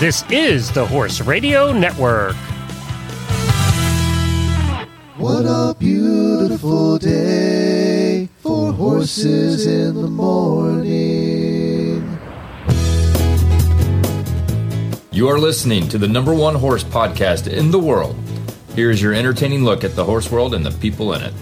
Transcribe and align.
This 0.00 0.24
is 0.28 0.72
the 0.72 0.84
Horse 0.84 1.20
Radio 1.20 1.72
Network. 1.72 2.34
What 5.16 5.46
a 5.46 5.74
beautiful 5.78 6.98
day 6.98 8.28
for 8.40 8.72
horses 8.72 9.66
in 9.66 9.94
the 9.94 10.08
morning. 10.08 10.84
You 15.12 15.28
are 15.28 15.38
listening 15.38 15.88
to 15.90 15.96
the 15.96 16.08
number 16.08 16.34
one 16.34 16.56
horse 16.56 16.82
podcast 16.82 17.46
in 17.46 17.70
the 17.70 17.78
world. 17.78 18.16
Here 18.74 18.90
is 18.90 19.00
your 19.00 19.14
entertaining 19.14 19.62
look 19.62 19.84
at 19.84 19.94
the 19.94 20.04
horse 20.04 20.28
world 20.28 20.54
and 20.54 20.66
the 20.66 20.72
people 20.80 21.14
in 21.14 21.22
it. 21.22 21.32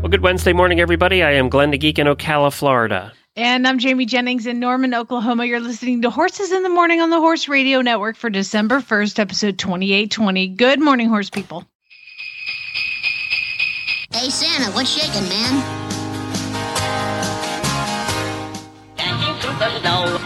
Well, 0.00 0.08
good 0.08 0.22
Wednesday 0.22 0.52
morning, 0.52 0.78
everybody. 0.78 1.24
I 1.24 1.32
am 1.32 1.48
Glenn 1.48 1.72
the 1.72 1.78
Geek 1.78 1.98
in 1.98 2.06
Ocala, 2.06 2.52
Florida. 2.52 3.12
And 3.40 3.66
I'm 3.66 3.78
Jamie 3.78 4.04
Jennings 4.04 4.46
in 4.46 4.60
Norman, 4.60 4.92
Oklahoma. 4.92 5.46
You're 5.46 5.60
listening 5.60 6.02
to 6.02 6.10
Horses 6.10 6.52
in 6.52 6.62
the 6.62 6.68
Morning 6.68 7.00
on 7.00 7.08
the 7.08 7.18
Horse 7.18 7.48
Radio 7.48 7.80
Network 7.80 8.16
for 8.16 8.28
December 8.28 8.80
1st, 8.80 9.18
episode 9.18 9.58
2820. 9.58 10.48
Good 10.48 10.78
morning, 10.78 11.08
horse 11.08 11.30
people. 11.30 11.64
Hey, 14.12 14.28
Santa, 14.28 14.70
what's 14.72 14.90
shaking, 14.90 15.26
man? 15.30 15.62
Dancing 18.96 19.34
through 19.40 19.58
the 19.58 19.80
snow. 19.80 20.18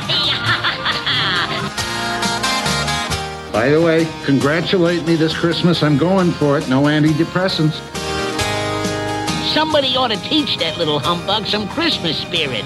By 3.53 3.69
the 3.69 3.81
way, 3.81 4.09
congratulate 4.25 5.07
me 5.07 5.15
this 5.15 5.39
Christmas. 5.39 5.85
I'm 5.85 5.99
going 5.99 6.33
for 6.33 6.59
it. 6.59 6.69
No 6.69 6.83
antidepressants. 6.83 7.81
Somebody 9.55 9.97
ought 9.97 10.09
to 10.09 10.17
teach 10.17 10.59
that 10.59 10.77
little 10.79 10.99
humbug 10.99 11.47
some 11.47 11.69
Christmas 11.69 12.19
spirit. 12.19 12.65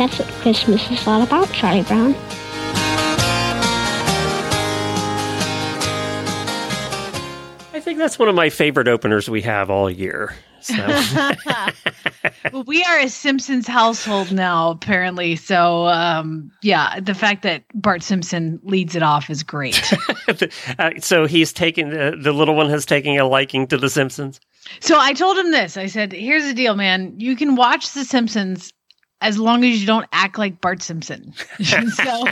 That's 0.00 0.18
what 0.18 0.28
Christmas 0.40 0.90
is 0.90 1.06
all 1.06 1.20
about, 1.20 1.52
Charlie 1.52 1.82
Brown. 1.82 2.14
I 7.74 7.80
think 7.82 7.98
that's 7.98 8.18
one 8.18 8.30
of 8.30 8.34
my 8.34 8.48
favorite 8.48 8.88
openers 8.88 9.28
we 9.28 9.42
have 9.42 9.68
all 9.68 9.90
year. 9.90 10.34
So, 10.62 10.74
well, 12.50 12.64
we 12.64 12.82
are 12.82 13.00
a 13.00 13.10
Simpsons 13.10 13.66
household 13.66 14.32
now, 14.32 14.70
apparently. 14.70 15.36
So, 15.36 15.88
um, 15.88 16.50
yeah, 16.62 16.98
the 17.00 17.12
fact 17.12 17.42
that 17.42 17.64
Bart 17.74 18.02
Simpson 18.02 18.58
leads 18.62 18.96
it 18.96 19.02
off 19.02 19.28
is 19.28 19.42
great. 19.42 19.92
uh, 20.78 20.92
so 21.00 21.26
he's 21.26 21.52
taking 21.52 21.90
the, 21.90 22.18
the 22.18 22.32
little 22.32 22.54
one 22.54 22.70
has 22.70 22.86
taken 22.86 23.18
a 23.18 23.28
liking 23.28 23.66
to 23.66 23.76
The 23.76 23.90
Simpsons. 23.90 24.40
so 24.80 24.98
I 24.98 25.12
told 25.12 25.36
him 25.36 25.50
this. 25.50 25.76
I 25.76 25.88
said, 25.88 26.10
"Here's 26.12 26.44
the 26.44 26.54
deal, 26.54 26.74
man. 26.74 27.20
You 27.20 27.36
can 27.36 27.54
watch 27.54 27.92
The 27.92 28.06
Simpsons." 28.06 28.72
As 29.22 29.38
long 29.38 29.64
as 29.64 29.80
you 29.80 29.86
don't 29.86 30.06
act 30.12 30.38
like 30.38 30.60
Bart 30.60 30.82
Simpson. 30.82 31.34
so, 31.62 32.24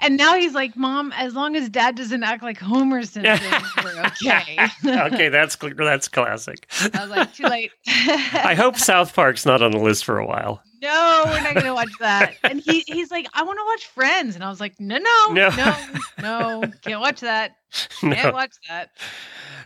and 0.00 0.16
now 0.16 0.34
he's 0.34 0.54
like, 0.54 0.76
Mom, 0.76 1.12
as 1.16 1.34
long 1.34 1.56
as 1.56 1.68
dad 1.68 1.96
doesn't 1.96 2.22
act 2.22 2.42
like 2.42 2.58
Homer 2.58 3.02
Simpson, 3.02 3.62
we're 3.82 4.04
okay. 4.06 4.56
okay, 4.86 5.28
that's 5.28 5.56
that's 5.56 6.08
classic. 6.08 6.68
I 6.94 7.00
was 7.00 7.10
like, 7.10 7.34
too 7.34 7.44
late. 7.44 7.72
I 7.86 8.54
hope 8.56 8.76
South 8.76 9.14
Park's 9.14 9.44
not 9.44 9.62
on 9.62 9.72
the 9.72 9.78
list 9.78 10.04
for 10.04 10.18
a 10.18 10.26
while. 10.26 10.62
No, 10.82 11.22
we're 11.26 11.40
not 11.42 11.54
gonna 11.54 11.74
watch 11.74 11.92
that. 12.00 12.34
And 12.44 12.60
he 12.60 12.84
he's 12.86 13.10
like, 13.10 13.26
I 13.32 13.42
want 13.44 13.58
to 13.58 13.64
watch 13.64 13.86
Friends, 13.86 14.34
and 14.34 14.44
I 14.44 14.50
was 14.50 14.60
like, 14.60 14.78
no, 14.80 14.98
no, 14.98 15.28
No. 15.32 15.48
no, 15.56 16.60
no, 16.60 16.72
can't 16.82 17.00
watch 17.00 17.20
that. 17.20 17.56
Can't 18.02 18.34
watch 18.34 18.52
that. 18.68 18.90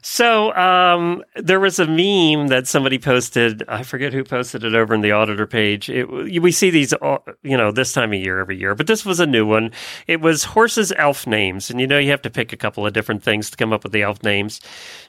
So 0.00 0.54
um, 0.54 1.24
there 1.34 1.58
was 1.58 1.80
a 1.80 1.86
meme 1.86 2.46
that 2.48 2.68
somebody 2.68 3.00
posted. 3.00 3.64
I 3.66 3.82
forget 3.82 4.12
who 4.12 4.22
posted 4.22 4.62
it 4.62 4.76
over 4.76 4.94
in 4.94 5.00
the 5.00 5.10
auditor 5.10 5.44
page. 5.48 5.90
It, 5.90 6.04
we 6.08 6.52
see 6.52 6.70
these, 6.70 6.94
you 7.42 7.56
know, 7.56 7.72
this 7.72 7.92
time 7.92 8.12
of 8.12 8.20
year 8.20 8.38
every 8.38 8.56
year, 8.60 8.76
but 8.76 8.86
this 8.86 9.04
was 9.04 9.18
a 9.18 9.26
new 9.26 9.44
one. 9.44 9.72
It 10.06 10.20
was 10.20 10.44
horses' 10.44 10.92
elf 10.96 11.26
names, 11.26 11.68
and 11.68 11.80
you 11.80 11.88
know 11.88 11.98
you 11.98 12.10
have 12.12 12.22
to 12.22 12.30
pick 12.30 12.52
a 12.52 12.56
couple 12.56 12.86
of 12.86 12.92
different 12.92 13.24
things 13.24 13.50
to 13.50 13.56
come 13.56 13.72
up 13.72 13.82
with 13.82 13.92
the 13.92 14.02
elf 14.02 14.22
names. 14.22 14.60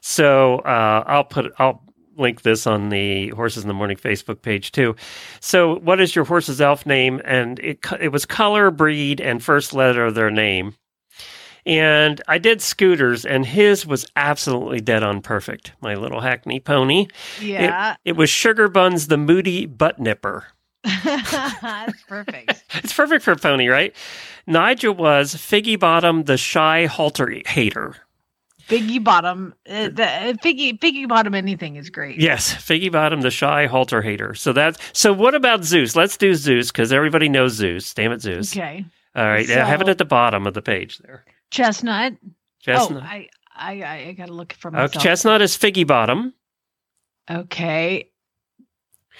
So 0.02 0.58
uh, 0.60 1.04
I'll 1.06 1.24
put 1.26 1.54
I'll 1.60 1.84
link 2.18 2.42
this 2.42 2.66
on 2.68 2.90
the 2.90 3.30
Horses 3.30 3.64
in 3.64 3.68
the 3.68 3.74
Morning 3.74 3.98
Facebook 3.98 4.42
page 4.42 4.72
too. 4.72 4.96
So 5.40 5.80
what 5.80 6.00
is 6.02 6.16
your 6.16 6.26
horse's 6.26 6.60
elf 6.62 6.86
name? 6.86 7.22
And 7.26 7.60
it 7.60 7.80
it 8.00 8.10
was 8.10 8.26
color, 8.26 8.72
breed, 8.72 9.22
and 9.22 9.44
first 9.44 9.74
letter 9.74 10.06
of 10.06 10.16
their 10.16 10.32
name. 10.32 10.76
And 11.66 12.22
I 12.30 12.38
did 12.38 12.62
Scooters, 12.62 13.26
and 13.26 13.46
his 13.46 13.86
was 13.86 14.08
absolutely 14.16 14.80
dead 14.80 15.04
on 15.04 15.22
perfect. 15.22 15.74
My 15.82 15.96
little 15.96 16.22
hackney 16.22 16.62
pony. 16.62 17.08
It- 17.40 17.44
Yeah, 17.44 17.96
It, 18.06 18.14
was 18.16 18.30
Sugar 18.30 18.70
Buns 18.70 19.08
the 19.08 19.18
Moody 19.18 19.66
Butt 19.66 20.00
Nipper. 20.00 20.46
that's 20.84 22.02
perfect. 22.04 22.64
It's 22.76 22.94
perfect 22.94 23.24
for 23.24 23.32
a 23.32 23.36
pony, 23.36 23.68
right? 23.68 23.94
Nigel 24.46 24.94
was 24.94 25.34
Figgy 25.36 25.78
Bottom 25.78 26.24
the 26.24 26.38
Shy 26.38 26.86
Halter 26.86 27.42
Hater. 27.46 27.96
Biggie 28.68 29.04
bottom, 29.04 29.54
uh, 29.70 29.90
the 29.90 30.06
uh, 30.06 30.34
Biggie 30.34 30.78
Biggie 30.78 31.08
bottom 31.08 31.34
anything 31.34 31.78
is 31.78 31.90
great. 31.90 32.20
Yes, 32.20 32.54
Figgy 32.54 32.92
Bottom 32.92 33.22
the 33.22 33.32
Shy 33.32 33.66
Halter 33.66 34.02
Hater. 34.02 34.34
So 34.34 34.52
that's 34.54 34.78
so. 34.94 35.14
What 35.14 35.36
about 35.36 35.64
Zeus? 35.64 35.96
Let's 35.96 36.18
do 36.18 36.34
Zeus 36.34 36.72
because 36.72 36.92
everybody 36.92 37.30
knows 37.30 37.54
Zeus. 37.54 37.94
Damn 37.94 38.12
it, 38.12 38.22
Zeus! 38.22 38.52
Okay, 38.54 38.86
All 39.16 39.26
right, 39.26 39.50
I 39.50 39.64
have 39.66 39.82
it 39.82 39.90
at 39.90 39.98
the 39.98 40.06
bottom 40.06 40.46
of 40.46 40.54
the 40.54 40.62
page 40.62 40.98
there. 41.00 41.24
chestnut. 41.50 42.14
Chestnut. 42.60 43.04
Oh, 43.04 43.06
I 43.06 43.30
I 43.56 43.84
I, 44.10 44.12
gotta 44.18 44.34
look 44.34 44.54
for 44.54 44.76
Okay. 44.76 45.00
Chestnut 45.00 45.42
is 45.42 45.58
Figgy 45.58 45.88
Bottom. 45.88 46.34
Okay. 47.30 48.10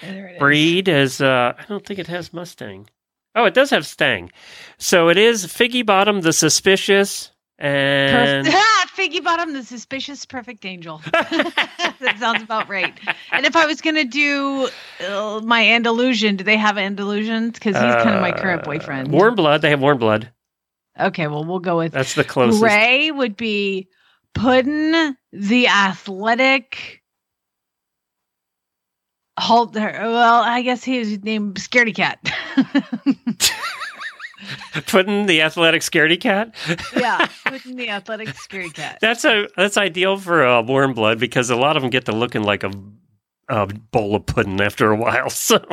There 0.02 0.28
it 0.28 0.32
is. 0.34 0.38
Breed 0.38 0.88
is 0.88 1.20
uh 1.20 1.54
I 1.58 1.64
don't 1.68 1.84
think 1.84 1.98
it 1.98 2.06
has 2.06 2.32
Mustang. 2.32 2.88
Oh, 3.34 3.44
it 3.44 3.54
does 3.54 3.70
have 3.70 3.86
Stang. 3.86 4.30
So 4.78 5.08
it 5.08 5.16
is 5.16 5.46
Figgy 5.46 5.84
Bottom 5.86 6.20
the 6.22 6.32
Suspicious 6.32 7.30
and 7.58 8.46
ah, 8.50 8.86
Figgy 8.96 9.22
Bottom, 9.22 9.52
the 9.52 9.64
suspicious 9.64 10.24
perfect 10.24 10.64
angel. 10.64 11.00
that 11.12 12.16
sounds 12.18 12.42
about 12.42 12.68
right. 12.68 12.98
And 13.32 13.44
if 13.44 13.56
I 13.56 13.66
was 13.66 13.80
going 13.80 13.96
to 13.96 14.04
do 14.04 14.68
uh, 15.04 15.40
my 15.42 15.66
Andalusian, 15.70 16.36
do 16.36 16.44
they 16.44 16.56
have 16.56 16.76
Andalusians? 16.76 17.54
Because 17.54 17.74
he's 17.74 18.02
kind 18.02 18.14
of 18.14 18.20
my 18.20 18.32
current 18.32 18.64
boyfriend. 18.64 19.08
Uh, 19.08 19.10
Warm 19.12 19.34
blood, 19.34 19.62
they 19.62 19.70
have 19.70 19.80
warm 19.80 19.98
blood. 19.98 20.30
Okay, 20.98 21.26
well, 21.28 21.44
we'll 21.44 21.60
go 21.60 21.78
with 21.78 21.92
That's 21.92 22.14
the 22.14 22.24
closest. 22.24 22.62
Ray 22.62 23.10
would 23.10 23.36
be 23.36 23.88
Puddin, 24.34 25.16
the 25.32 25.68
athletic. 25.68 27.02
Halter. 29.38 29.92
Well, 29.92 30.42
I 30.42 30.62
guess 30.62 30.82
he 30.82 30.98
was 30.98 31.22
named 31.22 31.54
Scaredy 31.56 31.94
Cat. 31.94 32.18
Puddin 34.86 35.26
the 35.26 35.42
athletic 35.42 35.82
scaredy 35.82 36.20
cat. 36.20 36.54
yeah, 36.96 37.26
putting 37.44 37.76
the 37.76 37.90
athletic 37.90 38.28
Scaredy 38.28 38.72
Cat. 38.72 38.98
That's 39.00 39.24
a 39.24 39.48
that's 39.56 39.76
ideal 39.76 40.16
for 40.16 40.44
a 40.44 40.62
warm 40.62 40.94
blood 40.94 41.18
because 41.18 41.50
a 41.50 41.56
lot 41.56 41.76
of 41.76 41.82
them 41.82 41.90
get 41.90 42.04
to 42.06 42.12
looking 42.12 42.42
like 42.42 42.62
a, 42.62 42.72
a 43.48 43.66
bowl 43.66 44.16
of 44.16 44.26
pudding 44.26 44.60
after 44.60 44.90
a 44.90 44.96
while. 44.96 45.30
So 45.48 45.64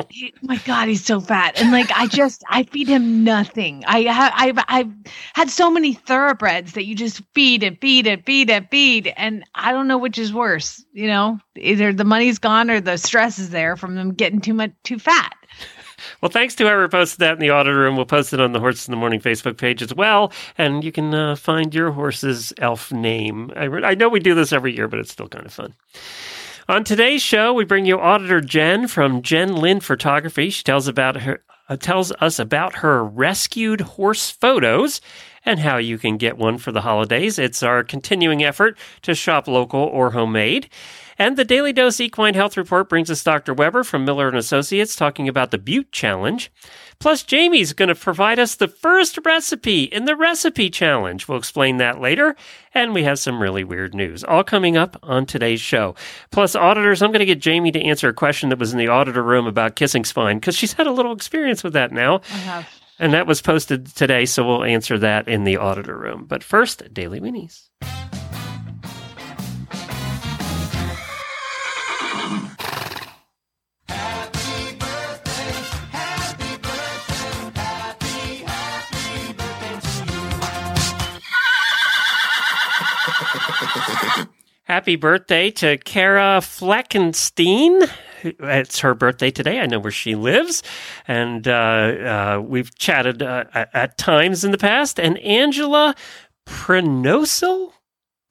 my 0.42 0.56
God, 0.58 0.88
he's 0.88 1.04
so 1.04 1.20
fat, 1.20 1.60
and 1.60 1.72
like 1.72 1.90
I 1.94 2.06
just 2.06 2.42
I 2.48 2.62
feed 2.64 2.88
him 2.88 3.24
nothing. 3.24 3.84
I 3.86 4.02
have 4.02 4.32
I've 4.34 4.64
I've 4.68 4.92
had 5.34 5.50
so 5.50 5.70
many 5.70 5.92
thoroughbreds 5.94 6.72
that 6.72 6.86
you 6.86 6.94
just 6.94 7.22
feed 7.34 7.62
and 7.62 7.78
feed 7.80 8.06
and 8.06 8.24
feed 8.24 8.50
and 8.50 8.68
feed, 8.70 9.12
and 9.16 9.44
I 9.54 9.72
don't 9.72 9.88
know 9.88 9.98
which 9.98 10.18
is 10.18 10.32
worse. 10.32 10.84
You 10.92 11.08
know, 11.08 11.38
either 11.56 11.92
the 11.92 12.04
money's 12.04 12.38
gone 12.38 12.70
or 12.70 12.80
the 12.80 12.96
stress 12.96 13.38
is 13.38 13.50
there 13.50 13.76
from 13.76 13.94
them 13.94 14.14
getting 14.14 14.40
too 14.40 14.54
much 14.54 14.72
too 14.82 14.98
fat. 14.98 15.34
Well, 16.20 16.30
thanks 16.30 16.54
to 16.56 16.64
whoever 16.64 16.88
posted 16.88 17.20
that 17.20 17.34
in 17.34 17.38
the 17.40 17.50
auditor 17.50 17.78
room. 17.78 17.96
We'll 17.96 18.06
post 18.06 18.32
it 18.32 18.40
on 18.40 18.52
the 18.52 18.60
Horses 18.60 18.88
in 18.88 18.92
the 18.92 18.98
Morning 18.98 19.20
Facebook 19.20 19.56
page 19.56 19.82
as 19.82 19.94
well. 19.94 20.32
And 20.58 20.82
you 20.82 20.92
can 20.92 21.14
uh, 21.14 21.36
find 21.36 21.74
your 21.74 21.92
horse's 21.92 22.52
elf 22.58 22.92
name. 22.92 23.52
I, 23.56 23.64
re- 23.64 23.84
I 23.84 23.94
know 23.94 24.08
we 24.08 24.20
do 24.20 24.34
this 24.34 24.52
every 24.52 24.74
year, 24.74 24.88
but 24.88 24.98
it's 24.98 25.12
still 25.12 25.28
kind 25.28 25.46
of 25.46 25.52
fun. 25.52 25.74
On 26.68 26.82
today's 26.82 27.22
show, 27.22 27.52
we 27.52 27.64
bring 27.64 27.86
you 27.86 27.98
Auditor 27.98 28.40
Jen 28.40 28.88
from 28.88 29.22
Jen 29.22 29.54
Lynne 29.54 29.80
Photography. 29.80 30.50
She 30.50 30.64
tells 30.64 30.88
about 30.88 31.18
her 31.18 31.42
uh, 31.68 31.76
tells 31.76 32.12
us 32.20 32.38
about 32.38 32.76
her 32.76 33.04
rescued 33.04 33.80
horse 33.80 34.30
photos 34.30 35.00
and 35.44 35.60
how 35.60 35.76
you 35.76 35.98
can 35.98 36.16
get 36.16 36.38
one 36.38 36.58
for 36.58 36.72
the 36.72 36.80
holidays. 36.80 37.38
It's 37.38 37.62
our 37.62 37.84
continuing 37.84 38.44
effort 38.44 38.76
to 39.02 39.14
shop 39.14 39.48
local 39.48 39.80
or 39.80 40.10
homemade. 40.10 40.68
And 41.18 41.36
the 41.36 41.44
Daily 41.44 41.72
Dose 41.72 42.00
Equine 42.00 42.34
Health 42.34 42.56
Report 42.56 42.88
brings 42.88 43.10
us 43.10 43.24
Dr. 43.24 43.54
Weber 43.54 43.84
from 43.84 44.04
Miller 44.04 44.28
and 44.28 44.36
Associates 44.36 44.94
talking 44.94 45.28
about 45.28 45.50
the 45.50 45.58
Bute 45.58 45.90
Challenge. 45.90 46.52
Plus, 46.98 47.22
Jamie's 47.22 47.72
going 47.72 47.88
to 47.88 47.94
provide 47.94 48.38
us 48.38 48.54
the 48.54 48.68
first 48.68 49.18
recipe 49.24 49.84
in 49.84 50.04
the 50.04 50.16
recipe 50.16 50.70
challenge. 50.70 51.26
We'll 51.26 51.38
explain 51.38 51.78
that 51.78 52.00
later. 52.00 52.36
And 52.74 52.92
we 52.92 53.04
have 53.04 53.18
some 53.18 53.40
really 53.40 53.64
weird 53.64 53.94
news, 53.94 54.24
all 54.24 54.44
coming 54.44 54.76
up 54.76 54.98
on 55.02 55.26
today's 55.26 55.60
show. 55.60 55.94
Plus, 56.30 56.54
auditors, 56.54 57.02
I'm 57.02 57.12
going 57.12 57.20
to 57.20 57.26
get 57.26 57.40
Jamie 57.40 57.72
to 57.72 57.82
answer 57.82 58.08
a 58.08 58.14
question 58.14 58.50
that 58.50 58.58
was 58.58 58.72
in 58.72 58.78
the 58.78 58.88
auditor 58.88 59.22
room 59.22 59.46
about 59.46 59.76
kissing 59.76 60.04
spine 60.04 60.38
because 60.38 60.56
she's 60.56 60.74
had 60.74 60.86
a 60.86 60.92
little 60.92 61.12
experience 61.12 61.64
with 61.64 61.72
that 61.74 61.92
now. 61.92 62.20
I 62.30 62.36
have. 62.36 62.68
And 62.98 63.12
that 63.12 63.26
was 63.26 63.42
posted 63.42 63.86
today, 63.86 64.24
so 64.24 64.46
we'll 64.46 64.64
answer 64.64 64.98
that 64.98 65.28
in 65.28 65.44
the 65.44 65.58
auditor 65.58 65.98
room. 65.98 66.24
But 66.26 66.42
first, 66.42 66.94
Daily 66.94 67.20
Winnies. 67.20 67.68
Happy 84.66 84.96
birthday 84.96 85.48
to 85.52 85.76
Kara 85.78 86.40
Fleckenstein. 86.40 87.88
It's 88.24 88.80
her 88.80 88.96
birthday 88.96 89.30
today. 89.30 89.60
I 89.60 89.66
know 89.66 89.78
where 89.78 89.92
she 89.92 90.16
lives. 90.16 90.64
And 91.06 91.46
uh, 91.46 91.52
uh, 91.52 92.42
we've 92.44 92.76
chatted 92.76 93.22
uh, 93.22 93.44
at, 93.54 93.96
times 93.96 94.44
in 94.44 94.50
the 94.50 94.58
past. 94.58 94.98
And 94.98 95.18
Angela 95.18 95.94
Prenosil? 96.48 97.74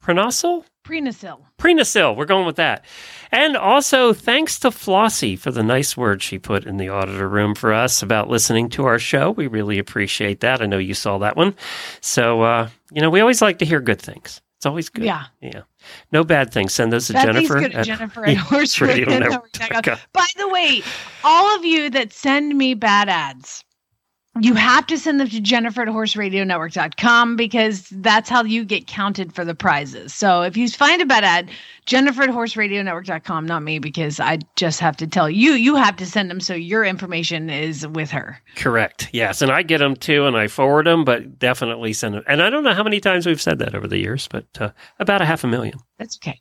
Prenosil? 0.04 0.64
Prenasil. 0.86 1.40
Prenasil. 1.58 2.14
We're 2.14 2.26
going 2.26 2.44
with 2.44 2.56
that. 2.56 2.84
And 3.32 3.56
also, 3.56 4.12
thanks 4.12 4.58
to 4.58 4.68
Flossie 4.68 5.38
for 5.38 5.50
the 5.50 5.62
nice 5.62 5.96
words 5.96 6.22
she 6.22 6.38
put 6.38 6.66
in 6.66 6.76
the 6.76 6.90
auditor 6.90 7.30
room 7.30 7.54
for 7.54 7.72
us 7.72 8.02
about 8.02 8.28
listening 8.28 8.68
to 8.70 8.84
our 8.84 8.98
show. 8.98 9.30
We 9.30 9.46
really 9.46 9.78
appreciate 9.78 10.40
that. 10.40 10.60
I 10.60 10.66
know 10.66 10.76
you 10.76 10.92
saw 10.92 11.16
that 11.16 11.34
one. 11.34 11.54
So, 12.02 12.42
uh, 12.42 12.68
you 12.92 13.00
know, 13.00 13.08
we 13.08 13.20
always 13.20 13.40
like 13.40 13.58
to 13.60 13.64
hear 13.64 13.80
good 13.80 14.02
things. 14.02 14.42
It's 14.58 14.66
always 14.66 14.88
good. 14.88 15.04
Yeah. 15.04 15.24
Yeah. 15.42 15.62
No 16.12 16.24
bad 16.24 16.50
things. 16.52 16.72
Send 16.72 16.92
those 16.92 17.06
to 17.08 17.12
That 17.12 17.26
Jennifer. 17.26 17.54
good 17.60 17.72
at 17.74 17.80
at- 17.80 17.86
Jennifer 17.86 18.26
at 18.26 18.36
Horse 18.48 18.80
Radio 18.80 19.06
Radio 19.06 19.18
Network 19.18 19.58
Network. 19.58 19.84
dot 19.84 19.84
com. 19.84 19.98
By 20.12 20.26
the 20.36 20.48
way, 20.48 20.82
all 21.24 21.54
of 21.56 21.64
you 21.64 21.90
that 21.90 22.12
send 22.12 22.56
me 22.56 22.72
bad 22.74 23.08
ads, 23.10 23.62
you 24.40 24.54
have 24.54 24.86
to 24.86 24.98
send 24.98 25.20
them 25.20 25.28
to 25.28 25.40
Jennifer 25.40 25.82
at 25.82 25.88
horseradionetwork.com 25.88 27.36
because 27.36 27.88
that's 27.90 28.28
how 28.28 28.44
you 28.44 28.64
get 28.64 28.86
counted 28.86 29.32
for 29.32 29.44
the 29.44 29.54
prizes. 29.54 30.14
So 30.14 30.42
if 30.42 30.56
you 30.56 30.68
find 30.68 31.00
a 31.00 31.06
bad 31.06 31.24
ad, 31.24 31.50
Jennifer 31.86 32.22
at 32.22 32.30
horseradionetwork.com, 32.30 33.46
not 33.46 33.62
me, 33.62 33.78
because 33.78 34.20
I 34.20 34.38
just 34.56 34.80
have 34.80 34.96
to 34.98 35.06
tell 35.06 35.30
you, 35.30 35.52
you 35.52 35.76
have 35.76 35.96
to 35.96 36.06
send 36.06 36.30
them 36.30 36.40
so 36.40 36.54
your 36.54 36.84
information 36.84 37.50
is 37.50 37.86
with 37.86 38.10
her. 38.10 38.40
Correct. 38.56 39.08
Yes. 39.12 39.42
And 39.42 39.52
I 39.52 39.62
get 39.62 39.78
them 39.78 39.96
too, 39.96 40.26
and 40.26 40.36
I 40.36 40.48
forward 40.48 40.86
them, 40.86 41.04
but 41.04 41.38
definitely 41.38 41.92
send 41.92 42.14
them. 42.14 42.24
And 42.26 42.42
I 42.42 42.50
don't 42.50 42.64
know 42.64 42.74
how 42.74 42.84
many 42.84 43.00
times 43.00 43.26
we've 43.26 43.40
said 43.40 43.58
that 43.60 43.74
over 43.74 43.86
the 43.86 43.98
years, 43.98 44.28
but 44.28 44.46
uh, 44.60 44.70
about 44.98 45.22
a 45.22 45.26
half 45.26 45.44
a 45.44 45.46
million. 45.46 45.78
That's 45.98 46.18
okay. 46.18 46.40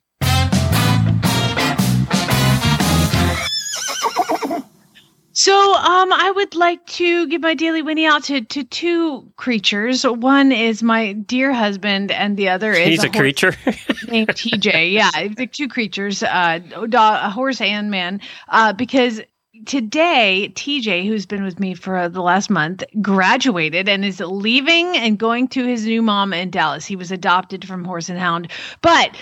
So, 5.38 5.54
um, 5.54 6.14
I 6.14 6.32
would 6.34 6.56
like 6.56 6.86
to 6.88 7.28
give 7.28 7.42
my 7.42 7.56
daily 7.56 7.82
Winnie 7.82 8.06
out 8.06 8.24
to, 8.24 8.40
to 8.40 8.64
two 8.64 9.30
creatures. 9.36 10.08
One 10.08 10.54
is 10.54 10.82
my 10.82 11.12
dear 11.12 11.52
husband, 11.52 12.10
and 12.10 12.38
the 12.38 12.48
other 12.48 12.72
is 12.72 12.88
He's 12.88 13.04
a 13.04 13.08
horse 13.08 13.18
creature. 13.18 13.56
named 14.08 14.30
TJ. 14.30 14.94
Yeah, 14.94 15.28
the 15.28 15.46
two 15.46 15.68
creatures, 15.68 16.24
uh, 16.24 16.60
a 16.74 16.88
a 16.90 17.30
horse 17.30 17.60
and 17.60 17.92
man. 17.92 18.22
Uh, 18.48 18.72
because 18.72 19.20
today 19.66 20.54
TJ, 20.56 21.06
who's 21.06 21.26
been 21.26 21.44
with 21.44 21.60
me 21.60 21.74
for 21.74 22.08
the 22.08 22.22
last 22.22 22.50
month, 22.50 22.84
graduated 23.02 23.90
and 23.90 24.06
is 24.06 24.22
leaving 24.22 24.96
and 24.96 25.18
going 25.18 25.50
to 25.50 25.66
his 25.66 25.86
new 25.86 26.02
mom 26.02 26.32
in 26.32 26.50
Dallas. 26.50 26.86
He 26.86 26.96
was 26.96 27.12
adopted 27.12 27.68
from 27.68 27.84
Horse 27.84 28.08
and 28.08 28.18
Hound, 28.18 28.50
but 28.82 29.18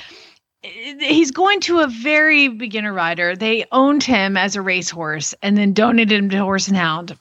he's 0.64 1.32
going 1.32 1.60
to 1.62 1.80
a 1.80 1.88
very 1.88 2.48
beginner 2.48 2.94
rider. 2.94 3.36
They 3.36 3.66
owned 3.72 4.04
him 4.04 4.38
as 4.38 4.56
a 4.56 4.62
racehorse 4.62 5.34
and 5.42 5.58
then 5.58 5.74
donated 5.74 6.18
him 6.18 6.30
to 6.30 6.38
Horse 6.38 6.68
and 6.68 6.78
Hound 6.78 7.18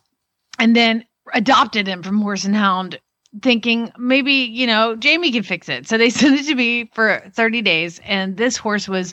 and 0.59 0.77
then 0.77 1.05
adopted 1.35 1.87
him 1.87 2.03
from 2.03 2.21
Horse 2.21 2.45
and 2.45 2.57
Hound 2.57 3.01
thinking 3.43 3.91
maybe, 3.99 4.33
you 4.33 4.67
know, 4.67 4.95
Jamie 4.95 5.33
can 5.33 5.43
fix 5.43 5.69
it. 5.69 5.89
So 5.89 5.99
they 5.99 6.11
sent 6.11 6.41
it 6.41 6.47
to 6.47 6.55
me 6.55 6.91
for 6.95 7.23
30 7.35 7.63
days 7.63 8.01
and 8.05 8.37
this 8.37 8.57
horse 8.57 8.89
was 8.89 9.13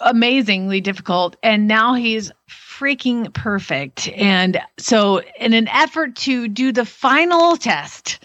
amazingly 0.00 0.80
difficult 0.80 1.36
and 1.42 1.66
now 1.66 1.94
he's 1.94 2.30
freaking 2.48 3.32
perfect. 3.34 4.08
And 4.10 4.60
so 4.78 5.22
in 5.40 5.52
an 5.52 5.66
effort 5.68 6.14
to 6.16 6.46
do 6.46 6.70
the 6.70 6.84
final 6.84 7.56
test, 7.56 8.20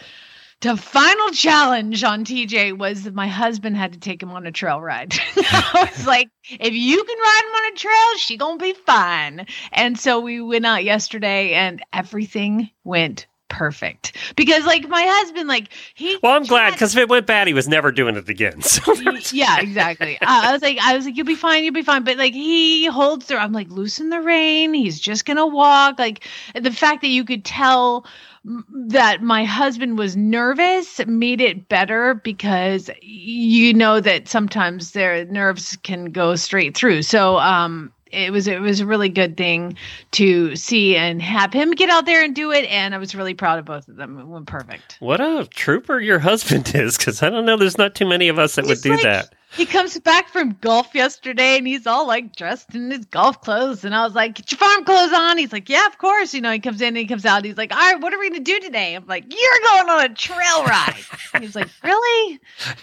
the 0.64 0.78
final 0.78 1.30
challenge 1.32 2.06
on 2.06 2.24
TJ 2.24 2.78
was 2.78 3.04
that 3.04 3.14
my 3.14 3.28
husband 3.28 3.76
had 3.76 3.92
to 3.94 4.00
take 4.00 4.24
him 4.24 4.32
on 4.32 4.48
a 4.48 4.52
trail 4.52 4.80
ride. 4.80 5.14
I 5.36 5.90
was 5.92 6.08
like, 6.08 6.30
if 6.50 6.74
you 6.74 7.04
can 7.04 7.18
ride 7.18 7.42
him 7.44 7.56
on 7.56 7.74
a 7.74 7.76
trail, 7.76 8.18
she 8.18 8.38
gonna 8.38 8.58
be 8.58 8.74
fine. 8.74 9.46
And 9.74 10.00
so 10.00 10.22
we 10.22 10.42
went 10.42 10.66
out 10.66 10.86
yesterday 10.86 11.52
and 11.52 11.84
everything 11.92 12.70
went 12.86 13.28
perfect. 13.50 14.18
Because 14.38 14.66
like 14.66 14.88
my 14.88 15.04
husband, 15.06 15.50
like 15.50 15.68
he 15.96 16.18
well, 16.24 16.32
I'm 16.32 16.44
glad 16.44 16.72
because 16.72 16.96
if 16.96 17.02
it 17.02 17.10
went 17.10 17.28
bad, 17.28 17.48
he 17.48 17.54
was 17.54 17.68
never 17.68 17.92
doing 17.92 18.16
it 18.16 18.30
again. 18.30 18.62
So 18.74 18.94
yeah, 19.36 19.60
exactly. 19.60 20.18
Uh, 20.20 20.26
I 20.28 20.54
was 20.54 20.62
like, 20.62 20.78
I 20.82 20.96
was 20.96 21.06
like, 21.06 21.18
you'll 21.18 21.26
be 21.26 21.36
fine, 21.36 21.66
you'll 21.66 21.74
be 21.74 21.84
fine. 21.84 22.04
But 22.04 22.18
like, 22.18 22.34
he 22.34 22.86
holds 22.86 23.26
through. 23.26 23.38
I'm 23.38 23.52
like, 23.52 23.70
loosen 23.70 24.10
the 24.10 24.22
rein. 24.22 24.74
He's 24.74 25.00
just 25.00 25.26
gonna 25.26 25.46
walk. 25.46 26.00
Like 26.00 26.26
the 26.56 26.72
fact 26.72 27.02
that 27.02 27.10
you 27.10 27.26
could 27.26 27.44
tell 27.44 28.06
that 28.46 29.22
my 29.22 29.46
husband 29.46 29.98
was 29.98 30.18
nervous 30.18 31.00
made 31.08 31.40
it 31.40 31.70
better 31.70 32.14
because 32.16 32.90
you 33.02 33.74
know 33.74 34.00
that 34.02 34.28
sometimes 34.28 34.92
their 34.92 35.26
nerves 35.26 35.78
can 35.84 36.06
go 36.06 36.36
straight 36.36 36.76
through. 36.76 37.02
So, 37.04 37.38
um. 37.38 37.92
It 38.16 38.32
was 38.32 38.46
it 38.48 38.62
was 38.62 38.80
a 38.80 38.86
really 38.86 39.10
good 39.10 39.38
thing 39.38 39.76
to 40.12 40.56
see 40.56 40.96
and 40.96 41.20
have 41.20 41.52
him 41.52 41.72
get 41.72 41.90
out 41.90 42.06
there 42.06 42.24
and 42.24 42.36
do 42.36 42.52
it, 42.52 42.66
and 42.66 42.94
I 42.94 43.00
was 43.00 43.16
really 43.16 43.34
proud 43.34 43.58
of 43.58 43.66
both 43.66 43.88
of 43.88 43.96
them. 43.96 44.20
It 44.20 44.28
went 44.28 44.46
perfect. 44.46 44.98
what 45.00 45.20
a 45.20 45.48
trooper 45.50 46.00
your 46.00 46.20
husband 46.20 46.72
is 46.76 46.96
because 46.96 47.24
I 47.24 47.32
don't 47.32 47.44
know. 47.44 47.58
There's 47.58 47.80
not 47.80 47.96
too 47.96 48.06
many 48.06 48.28
of 48.28 48.38
us 48.38 48.54
that 48.54 48.68
would 48.68 48.82
do 48.82 48.92
like- 48.92 49.02
that. 49.02 49.34
He 49.56 49.66
comes 49.68 50.00
back 50.00 50.30
from 50.30 50.58
golf 50.62 50.96
yesterday 50.96 51.58
and 51.58 51.68
he's 51.68 51.86
all 51.86 52.08
like 52.08 52.36
dressed 52.36 52.74
in 52.74 52.90
his 52.90 53.06
golf 53.06 53.40
clothes. 53.42 53.84
And 53.86 53.94
I 53.94 54.04
was 54.04 54.16
like, 54.16 54.36
Get 54.36 54.52
your 54.52 54.58
farm 54.58 54.84
clothes 54.84 55.14
on. 55.14 55.38
He's 55.38 55.54
like, 55.54 55.70
Yeah, 55.70 55.86
of 55.86 55.98
course. 56.00 56.34
You 56.34 56.42
know, 56.42 56.52
he 56.52 56.60
comes 56.60 56.82
in 56.82 56.88
and 56.90 56.98
he 56.98 57.06
comes 57.06 57.26
out. 57.26 57.46
He's 57.46 57.58
like, 57.58 57.72
All 57.72 57.78
right, 57.80 58.02
what 58.02 58.14
are 58.14 58.20
we 58.20 58.30
going 58.30 58.44
to 58.44 58.52
do 58.52 58.60
today? 58.60 58.96
I'm 58.96 59.06
like, 59.06 59.26
You're 59.30 59.60
going 59.64 59.90
on 59.90 60.06
a 60.12 60.14
trail 60.14 60.64
ride. 60.66 60.96
he's 61.40 61.56
like, 61.56 61.70
Really? 61.84 62.40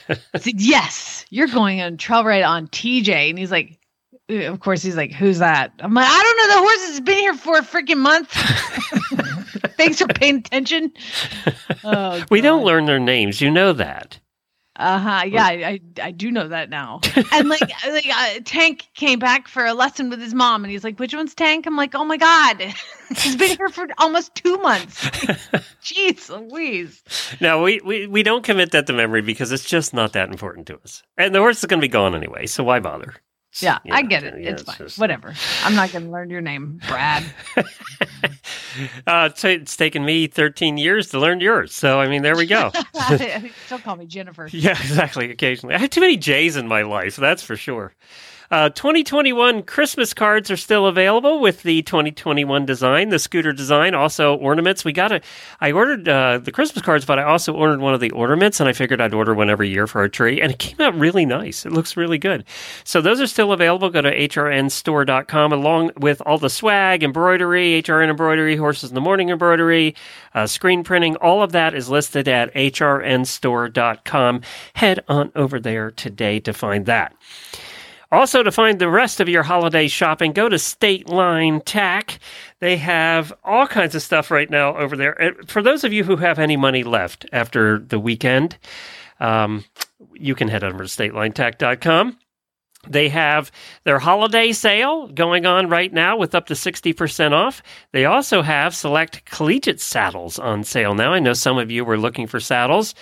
I 0.09 0.39
said, 0.39 0.61
Yes, 0.61 1.25
you're 1.31 1.49
going 1.49 1.81
on 1.81 1.95
a 1.95 1.97
trail 1.97 2.25
ride 2.25 2.43
on 2.43 2.69
TJ. 2.69 3.31
And 3.31 3.39
he's 3.39 3.51
like, 3.51 3.79
Of 4.29 4.61
course, 4.61 4.83
he's 4.83 4.97
like, 4.97 5.13
Who's 5.13 5.39
that? 5.39 5.73
I'm 5.81 5.93
like, 5.95 6.09
I 6.09 6.23
don't 6.23 6.37
know. 6.39 6.55
The 6.55 6.61
horse 6.61 6.87
has 6.89 7.01
been 7.01 7.19
here 7.19 7.35
for 7.35 7.57
a 7.57 7.63
freaking 7.63 7.99
month. 7.99 8.31
Thanks 9.77 9.99
for 9.99 10.07
paying 10.07 10.37
attention. 10.37 10.93
Oh, 11.83 12.23
We 12.31 12.43
don't 12.43 12.63
learn 12.63 12.85
their 12.85 12.99
names. 12.99 13.41
You 13.41 13.51
know 13.51 13.73
that. 13.73 14.19
Uh 14.81 14.99
huh. 14.99 15.25
Yeah, 15.27 15.45
I, 15.45 15.53
I 15.53 15.81
I 16.03 16.11
do 16.11 16.31
know 16.31 16.49
that 16.49 16.71
now. 16.71 17.01
And 17.33 17.49
like 17.49 17.61
like 17.87 18.09
uh, 18.09 18.41
Tank 18.45 18.89
came 18.95 19.19
back 19.19 19.47
for 19.47 19.65
a 19.65 19.75
lesson 19.75 20.09
with 20.09 20.21
his 20.21 20.35
mom, 20.35 20.65
and 20.65 20.71
he's 20.71 20.83
like, 20.83 20.99
"Which 20.99 21.15
one's 21.15 21.35
Tank?" 21.35 21.67
I'm 21.67 21.77
like, 21.77 21.95
"Oh 21.95 22.05
my 22.05 22.17
god, 22.17 22.61
he's 23.17 23.37
been 23.37 23.57
here 23.57 23.69
for 23.69 23.87
almost 23.99 24.35
two 24.35 24.57
months." 24.59 25.05
Jeez, 25.83 26.29
Louise. 26.31 27.03
No, 27.41 27.63
we, 27.63 27.81
we, 27.85 28.07
we 28.07 28.23
don't 28.23 28.45
commit 28.45 28.71
that 28.73 28.87
to 28.87 28.93
memory 28.93 29.23
because 29.23 29.53
it's 29.53 29.65
just 29.65 29.93
not 29.95 30.13
that 30.15 30.31
important 30.31 30.67
to 30.69 30.79
us. 30.83 31.03
And 31.17 31.35
the 31.35 31.41
horse 31.41 31.59
is 31.59 31.67
going 31.67 31.81
to 31.81 31.85
be 31.85 31.89
gone 31.89 32.15
anyway, 32.15 32.47
so 32.47 32.65
why 32.65 32.81
bother? 32.81 33.15
Yeah, 33.61 33.79
I 33.91 34.03
get 34.03 34.23
it. 34.23 34.41
yeah, 34.41 34.51
it's 34.51 34.63
fine. 34.63 34.77
just- 34.79 34.99
Whatever. 34.99 35.35
I'm 35.65 35.75
not 35.75 35.91
going 35.93 36.05
to 36.05 36.11
learn 36.11 36.31
your 36.31 36.41
name, 36.41 36.81
Brad. 36.89 37.25
uh, 37.57 39.29
it's, 39.31 39.45
it's 39.45 39.77
taken 39.77 40.05
me 40.05 40.27
13 40.29 40.79
years 40.79 41.09
to 41.11 41.19
learn 41.19 41.41
yours. 41.41 41.75
So, 41.75 42.01
I 42.01 42.09
mean, 42.09 42.23
there 42.23 42.37
we 42.37 42.47
go. 42.47 42.71
Still 43.67 43.79
call 43.81 43.97
me 43.97 44.07
Jennifer. 44.07 44.49
yeah, 44.53 44.71
exactly. 44.71 45.31
Occasionally. 45.31 45.75
I 45.75 45.79
had 45.79 45.91
too 45.91 46.01
many 46.01 46.17
J's 46.17 46.57
in 46.57 46.69
my 46.69 46.83
life, 46.83 47.17
that's 47.17 47.43
for 47.43 47.57
sure. 47.57 47.93
Uh, 48.51 48.69
2021 48.71 49.63
Christmas 49.63 50.13
cards 50.13 50.51
are 50.51 50.57
still 50.57 50.87
available 50.87 51.39
with 51.39 51.63
the 51.63 51.83
2021 51.83 52.67
design, 52.67 53.11
the 53.11 53.19
scooter 53.21 53.53
design, 53.53 53.95
also 53.95 54.35
ornaments. 54.35 54.85
We 54.85 54.93
got 54.93 55.13
a, 55.13 55.21
I 55.61 55.71
ordered 55.71 56.09
uh, 56.09 56.39
the 56.39 56.51
Christmas 56.51 56.85
cards, 56.85 57.05
but 57.05 57.21
I 57.21 57.23
also 57.23 57.55
ordered 57.55 57.79
one 57.79 57.95
of 57.95 58.01
the 58.01 58.11
ornaments, 58.11 58.59
and 58.59 58.69
I 58.69 58.73
figured 58.73 59.01
I'd 59.01 59.15
order 59.15 59.35
one 59.35 59.51
every 59.51 59.69
year 59.69 59.87
for 59.87 60.01
our 60.01 60.09
tree, 60.09 60.41
and 60.41 60.51
it 60.51 60.59
came 60.59 60.81
out 60.81 60.97
really 60.97 61.25
nice. 61.25 61.65
It 61.65 61.71
looks 61.71 61.97
really 61.97 62.19
good. 62.19 62.45
So 62.83 63.01
those 63.01 63.21
are 63.21 63.29
still 63.29 63.53
available. 63.53 63.89
Go 63.89 64.03
to 64.03 64.11
hrnstore.com 64.11 65.53
along 65.53 65.93
with 65.97 66.21
all 66.27 66.39
the 66.39 66.51
swag, 66.51 67.05
embroidery, 67.05 67.81
HRN 67.81 68.11
embroidery, 68.11 68.57
horses 68.57 68.91
in 68.91 68.97
the 68.97 69.01
morning 69.01 69.31
embroidery, 69.31 69.95
uh, 70.35 70.49
screen 70.49 70.83
printing. 70.83 71.15
All 71.17 71.45
of 71.45 71.53
that 71.53 71.73
is 71.73 71.89
listed 71.89 72.27
at 72.27 72.53
hrnstore.com. 72.55 74.41
Head 74.75 75.05
on 75.07 75.31
over 75.37 75.61
there 75.61 75.93
today 75.93 76.41
to 76.41 76.53
find 76.53 76.87
that. 76.87 77.15
Also, 78.13 78.43
to 78.43 78.51
find 78.51 78.79
the 78.79 78.89
rest 78.91 79.21
of 79.21 79.29
your 79.29 79.45
holiday 79.45 79.87
shopping, 79.87 80.33
go 80.33 80.49
to 80.49 80.59
State 80.59 81.09
Line 81.09 81.61
Tack. 81.61 82.19
They 82.59 82.77
have 82.77 83.33
all 83.45 83.69
kinds 83.69 83.95
of 83.95 84.03
stuff 84.03 84.33
right 84.33 84.51
now 84.51 84.77
over 84.77 84.97
there. 84.97 85.13
And 85.13 85.49
for 85.49 85.63
those 85.63 85.85
of 85.85 85.93
you 85.93 86.03
who 86.03 86.17
have 86.17 86.39
any 86.39 86.57
money 86.57 86.83
left 86.83 87.25
after 87.33 87.79
the 87.79 88.01
weekend, 88.01 88.59
um, 89.21 89.65
you 90.15 90.35
can 90.35 90.49
head 90.49 90.65
over 90.65 90.79
to 90.79 90.85
statelinetack.com. 90.85 92.19
They 92.89 93.11
have 93.11 93.53
their 93.85 93.99
holiday 93.99 94.53
sale 94.53 95.07
going 95.09 95.45
on 95.45 95.69
right 95.69 95.93
now 95.93 96.17
with 96.17 96.35
up 96.35 96.47
to 96.47 96.55
60% 96.55 97.33
off. 97.33 97.63
They 97.93 98.07
also 98.07 98.41
have 98.41 98.75
select 98.75 99.25
collegiate 99.27 99.81
saddles 99.81 100.39
on 100.39 100.65
sale 100.65 100.95
now. 100.95 101.13
I 101.13 101.19
know 101.19 101.35
some 101.35 101.59
of 101.59 101.71
you 101.71 101.85
were 101.85 101.99
looking 101.99 102.27
for 102.27 102.41
saddles. 102.41 102.95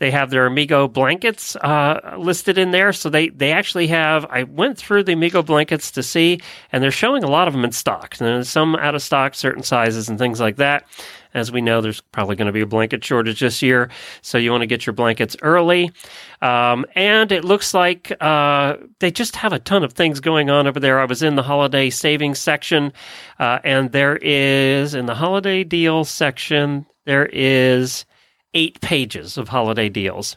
They 0.00 0.10
have 0.10 0.30
their 0.30 0.46
Amigo 0.46 0.88
blankets 0.88 1.56
uh, 1.56 2.16
listed 2.18 2.56
in 2.56 2.70
there. 2.70 2.92
So 2.94 3.10
they, 3.10 3.28
they 3.28 3.52
actually 3.52 3.86
have, 3.88 4.24
I 4.30 4.44
went 4.44 4.78
through 4.78 5.04
the 5.04 5.12
Amigo 5.12 5.42
blankets 5.42 5.90
to 5.90 6.02
see, 6.02 6.40
and 6.72 6.82
they're 6.82 6.90
showing 6.90 7.22
a 7.22 7.30
lot 7.30 7.48
of 7.48 7.52
them 7.54 7.64
in 7.64 7.72
stock. 7.72 8.16
And 8.18 8.26
there's 8.26 8.48
some 8.48 8.76
out 8.76 8.94
of 8.94 9.02
stock, 9.02 9.34
certain 9.34 9.62
sizes 9.62 10.08
and 10.08 10.18
things 10.18 10.40
like 10.40 10.56
that. 10.56 10.86
As 11.34 11.52
we 11.52 11.60
know, 11.60 11.82
there's 11.82 12.00
probably 12.00 12.34
going 12.34 12.46
to 12.46 12.52
be 12.52 12.62
a 12.62 12.66
blanket 12.66 13.04
shortage 13.04 13.40
this 13.40 13.60
year. 13.60 13.90
So 14.22 14.38
you 14.38 14.50
want 14.50 14.62
to 14.62 14.66
get 14.66 14.86
your 14.86 14.94
blankets 14.94 15.36
early. 15.42 15.92
Um, 16.40 16.86
and 16.96 17.30
it 17.30 17.44
looks 17.44 17.74
like 17.74 18.10
uh, 18.22 18.78
they 19.00 19.10
just 19.10 19.36
have 19.36 19.52
a 19.52 19.58
ton 19.58 19.84
of 19.84 19.92
things 19.92 20.18
going 20.18 20.48
on 20.48 20.66
over 20.66 20.80
there. 20.80 20.98
I 20.98 21.04
was 21.04 21.22
in 21.22 21.36
the 21.36 21.42
holiday 21.42 21.90
savings 21.90 22.38
section, 22.38 22.92
uh, 23.38 23.58
and 23.62 23.92
there 23.92 24.16
is, 24.16 24.94
in 24.94 25.04
the 25.04 25.14
holiday 25.14 25.62
deals 25.62 26.10
section, 26.10 26.86
there 27.04 27.26
is 27.26 28.06
eight 28.54 28.80
pages 28.80 29.36
of 29.38 29.48
holiday 29.48 29.88
deals. 29.88 30.36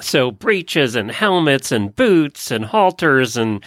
So 0.00 0.30
breeches 0.30 0.96
and 0.96 1.10
helmets 1.10 1.72
and 1.72 1.94
boots 1.94 2.50
and 2.50 2.64
halters 2.64 3.36
and 3.36 3.62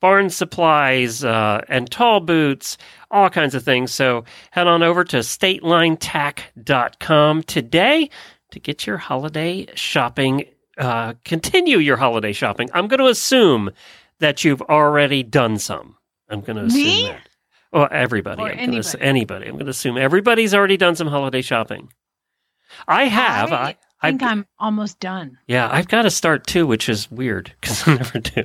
barn 0.00 0.28
supplies 0.30 1.24
uh, 1.24 1.62
and 1.68 1.90
tall 1.90 2.20
boots, 2.20 2.76
all 3.10 3.30
kinds 3.30 3.54
of 3.54 3.62
things. 3.62 3.92
So 3.92 4.24
head 4.50 4.66
on 4.66 4.82
over 4.82 5.04
to 5.04 5.18
statelinetack.com 5.18 7.42
today 7.44 8.10
to 8.50 8.60
get 8.60 8.86
your 8.86 8.98
holiday 8.98 9.66
shopping, 9.74 10.44
uh, 10.78 11.14
continue 11.24 11.78
your 11.78 11.96
holiday 11.96 12.32
shopping. 12.32 12.68
I'm 12.74 12.88
going 12.88 13.00
to 13.00 13.06
assume 13.06 13.70
that 14.18 14.44
you've 14.44 14.62
already 14.62 15.22
done 15.22 15.58
some. 15.58 15.96
I'm 16.28 16.40
going 16.40 16.56
to 16.56 16.64
assume 16.64 16.82
Me? 16.82 17.06
that. 17.08 17.28
Well, 17.72 17.88
everybody. 17.90 18.42
Or 18.42 18.50
I'm 18.50 18.56
gonna 18.56 18.78
anybody. 18.78 19.00
anybody. 19.00 19.46
I'm 19.46 19.52
going 19.52 19.66
to 19.66 19.70
assume 19.70 19.96
everybody's 19.96 20.54
already 20.54 20.76
done 20.76 20.96
some 20.96 21.06
holiday 21.06 21.42
shopping. 21.42 21.92
I 22.86 23.04
have. 23.04 23.52
I, 23.52 23.56
I 23.56 23.76
I 24.02 24.08
think 24.10 24.22
I'm 24.22 24.46
almost 24.58 24.98
done. 24.98 25.36
yeah, 25.46 25.68
I've 25.70 25.88
got 25.88 26.02
to 26.02 26.10
start 26.10 26.46
too, 26.46 26.66
which 26.66 26.88
is 26.88 27.10
weird 27.10 27.52
because 27.60 27.86
I 27.86 27.94
never 27.96 28.18
do. 28.18 28.44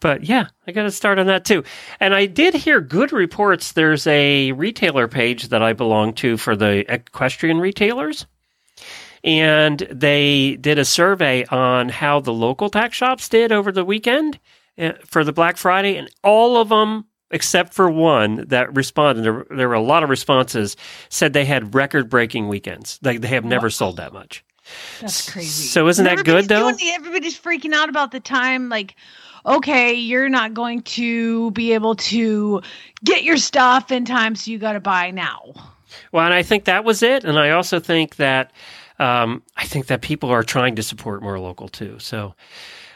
But 0.00 0.24
yeah, 0.24 0.46
I 0.66 0.72
got 0.72 0.84
to 0.84 0.90
start 0.90 1.18
on 1.18 1.26
that 1.26 1.44
too. 1.44 1.64
And 2.00 2.14
I 2.14 2.24
did 2.24 2.54
hear 2.54 2.80
good 2.80 3.12
reports. 3.12 3.72
There's 3.72 4.06
a 4.06 4.52
retailer 4.52 5.06
page 5.06 5.48
that 5.48 5.62
I 5.62 5.74
belong 5.74 6.14
to 6.14 6.38
for 6.38 6.56
the 6.56 6.90
equestrian 6.92 7.58
retailers. 7.60 8.24
And 9.22 9.80
they 9.90 10.56
did 10.56 10.78
a 10.78 10.84
survey 10.86 11.44
on 11.44 11.90
how 11.90 12.20
the 12.20 12.32
local 12.32 12.70
tax 12.70 12.96
shops 12.96 13.28
did 13.28 13.52
over 13.52 13.70
the 13.70 13.84
weekend 13.84 14.38
uh, 14.78 14.92
for 15.04 15.24
the 15.24 15.32
Black 15.32 15.58
Friday. 15.58 15.96
And 15.96 16.08
all 16.24 16.56
of 16.56 16.70
them, 16.70 17.04
except 17.30 17.74
for 17.74 17.90
one 17.90 18.44
that 18.48 18.74
responded, 18.74 19.22
there, 19.22 19.46
there 19.50 19.68
were 19.68 19.74
a 19.74 19.80
lot 19.80 20.02
of 20.02 20.10
responses, 20.10 20.76
said 21.08 21.32
they 21.32 21.44
had 21.44 21.74
record 21.74 22.08
breaking 22.10 22.48
weekends. 22.48 22.98
They, 23.02 23.16
they 23.16 23.28
have 23.28 23.44
never 23.44 23.70
sold 23.70 23.96
that 23.96 24.12
much. 24.12 24.44
That's 25.00 25.30
crazy. 25.30 25.68
So 25.68 25.88
isn't 25.88 26.04
that 26.04 26.24
good, 26.24 26.44
Everybody's 26.44 26.48
though? 26.48 26.72
doing 26.72 26.92
everybody's 26.94 27.38
freaking 27.38 27.72
out 27.72 27.88
about 27.88 28.12
the 28.12 28.20
time. 28.20 28.68
Like, 28.68 28.94
okay, 29.44 29.94
you're 29.94 30.28
not 30.28 30.54
going 30.54 30.82
to 30.82 31.50
be 31.52 31.72
able 31.72 31.96
to 31.96 32.60
get 33.02 33.24
your 33.24 33.36
stuff 33.36 33.90
in 33.90 34.04
time, 34.04 34.36
so 34.36 34.50
you 34.50 34.58
got 34.58 34.74
to 34.74 34.80
buy 34.80 35.10
now. 35.10 35.54
Well, 36.12 36.24
and 36.24 36.34
I 36.34 36.42
think 36.42 36.64
that 36.64 36.84
was 36.84 37.02
it. 37.02 37.24
And 37.24 37.38
I 37.38 37.50
also 37.50 37.80
think 37.80 38.16
that 38.16 38.52
um, 38.98 39.42
I 39.56 39.64
think 39.64 39.86
that 39.86 40.02
people 40.02 40.30
are 40.30 40.44
trying 40.44 40.76
to 40.76 40.82
support 40.82 41.22
more 41.22 41.38
local 41.38 41.68
too. 41.68 41.98
So. 41.98 42.34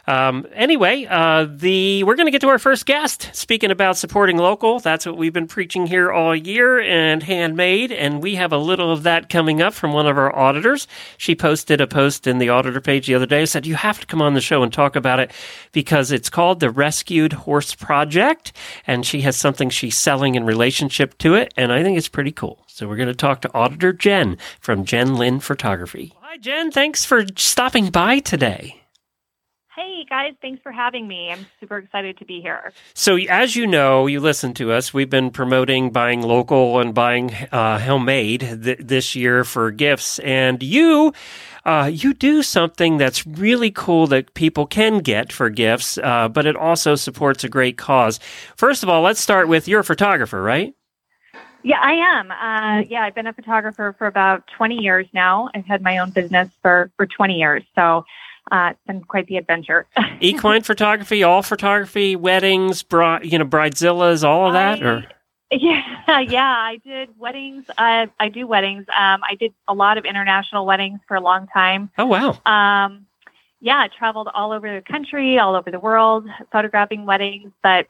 Um, 0.07 0.47
anyway, 0.53 1.07
uh, 1.09 1.47
the 1.49 2.05
we're 2.05 2.17
going 2.17 2.27
to 2.27 2.31
get 2.33 2.43
to 2.43 2.49
our 2.49 2.59
first 2.59 2.85
guest. 2.85 3.31
Speaking 3.33 3.71
about 3.71 3.97
supporting 3.97 4.37
local, 4.37 4.79
that's 4.81 5.07
what 5.07 5.17
we've 5.17 5.33
been 5.33 5.47
preaching 5.47 5.87
here 5.87 6.13
all 6.13 6.37
year, 6.37 6.79
and 6.81 7.23
handmade. 7.23 7.91
And 7.91 8.23
we 8.23 8.35
have 8.35 8.53
a 8.53 8.59
little 8.59 8.93
of 8.93 9.03
that 9.05 9.29
coming 9.29 9.63
up 9.63 9.73
from 9.73 9.93
one 9.93 10.07
of 10.07 10.19
our 10.19 10.35
auditors. 10.37 10.87
She 11.17 11.35
posted 11.35 11.81
a 11.81 11.87
post 11.87 12.27
in 12.27 12.39
the 12.39 12.51
auditor 12.51 12.81
page 12.81 13.07
the 13.07 13.15
other 13.15 13.27
day. 13.27 13.47
Said 13.47 13.67
you 13.67 13.77
have 13.77 14.01
to 14.01 14.07
come 14.07 14.21
on 14.21 14.35
the 14.35 14.41
show 14.41 14.63
and 14.63 14.73
talk 14.73 14.95
about 14.95 15.21
it 15.21 15.31
because 15.73 16.13
it's 16.13 16.31
called 16.31 16.61
the 16.61 16.71
Rescued 16.71 17.33
Horse 17.33 17.75
Project, 17.75 18.53
and 18.87 19.07
she 19.07 19.23
has 19.23 19.37
something 19.37 19.71
she's 19.71 19.97
selling 19.97 20.35
in 20.35 20.45
relationship 20.45 21.17
to 21.19 21.35
it, 21.35 21.55
and 21.57 21.73
I 21.73 21.83
think 21.83 21.97
it's 21.97 22.09
pretty 22.09 22.33
cool. 22.33 22.65
So 22.67 22.87
we're 22.89 22.97
going 22.97 23.09
to 23.09 23.15
talk 23.15 23.41
to 23.43 23.55
auditor 23.55 23.93
Jen 23.93 24.37
from 24.61 24.85
Jen 24.85 25.17
Lynne 25.17 25.41
Photography. 25.41 26.13
Hi, 26.21 26.37
Jen. 26.37 26.71
Thanks 26.71 27.05
for 27.05 27.25
stopping 27.37 27.91
by 27.91 28.19
today. 28.19 28.84
Hey 29.77 30.05
guys, 30.09 30.35
thanks 30.41 30.63
for 30.63 30.71
having 30.71 31.09
me. 31.09 31.33
I'm 31.33 31.47
super 31.59 31.79
excited 31.79 32.17
to 32.19 32.25
be 32.25 32.41
here. 32.41 32.73
So, 32.95 33.17
as 33.17 33.57
you 33.57 33.67
know, 33.67 34.07
you 34.07 34.21
listen 34.21 34.55
to 34.55 34.71
us. 34.71 34.95
We've 34.95 35.11
been 35.11 35.33
promoting 35.33 35.91
buying 35.91 36.23
local 36.23 36.79
and 36.79 36.95
buying 36.95 37.35
uh, 37.51 37.81
homemade 37.81 38.61
th- 38.63 38.79
this 38.79 39.17
year 39.17 39.43
for 39.43 39.73
gifts, 39.73 40.21
and 40.21 40.63
you. 40.63 41.13
Uh, 41.65 41.91
you 41.91 42.13
do 42.13 42.43
something 42.43 42.99
that's 42.99 43.27
really 43.27 43.71
cool 43.71 44.07
that 44.07 44.35
people 44.35 44.67
can 44.67 44.99
get 44.99 45.33
for 45.33 45.49
gifts, 45.49 45.97
uh, 45.97 46.29
but 46.29 46.45
it 46.45 46.55
also 46.55 46.95
supports 46.95 47.43
a 47.43 47.49
great 47.49 47.79
cause. 47.79 48.21
First 48.55 48.83
of 48.83 48.91
all, 48.91 49.01
let's 49.01 49.19
start 49.19 49.49
with 49.49 49.67
you're 49.67 49.81
a 49.81 49.85
photographer, 49.85 50.43
right? 50.43 50.75
Yeah, 51.63 51.81
I 51.81 51.93
am. 51.95 52.31
Uh, 52.31 52.85
yeah, 52.91 53.03
I've 53.03 53.15
been 53.15 53.27
a 53.27 53.33
photographer 53.33 53.95
for 53.97 54.07
about 54.07 54.45
20 54.59 54.75
years 54.77 55.07
now. 55.15 55.49
I've 55.55 55.65
had 55.65 55.81
my 55.81 55.97
own 55.97 56.11
business 56.11 56.51
for, 56.61 56.91
for 56.99 57.07
20 57.07 57.39
years. 57.39 57.63
So 57.75 58.05
uh, 58.53 58.69
it's 58.73 58.81
been 58.87 59.03
quite 59.03 59.27
the 59.27 59.37
adventure. 59.37 59.87
Equine 60.21 60.63
photography, 60.63 61.23
all 61.23 61.43
photography, 61.43 62.17
weddings, 62.17 62.83
bri- 62.83 63.21
you 63.23 63.39
know, 63.39 63.45
bridezillas, 63.45 64.23
all 64.25 64.49
of 64.49 64.53
that, 64.55 64.83
I- 64.83 64.87
or 64.87 65.05
yeah, 65.51 66.19
yeah, 66.21 66.43
I 66.49 66.81
did 66.85 67.11
weddings. 67.19 67.65
I, 67.79 68.11
I 68.19 68.29
do 68.29 68.47
weddings. 68.47 68.87
Um, 68.89 69.21
I 69.29 69.37
did 69.39 69.53
a 69.69 69.75
lot 69.75 69.99
of 69.99 70.05
international 70.05 70.67
weddings 70.67 71.01
for 71.07 71.17
a 71.17 71.21
long 71.21 71.47
time. 71.49 71.91
oh 71.99 72.07
wow, 72.07 72.31
Um, 72.45 73.07
yeah, 73.61 73.79
I 73.79 73.89
traveled 73.89 74.29
all 74.35 74.53
over 74.53 74.75
the 74.75 74.83
country, 74.83 75.39
all 75.39 75.55
over 75.55 75.71
the 75.71 75.79
world, 75.81 76.27
photographing 76.53 77.07
weddings, 77.07 77.53
but 77.63 77.87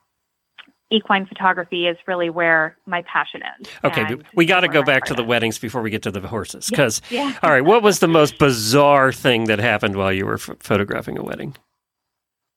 equine 0.90 1.26
photography 1.26 1.86
is 1.86 1.96
really 2.06 2.30
where 2.30 2.76
my 2.86 3.02
passion 3.02 3.42
is. 3.60 3.68
okay, 3.84 4.16
we 4.34 4.46
got 4.46 4.60
to 4.60 4.68
go 4.68 4.82
back 4.82 5.04
to 5.06 5.14
the 5.14 5.24
weddings 5.24 5.58
before 5.58 5.82
we 5.82 5.90
get 5.90 6.02
to 6.02 6.10
the 6.10 6.20
horses, 6.20 6.68
because 6.70 7.00
Yeah. 7.10 7.36
all 7.42 7.50
right, 7.50 7.64
what 7.64 7.82
was 7.82 7.98
the 7.98 8.08
most 8.08 8.38
bizarre 8.38 9.12
thing 9.12 9.44
that 9.46 9.58
happened 9.58 9.96
while 9.96 10.12
you 10.12 10.26
were 10.26 10.38
ph 10.38 10.56
photographing 10.60 11.18
a 11.18 11.22
wedding? 11.22 11.56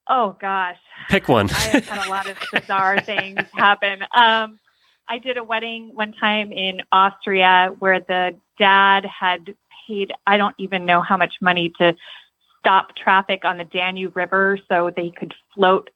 Oh 0.10 0.38
gosh, 0.40 0.78
Pick 1.10 1.28
one. 1.28 1.50
I 1.50 1.54
have 1.54 1.86
had 1.88 2.08
a 2.08 2.10
lot 2.10 2.30
of 2.30 2.38
bizarre 2.54 3.00
things 3.14 3.40
happen. 3.54 4.04
Um, 4.16 4.60
I 5.10 5.20
did 5.20 5.38
a 5.38 5.44
wedding 5.44 5.92
one 5.94 6.14
time 6.14 6.52
in 6.52 6.82
Austria 6.92 7.74
where 7.80 8.00
the 8.00 8.36
dad 8.60 9.06
had 9.06 9.56
paid, 9.88 10.12
I 10.26 10.38
don't 10.38 10.56
even 10.58 10.86
know 10.86 11.02
how 11.02 11.16
much 11.18 11.36
money 11.42 11.72
to 11.80 11.96
stop 12.60 12.96
traffic 12.96 13.46
on 13.46 13.58
the 13.58 13.64
Danube 13.64 14.16
River 14.18 14.60
so 14.68 14.92
they 14.96 15.12
could 15.12 15.34
float 15.54 15.90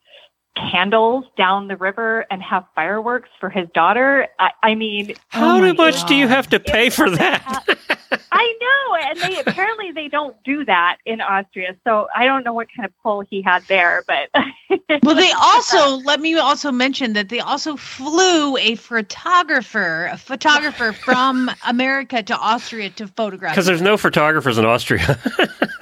candles 0.55 1.25
down 1.37 1.67
the 1.67 1.77
river 1.77 2.25
and 2.29 2.41
have 2.41 2.65
fireworks 2.75 3.29
for 3.39 3.49
his 3.49 3.67
daughter. 3.73 4.27
I, 4.39 4.51
I 4.63 4.75
mean, 4.75 5.15
How 5.29 5.63
Oh 5.63 5.73
much 5.73 6.05
do 6.05 6.15
you 6.15 6.27
have 6.27 6.49
to 6.49 6.59
pay 6.59 6.89
for 6.89 7.09
that? 7.09 7.97
I 8.31 8.57
know, 8.61 8.95
and 8.95 9.19
they 9.19 9.39
apparently 9.39 9.91
they 9.91 10.07
don't 10.07 10.35
do 10.43 10.65
that 10.65 10.97
in 11.05 11.21
Austria. 11.21 11.75
So 11.85 12.07
I 12.15 12.25
don't 12.25 12.43
know 12.43 12.53
what 12.53 12.67
kind 12.75 12.85
of 12.85 12.91
pull 13.01 13.21
he 13.21 13.41
had 13.41 13.63
there, 13.67 14.03
but 14.07 14.29
Well, 15.03 15.15
they 15.15 15.31
also 15.31 15.97
let 16.03 16.19
me 16.19 16.35
also 16.37 16.71
mention 16.71 17.13
that 17.13 17.29
they 17.29 17.39
also 17.39 17.75
flew 17.75 18.57
a 18.57 18.75
photographer, 18.75 20.07
a 20.11 20.17
photographer 20.17 20.93
from 21.05 21.49
America 21.65 22.21
to 22.23 22.37
Austria 22.37 22.89
to 22.91 23.07
photograph. 23.07 23.53
Because 23.53 23.65
there's 23.65 23.81
no 23.81 23.97
photographers 23.97 24.57
in 24.57 24.65
Austria. 24.65 25.19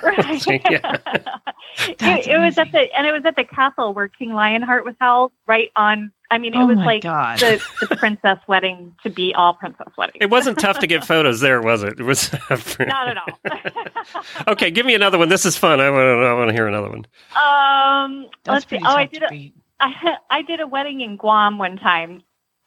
Right. 0.02 0.46
Yeah. 0.48 0.96
it, 1.78 2.28
it 2.28 2.40
was 2.40 2.58
at 2.58 2.72
the 2.72 2.88
and 2.98 3.06
it 3.06 3.12
was 3.12 3.26
at 3.26 3.36
the 3.36 3.44
castle 3.44 3.94
where 3.94 4.08
King 4.08 4.32
Lionheart 4.34 4.86
was 4.86 4.96
held, 5.00 5.34
right 5.46 5.70
on. 5.76 6.12
I 6.32 6.38
mean, 6.38 6.54
it 6.54 6.58
Oh 6.60 6.68
was 6.68 6.78
like 6.78 7.02
the, 7.02 7.62
the 7.90 7.96
princess 7.98 8.38
wedding 8.48 8.96
to 9.04 9.10
be 9.10 9.34
all 9.34 9.54
princess 9.56 9.88
wedding. 9.98 10.18
it 10.22 10.30
wasn't 10.30 10.60
tough 10.60 10.80
to 10.80 10.88
get 10.88 11.04
photos 11.04 11.40
there, 11.40 11.62
was 11.62 11.82
it? 11.84 12.00
It 12.00 12.04
was. 12.04 12.32
Not 12.80 13.08
at 13.08 13.18
all. 13.18 14.14
okay, 14.48 14.70
give 14.70 14.86
me 14.86 14.94
another 14.94 15.18
one. 15.18 15.30
This 15.30 15.46
is 15.46 15.58
fun. 15.58 15.80
I 15.80 15.90
want 15.90 16.02
to. 16.04 16.26
I 16.28 16.34
want 16.34 16.50
to 16.50 16.54
hear 16.54 16.68
another 16.68 16.90
one. 16.90 17.06
um, 17.36 18.28
That's 18.44 18.66
let's 18.66 18.70
see. 18.70 18.80
Oh, 18.86 18.96
I 18.96 19.06
did 19.06 19.24
a. 19.24 19.54
I, 19.80 20.18
I 20.30 20.42
did 20.42 20.60
a 20.60 20.68
wedding 20.68 21.02
in 21.02 21.16
Guam 21.18 21.58
one 21.58 21.78
time, 21.78 22.22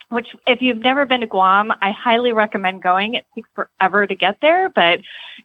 which 0.08 0.28
if 0.46 0.62
you've 0.62 0.78
never 0.78 1.04
been 1.06 1.20
to 1.20 1.26
Guam, 1.26 1.70
I 1.82 1.90
highly 1.92 2.32
recommend 2.32 2.82
going. 2.82 3.14
It 3.14 3.26
takes 3.34 3.48
forever 3.54 4.06
to 4.06 4.14
get 4.14 4.38
there, 4.40 4.70
but 4.70 5.00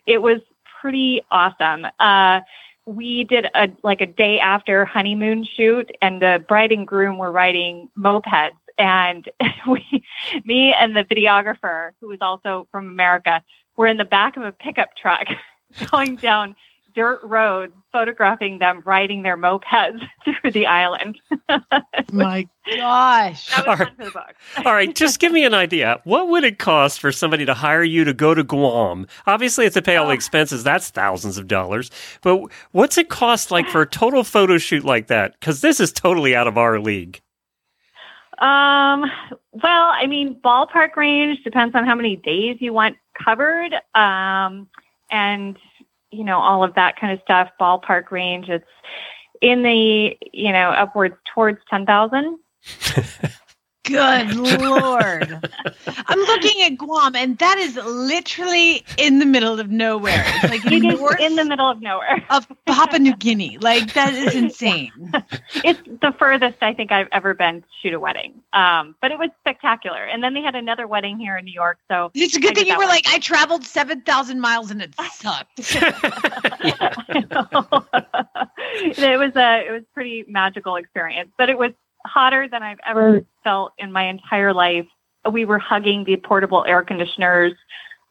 it 0.06 0.20
was 0.22 0.40
pretty 0.82 1.22
awesome. 1.30 1.86
Uh, 2.00 2.40
we 2.88 3.26
did 3.26 3.48
a 3.54 3.70
like 3.84 4.02
a 4.02 4.06
day 4.06 4.40
after 4.40 4.86
honeymoon 4.86 5.44
shoot, 5.44 5.92
and 6.02 6.22
the 6.22 6.44
bride 6.48 6.72
and 6.72 6.88
groom 6.88 7.18
were 7.18 7.32
riding 7.32 7.90
mopeds, 7.98 8.52
and 8.78 9.30
we, 9.68 10.04
me 10.46 10.74
and 10.74 10.96
the 10.96 11.04
videographer, 11.04 11.92
who 12.00 12.08
was 12.08 12.20
also 12.22 12.68
from 12.72 12.88
America, 12.88 13.44
were 13.76 13.88
in 13.88 13.98
the 13.98 14.06
back 14.06 14.38
of 14.38 14.44
a 14.44 14.52
pickup 14.52 14.96
truck 14.96 15.28
going 15.92 16.16
down 16.16 16.56
dirt 16.98 17.20
roads, 17.24 17.74
photographing 17.92 18.58
them 18.58 18.82
riding 18.84 19.22
their 19.22 19.38
mopeds 19.38 20.02
through 20.42 20.52
the 20.52 20.66
island. 20.66 21.20
My 22.12 22.48
gosh. 22.76 23.56
That 23.56 23.68
was 23.68 23.68
All 23.68 23.76
fun 23.76 23.78
right. 23.78 23.96
for 23.96 24.06
the 24.06 24.12
book. 24.12 24.36
All 24.66 24.74
right, 24.74 24.96
just 24.96 25.20
give 25.20 25.32
me 25.32 25.46
an 25.46 25.54
idea. 25.54 26.02
What 26.06 26.28
would 26.30 26.44
it 26.44 26.58
cost 26.58 27.00
for 27.00 27.12
somebody 27.12 27.46
to 27.46 27.54
hire 27.54 27.84
you 27.84 28.04
to 28.04 28.16
go 28.16 28.34
to 28.34 28.44
Guam? 28.44 29.06
Obviously, 29.28 29.68
it's 29.68 29.76
to 29.76 29.82
pay 29.84 29.96
all 29.96 30.08
the 30.08 30.14
expenses. 30.14 30.64
That's 30.64 30.90
thousands 30.90 31.38
of 31.38 31.48
dollars. 31.48 31.92
But 32.24 32.52
what's 32.72 32.98
it 32.98 33.10
cost 33.10 33.52
like 33.52 33.70
for 33.70 33.84
a 33.84 33.88
total 33.88 34.24
photo 34.24 34.58
shoot 34.58 34.84
like 34.84 35.06
that? 35.08 35.40
Because 35.40 35.62
this 35.62 35.80
is 35.80 35.92
totally 35.92 36.36
out 36.36 36.48
of 36.48 36.58
our 36.58 36.80
league. 36.80 37.22
Um, 38.40 39.06
well, 39.52 39.92
I 39.94 40.08
mean, 40.08 40.40
ballpark 40.44 40.96
range 40.96 41.44
depends 41.44 41.76
on 41.76 41.86
how 41.86 41.94
many 41.94 42.16
days 42.16 42.58
you 42.60 42.74
want 42.74 42.98
covered. 43.24 43.74
Um, 43.94 44.68
and, 45.12 45.58
you 46.12 46.24
know, 46.24 46.40
all 46.40 46.64
of 46.64 46.76
that 46.76 47.00
kind 47.00 47.14
of 47.14 47.20
stuff. 47.24 47.50
Ballpark 47.60 48.12
range, 48.12 48.50
it's 48.50 48.66
in 49.42 49.64
the, 49.64 50.18
you 50.34 50.52
know, 50.52 50.70
upwards 50.70 51.16
towards 51.34 51.60
10,000. 51.70 52.40
Good 53.88 54.36
lord. 54.62 55.50
I'm 56.08 56.20
looking 56.20 56.62
at 56.64 56.78
Guam 56.78 57.16
and 57.16 57.38
that 57.40 57.58
is 57.58 57.76
literally 57.78 58.84
in 58.98 59.20
the 59.20 59.26
middle 59.26 59.60
of 59.60 59.70
nowhere. 59.72 60.24
It's 60.28 60.50
like 60.52 60.66
It 60.72 60.84
north 60.84 61.20
in 61.20 61.36
the 61.36 61.46
middle 61.46 61.70
of 61.70 61.82
nowhere. 61.82 62.24
of 62.30 62.48
Papua 62.66 63.00
New 63.00 63.16
Guinea. 63.16 63.58
Like 63.60 63.94
that 63.94 64.14
is 64.14 64.36
insane. 64.44 64.92
It's 65.64 65.80
the 66.02 66.14
furthest 66.20 66.58
I 66.62 66.74
think 66.74 66.92
I've 66.92 67.08
ever 67.12 67.34
been 67.34 67.62
to 67.62 67.68
shoot 67.82 67.94
a 67.94 68.00
wedding. 68.00 68.34
Um, 68.54 68.96
but 69.02 69.12
it 69.12 69.20
was 69.20 69.30
spectacular. 69.42 70.04
And 70.04 70.24
then 70.24 70.34
they 70.34 70.42
had 70.42 70.56
another 70.56 70.88
wedding 70.88 71.18
here 71.18 71.38
in 71.38 71.46
New 71.46 71.54
York. 71.54 71.78
So 71.90 72.12
It's 72.14 72.36
a 72.36 72.40
good 72.40 72.50
did 72.54 72.62
thing 72.62 72.68
you 72.68 72.74
were 72.78 72.84
one. 72.86 72.90
like, 72.90 73.06
I 73.08 73.20
traveled 73.20 73.66
7,000 73.66 74.40
miles 74.40 74.72
and 74.72 74.82
it 74.82 74.94
sucked. 75.14 75.60
it 75.60 75.84
was 79.20 79.36
a 79.36 79.68
it 79.68 79.72
was 79.72 79.82
a 79.84 79.94
pretty 79.94 80.26
magical 80.28 80.76
experience, 80.76 81.32
but 81.38 81.50
it 81.50 81.58
was 81.58 81.72
hotter 82.08 82.48
than 82.48 82.64
I've 82.64 82.80
ever 82.86 83.22
felt 83.44 83.74
in 83.78 83.92
my 83.92 84.08
entire 84.08 84.54
life. 84.54 84.88
We 85.32 85.46
were 85.46 85.60
hugging 85.60 86.06
the 86.06 86.16
portable 86.18 86.64
air 86.66 86.82
conditioners. 86.84 87.54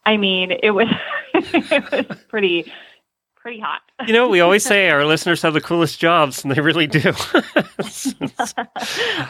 I 0.04 0.16
mean, 0.16 0.52
it 0.62 0.70
was 0.70 0.88
it 1.34 2.08
was 2.08 2.18
pretty 2.28 2.72
pretty 3.46 3.60
hot. 3.60 3.80
You 4.06 4.12
know, 4.12 4.28
we 4.28 4.40
always 4.40 4.64
say 4.64 4.90
our 4.90 5.04
listeners 5.12 5.40
have 5.42 5.54
the 5.54 5.60
coolest 5.60 6.00
jobs, 6.00 6.42
and 6.42 6.52
they 6.52 6.60
really 6.60 6.86
do. 6.86 7.00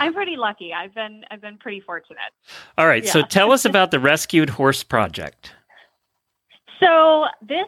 I'm 0.01 0.15
pretty 0.15 0.37
lucky. 0.37 0.73
I've 0.73 0.95
been 0.95 1.25
I've 1.31 1.41
been 1.41 1.59
pretty 1.59 1.81
fortunate. 1.81 2.33
all 2.79 2.87
right, 2.87 3.07
so 3.07 3.23
tell 3.23 3.53
us 3.53 3.65
about 3.65 3.91
the 3.91 4.01
Rescued 4.01 4.51
Horse 4.51 4.83
Project. 4.83 5.53
So 6.81 7.27
this 7.41 7.67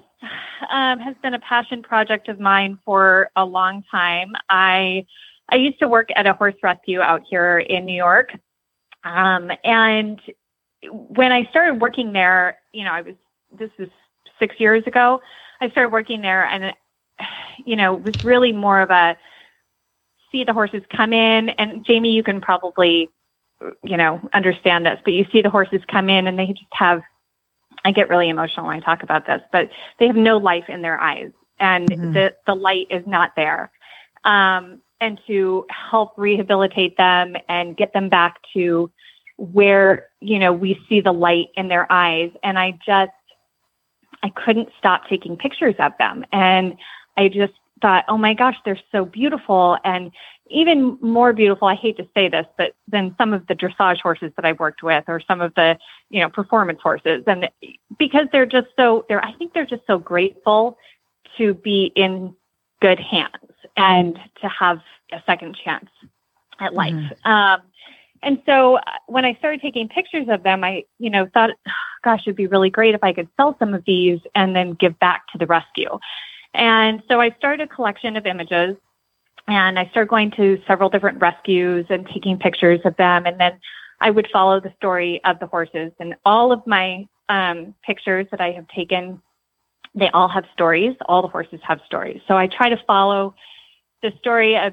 um, 0.71 0.99
has 1.01 1.15
been 1.23 1.35
a 1.35 1.39
passion 1.41 1.83
project 1.83 2.29
of 2.29 2.41
mine 2.41 2.79
for 2.85 3.31
a 3.37 3.45
long 3.45 3.83
time. 3.91 4.33
I 4.49 5.07
I 5.51 5.57
used 5.57 5.79
to 5.81 5.89
work 5.89 6.09
at 6.15 6.27
a 6.27 6.33
horse 6.35 6.55
rescue 6.63 7.01
out 7.01 7.23
here 7.29 7.59
in 7.59 7.85
New 7.85 7.97
York, 7.97 8.33
um, 9.05 9.51
and 9.65 10.21
when 10.91 11.33
I 11.33 11.45
started 11.47 11.81
working 11.81 12.13
there, 12.13 12.59
you 12.73 12.85
know, 12.85 12.93
I 12.93 13.03
was 13.03 13.15
this 13.59 13.71
was 13.79 13.89
six 14.39 14.59
years 14.61 14.87
ago. 14.87 15.21
I 15.61 15.71
started 15.71 15.91
working 15.91 16.21
there, 16.21 16.45
and 16.45 16.75
you 17.65 17.77
know, 17.77 17.97
it 17.97 18.03
was 18.03 18.25
really 18.25 18.53
more 18.53 18.81
of 18.81 18.91
a 18.91 19.17
see 20.31 20.45
the 20.45 20.53
horses 20.53 20.83
come 20.95 21.13
in. 21.13 21.49
And 21.51 21.85
Jamie, 21.85 22.13
you 22.13 22.23
can 22.23 22.41
probably 22.41 23.09
you 23.83 23.97
know 23.97 24.21
understand 24.35 24.87
this, 24.87 25.01
but 25.05 25.15
you 25.15 25.27
see 25.33 25.43
the 25.43 25.51
horses 25.51 25.81
come 25.89 26.11
in, 26.11 26.27
and 26.27 26.39
they 26.39 26.49
just 26.49 26.63
have 26.73 27.03
I 27.85 27.93
get 27.93 28.09
really 28.09 28.29
emotional 28.29 28.67
when 28.67 28.77
I 28.77 28.81
talk 28.81 29.03
about 29.03 29.27
this, 29.27 29.41
but 29.53 29.71
they 29.99 30.07
have 30.07 30.17
no 30.17 30.37
life 30.37 30.65
in 30.69 30.83
their 30.83 31.01
eyes 31.01 31.31
and 31.61 31.89
Mhm. 31.89 32.13
the, 32.13 32.35
the 32.47 32.55
light 32.55 32.87
is 32.91 33.07
not 33.07 33.35
there. 33.37 33.71
Um, 34.25 34.81
and 35.01 35.21
to 35.27 35.67
help 35.71 36.13
rehabilitate 36.17 36.97
them 36.97 37.37
and 37.49 37.77
get 37.77 37.93
them 37.93 38.09
back 38.09 38.41
to 38.53 38.91
where, 39.37 40.09
you 40.21 40.39
know, 40.39 40.53
we 40.53 40.81
see 40.89 41.01
the 41.01 41.13
light 41.13 41.49
in 41.57 41.69
their 41.69 41.91
eyes. 41.91 42.33
And 42.43 42.59
I 42.59 42.79
just, 42.85 43.13
I 44.23 44.31
couldn't 44.31 44.69
stop 44.79 45.09
taking 45.09 45.37
pictures 45.37 45.77
of 45.79 45.93
them. 45.99 46.25
And 46.33 46.77
I 47.17 47.29
just 47.29 47.53
thought, 47.81 48.05
oh 48.09 48.19
my 48.19 48.35
gosh, 48.35 48.57
they're 48.65 48.81
so 48.91 49.05
beautiful. 49.05 49.79
And 49.85 50.11
even 50.51 50.99
more 51.01 51.33
beautiful, 51.33 51.69
I 51.69 51.75
hate 51.75 51.97
to 51.99 52.09
say 52.15 52.29
this, 52.29 52.47
but 52.57 52.75
than 52.89 53.15
some 53.19 53.33
of 53.33 53.47
the 53.47 53.55
dressage 53.55 54.01
horses 54.01 54.33
that 54.37 54.45
I've 54.45 54.59
worked 54.59 54.83
with 54.83 55.05
or 55.07 55.21
some 55.21 55.41
of 55.41 55.55
the, 55.55 55.79
you 56.11 56.21
know, 56.21 56.29
performance 56.29 56.81
horses. 56.83 57.23
And 57.27 57.49
because 57.99 58.27
they're 58.33 58.47
just 58.47 58.69
so, 58.77 59.05
they're, 59.09 59.25
I 59.25 59.33
think 59.35 59.53
they're 59.53 59.67
just 59.67 59.87
so 59.87 59.99
grateful 59.99 60.79
to 61.37 61.55
be 61.55 61.93
in 61.95 62.35
good 62.81 63.01
hands 63.01 63.35
and 63.77 64.19
to 64.41 64.49
have 64.49 64.81
a 65.13 65.23
second 65.27 65.57
chance 65.65 65.89
at 66.61 66.75
life. 66.75 66.95
Um, 67.25 67.61
and 68.23 68.43
so 68.47 68.77
uh, 68.77 68.83
when 69.07 69.25
I 69.25 69.35
started 69.35 69.61
taking 69.61 69.89
pictures 69.89 70.27
of 70.29 70.43
them, 70.43 70.65
I, 70.65 70.85
you 70.99 71.11
know, 71.11 71.29
thought, 71.33 71.51
gosh, 72.03 72.23
it'd 72.27 72.37
be 72.37 72.47
really 72.47 72.71
great 72.71 72.95
if 72.95 73.05
I 73.05 73.13
could 73.13 73.29
sell 73.37 73.57
some 73.59 73.75
of 73.75 73.85
these 73.87 74.21
and 74.35 74.55
then 74.55 74.73
give 74.73 74.99
back 74.99 75.29
to 75.33 75.39
the 75.39 75.47
rescue. 75.47 75.99
And 76.55 77.03
so 77.09 77.21
I 77.21 77.31
started 77.39 77.71
a 77.71 77.75
collection 77.75 78.17
of 78.17 78.27
images 78.27 78.77
and 79.47 79.79
I 79.79 79.87
started 79.91 80.11
going 80.11 80.31
to 80.33 80.61
several 80.67 80.91
different 80.91 81.21
rescues 81.21 81.87
and 81.89 82.07
taking 82.07 82.39
pictures 82.39 82.81
of 82.85 82.97
them. 82.97 83.27
And 83.27 83.39
then 83.41 83.59
I 84.01 84.11
would 84.11 84.29
follow 84.33 84.61
the 84.61 84.73
story 84.77 85.21
of 85.25 85.39
the 85.39 85.47
horses 85.47 85.93
and 85.99 86.15
all 86.25 86.53
of 86.53 86.67
my 86.67 87.07
um, 87.29 87.75
pictures 87.85 88.27
that 88.31 88.41
I 88.41 88.53
have 88.53 88.69
taken. 88.69 89.23
They 89.95 90.09
all 90.11 90.29
have 90.29 90.45
stories. 90.53 90.97
All 91.07 91.23
the 91.23 91.29
horses 91.29 91.61
have 91.63 91.81
stories. 91.87 92.21
So 92.29 92.37
I 92.37 92.47
try 92.47 92.69
to 92.69 92.77
follow 92.87 93.35
the 94.03 94.13
story 94.19 94.57
of 94.57 94.73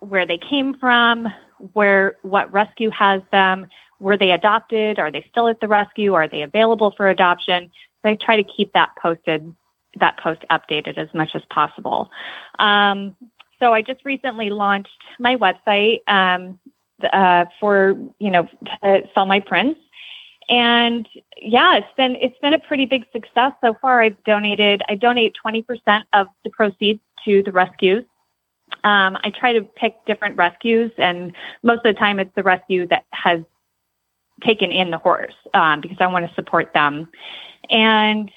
where 0.00 0.26
they 0.26 0.38
came 0.38 0.74
from, 0.78 1.28
where 1.72 2.16
what 2.22 2.52
rescue 2.52 2.90
has 2.90 3.22
them, 3.32 3.66
were 3.98 4.16
they 4.16 4.32
adopted, 4.32 4.98
are 4.98 5.10
they 5.10 5.24
still 5.30 5.48
at 5.48 5.60
the 5.60 5.68
rescue, 5.68 6.14
are 6.14 6.28
they 6.28 6.42
available 6.42 6.92
for 6.96 7.08
adoption. 7.08 7.70
So 8.02 8.10
I 8.10 8.16
try 8.16 8.36
to 8.36 8.44
keep 8.44 8.72
that 8.74 8.90
posted, 9.00 9.54
that 9.98 10.18
post 10.18 10.42
updated 10.50 10.98
as 10.98 11.08
much 11.14 11.30
as 11.34 11.42
possible. 11.48 12.10
Um, 12.58 13.16
so 13.58 13.72
I 13.72 13.80
just 13.82 14.04
recently 14.04 14.50
launched 14.50 14.90
my 15.18 15.36
website 15.36 16.00
um, 16.08 16.58
uh, 17.12 17.46
for 17.60 17.96
you 18.18 18.30
know 18.30 18.48
to 18.82 19.02
sell 19.14 19.26
my 19.26 19.40
prints, 19.40 19.80
and 20.48 21.08
yeah, 21.40 21.76
it's 21.76 21.86
been 21.96 22.16
it's 22.16 22.38
been 22.40 22.54
a 22.54 22.58
pretty 22.58 22.86
big 22.86 23.04
success 23.12 23.52
so 23.60 23.74
far. 23.80 24.02
I've 24.02 24.22
donated 24.24 24.82
I 24.88 24.94
donate 24.94 25.34
twenty 25.34 25.62
percent 25.62 26.06
of 26.12 26.28
the 26.44 26.50
proceeds 26.50 27.00
to 27.24 27.42
the 27.42 27.52
rescues. 27.52 28.04
Um, 28.84 29.16
I 29.22 29.30
try 29.30 29.52
to 29.52 29.62
pick 29.62 29.94
different 30.06 30.36
rescues, 30.36 30.90
and 30.98 31.32
most 31.62 31.78
of 31.84 31.94
the 31.94 31.98
time 31.98 32.18
it's 32.18 32.34
the 32.34 32.42
rescue 32.42 32.86
that 32.88 33.04
has 33.12 33.40
taken 34.44 34.70
in 34.70 34.90
the 34.90 34.98
horse 34.98 35.34
um, 35.54 35.80
because 35.80 35.96
I 36.00 36.06
want 36.08 36.28
to 36.28 36.34
support 36.34 36.72
them. 36.74 37.08
And 37.70 38.30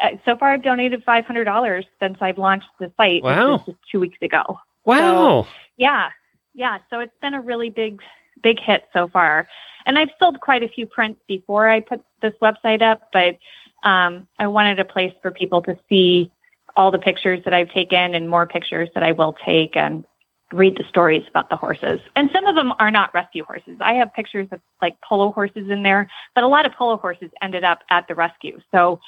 uh, 0.00 0.10
so 0.24 0.36
far, 0.36 0.52
I've 0.52 0.62
donated 0.62 1.02
five 1.04 1.24
hundred 1.24 1.44
dollars 1.44 1.84
since 2.00 2.18
I've 2.20 2.38
launched 2.38 2.68
the 2.78 2.92
site. 2.96 3.22
which 3.22 3.36
Wow. 3.36 3.62
just 3.66 3.78
two 3.90 4.00
weeks 4.00 4.18
ago. 4.22 4.58
Wow. 4.84 5.46
Yeah, 5.76 6.10
yeah. 6.54 6.78
So 6.90 7.00
it's 7.00 7.16
been 7.20 7.34
a 7.34 7.40
really 7.40 7.70
big, 7.70 8.00
big 8.42 8.58
hit 8.60 8.84
so 8.92 9.08
far. 9.08 9.48
And 9.86 9.98
I've 9.98 10.10
sold 10.18 10.40
quite 10.40 10.62
a 10.62 10.68
few 10.68 10.86
prints 10.86 11.20
before 11.28 11.68
I 11.68 11.80
put 11.80 12.02
this 12.20 12.34
website 12.42 12.82
up, 12.82 13.08
but 13.12 13.38
um, 13.82 14.26
I 14.38 14.48
wanted 14.48 14.80
a 14.80 14.84
place 14.84 15.12
for 15.22 15.30
people 15.30 15.62
to 15.62 15.78
see 15.88 16.30
all 16.76 16.90
the 16.90 16.98
pictures 16.98 17.40
that 17.44 17.54
I've 17.54 17.70
taken 17.70 18.14
and 18.14 18.28
more 18.28 18.46
pictures 18.46 18.88
that 18.94 19.02
I 19.02 19.12
will 19.12 19.36
take 19.44 19.76
and 19.76 20.04
read 20.52 20.76
the 20.76 20.84
stories 20.88 21.24
about 21.28 21.48
the 21.50 21.56
horses. 21.56 22.00
And 22.14 22.30
some 22.32 22.46
of 22.46 22.54
them 22.54 22.72
are 22.78 22.90
not 22.90 23.12
rescue 23.14 23.44
horses. 23.44 23.78
I 23.80 23.94
have 23.94 24.12
pictures 24.14 24.48
of 24.52 24.60
like 24.80 24.96
polo 25.00 25.32
horses 25.32 25.70
in 25.70 25.82
there, 25.82 26.08
but 26.34 26.44
a 26.44 26.48
lot 26.48 26.66
of 26.66 26.72
polo 26.72 26.96
horses 26.96 27.30
ended 27.42 27.64
up 27.64 27.80
at 27.90 28.06
the 28.06 28.14
rescue. 28.14 28.60
So, 28.72 29.00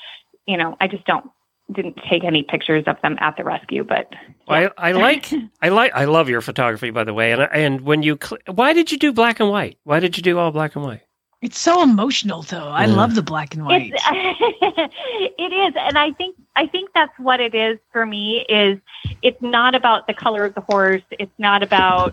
you 0.46 0.56
know, 0.56 0.76
I 0.80 0.88
just 0.88 1.04
don't 1.04 1.30
didn't 1.72 1.98
take 2.08 2.24
any 2.24 2.42
pictures 2.42 2.84
of 2.86 2.96
them 3.02 3.16
at 3.20 3.36
the 3.36 3.44
rescue, 3.44 3.84
but 3.84 4.12
Well, 4.46 4.70
I, 4.78 4.88
I 4.88 4.92
like, 4.92 5.30
I 5.62 5.68
like, 5.68 5.92
I 5.94 6.06
love 6.06 6.28
your 6.28 6.40
photography, 6.40 6.90
by 6.90 7.04
the 7.04 7.14
way. 7.14 7.32
And 7.32 7.42
and 7.42 7.80
when 7.82 8.02
you, 8.02 8.18
cl- 8.22 8.40
why 8.46 8.72
did 8.72 8.90
you 8.90 8.98
do 8.98 9.12
black 9.12 9.40
and 9.40 9.50
white? 9.50 9.78
Why 9.84 10.00
did 10.00 10.16
you 10.16 10.22
do 10.22 10.38
all 10.38 10.50
black 10.50 10.76
and 10.76 10.84
white? 10.84 11.02
It's 11.40 11.58
so 11.58 11.82
emotional, 11.82 12.42
though. 12.42 12.68
I 12.68 12.86
love 12.86 13.14
the 13.14 13.22
black 13.22 13.54
and 13.54 13.64
white. 13.64 13.92
It's, 13.94 14.02
it 15.38 15.52
is, 15.52 15.74
and 15.78 15.96
I 15.96 16.10
think 16.12 16.34
I 16.56 16.66
think 16.66 16.90
that's 16.94 17.16
what 17.16 17.38
it 17.38 17.54
is 17.54 17.78
for 17.92 18.04
me. 18.04 18.44
Is 18.48 18.78
it's 19.22 19.40
not 19.40 19.76
about 19.76 20.08
the 20.08 20.14
color 20.14 20.44
of 20.44 20.54
the 20.54 20.62
horse. 20.62 21.02
It's 21.12 21.38
not 21.38 21.62
about 21.62 22.12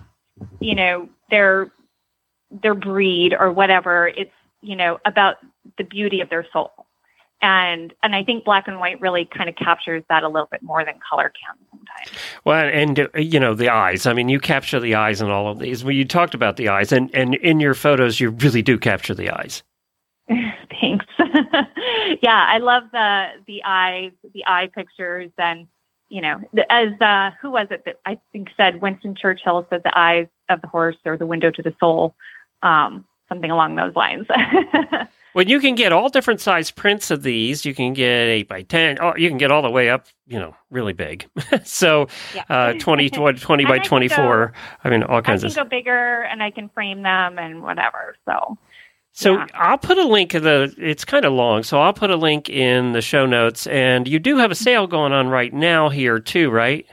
you 0.60 0.76
know 0.76 1.10
their 1.32 1.72
their 2.52 2.76
breed 2.76 3.34
or 3.38 3.52
whatever. 3.52 4.08
It's 4.10 4.32
you 4.62 4.76
know 4.76 5.00
about 5.06 5.38
the 5.80 5.86
beauty 5.86 6.22
of 6.22 6.30
their 6.30 6.46
soul, 6.54 6.85
and 7.41 7.93
and 8.02 8.15
I 8.15 8.24
think 8.24 8.45
black 8.45 8.67
and 8.67 8.80
white 8.80 9.00
really 9.02 9.26
kind 9.26 9.50
of 9.50 9.56
captures 9.56 10.04
that 10.10 10.24
a 10.24 10.28
little 10.28 10.48
bit 10.52 10.63
more 10.63 10.84
than 10.84 10.95
color 11.08 11.32
can 11.32 11.56
sometimes. 11.69 12.17
Well, 12.43 12.67
and 12.67 13.00
uh, 13.00 13.08
you 13.15 13.39
know 13.39 13.54
the 13.54 13.69
eyes. 13.69 14.06
I 14.06 14.13
mean, 14.13 14.30
you 14.30 14.39
capture 14.39 14.80
the 14.80 14.95
eyes 14.95 15.21
in 15.21 15.30
all 15.30 15.50
of 15.50 15.60
these. 15.60 15.84
Well, 15.84 15.91
you 15.91 16.06
talked 16.06 16.34
about 16.34 16.58
the 16.58 16.69
eyes, 16.69 16.91
and 16.91 17.13
and 17.13 17.36
in 17.36 17.60
your 17.60 17.74
photos, 17.74 18.19
you 18.19 18.32
really 18.32 18.62
do 18.62 18.78
capture 18.78 19.13
the 19.13 19.30
eyes. 19.30 19.63
Thanks. 20.28 21.06
yeah, 22.21 22.45
I 22.48 22.58
love 22.60 22.84
the 22.91 23.28
the 23.48 23.62
eyes, 23.63 24.12
the 24.34 24.43
eye 24.48 24.69
pictures, 24.74 25.32
and 25.38 25.67
you 26.10 26.21
know, 26.21 26.39
as 26.69 26.89
uh, 27.02 27.32
who 27.41 27.52
was 27.52 27.67
it 27.71 27.84
that 27.86 28.00
I 28.06 28.19
think 28.32 28.50
said 28.58 28.82
Winston 28.82 29.15
Churchill 29.15 29.65
said 29.69 29.84
the 29.84 29.98
eyes 29.98 30.28
of 30.50 30.62
the 30.62 30.67
horse 30.67 30.98
or 31.06 31.17
the 31.17 31.26
window 31.26 31.52
to 31.52 31.62
the 31.62 31.76
soul, 31.80 32.15
um, 32.63 33.06
something 33.28 33.52
along 33.52 33.76
those 33.76 33.95
lines. 33.95 34.28
Well, 35.36 35.45
you 35.45 35.60
can 35.60 35.76
get 35.76 35.91
all 35.91 36.08
different 36.08 36.39
size 36.39 36.71
prints 36.71 37.12
of 37.12 37.21
these. 37.21 37.65
You 37.65 37.76
can 37.76 37.91
get 37.93 38.08
eight 38.30 38.48
by 38.48 38.62
ten. 38.62 38.98
Oh, 39.02 39.13
you 39.17 39.28
can 39.28 39.38
get 39.38 39.52
all 39.52 39.62
the 39.62 39.69
way 39.69 39.89
up. 39.89 40.06
You 40.26 40.39
know, 40.39 40.56
really 40.71 40.93
big. 40.93 41.28
so, 41.65 42.08
Yeah. 42.34 42.43
uh, 42.50 42.74
20, 42.80 43.10
20 43.10 43.39
20 43.39 43.65
by 43.65 43.76
I 43.76 43.80
twenty 43.80 44.08
four. 44.08 44.54
I 44.84 44.89
mean, 44.89 45.04
all 45.04 45.17
I 45.17 45.21
kinds 45.21 45.41
can 45.41 45.50
of. 45.52 45.56
go 45.58 45.63
bigger 45.65 46.21
and 46.24 46.41
I 46.41 46.52
can 46.52 46.69
frame 46.69 47.02
them 47.04 47.38
and 47.38 47.62
whatever. 47.62 48.15
So 48.26 48.58
So 49.12 49.34
Yeah. 49.34 49.48
I'll 49.56 49.78
put 49.78 49.98
a 49.98 50.08
link 50.08 50.34
in 50.34 50.43
the. 50.43 50.74
It's 50.78 51.04
kind 51.04 51.26
of 51.26 51.34
long, 51.34 51.63
so 51.63 51.82
I'll 51.82 51.93
put 51.93 52.12
a 52.12 52.15
link 52.15 52.50
in 52.50 52.93
the 52.93 53.02
show 53.02 53.26
notes. 53.26 53.67
And 53.67 54.08
you 54.08 54.19
do 54.19 54.38
have 54.38 54.52
a 54.52 54.56
sale 54.56 54.88
going 54.88 55.12
on 55.12 55.28
right 55.28 55.54
now 55.54 55.89
here 55.89 56.17
too, 56.19 56.50
right? 56.50 56.86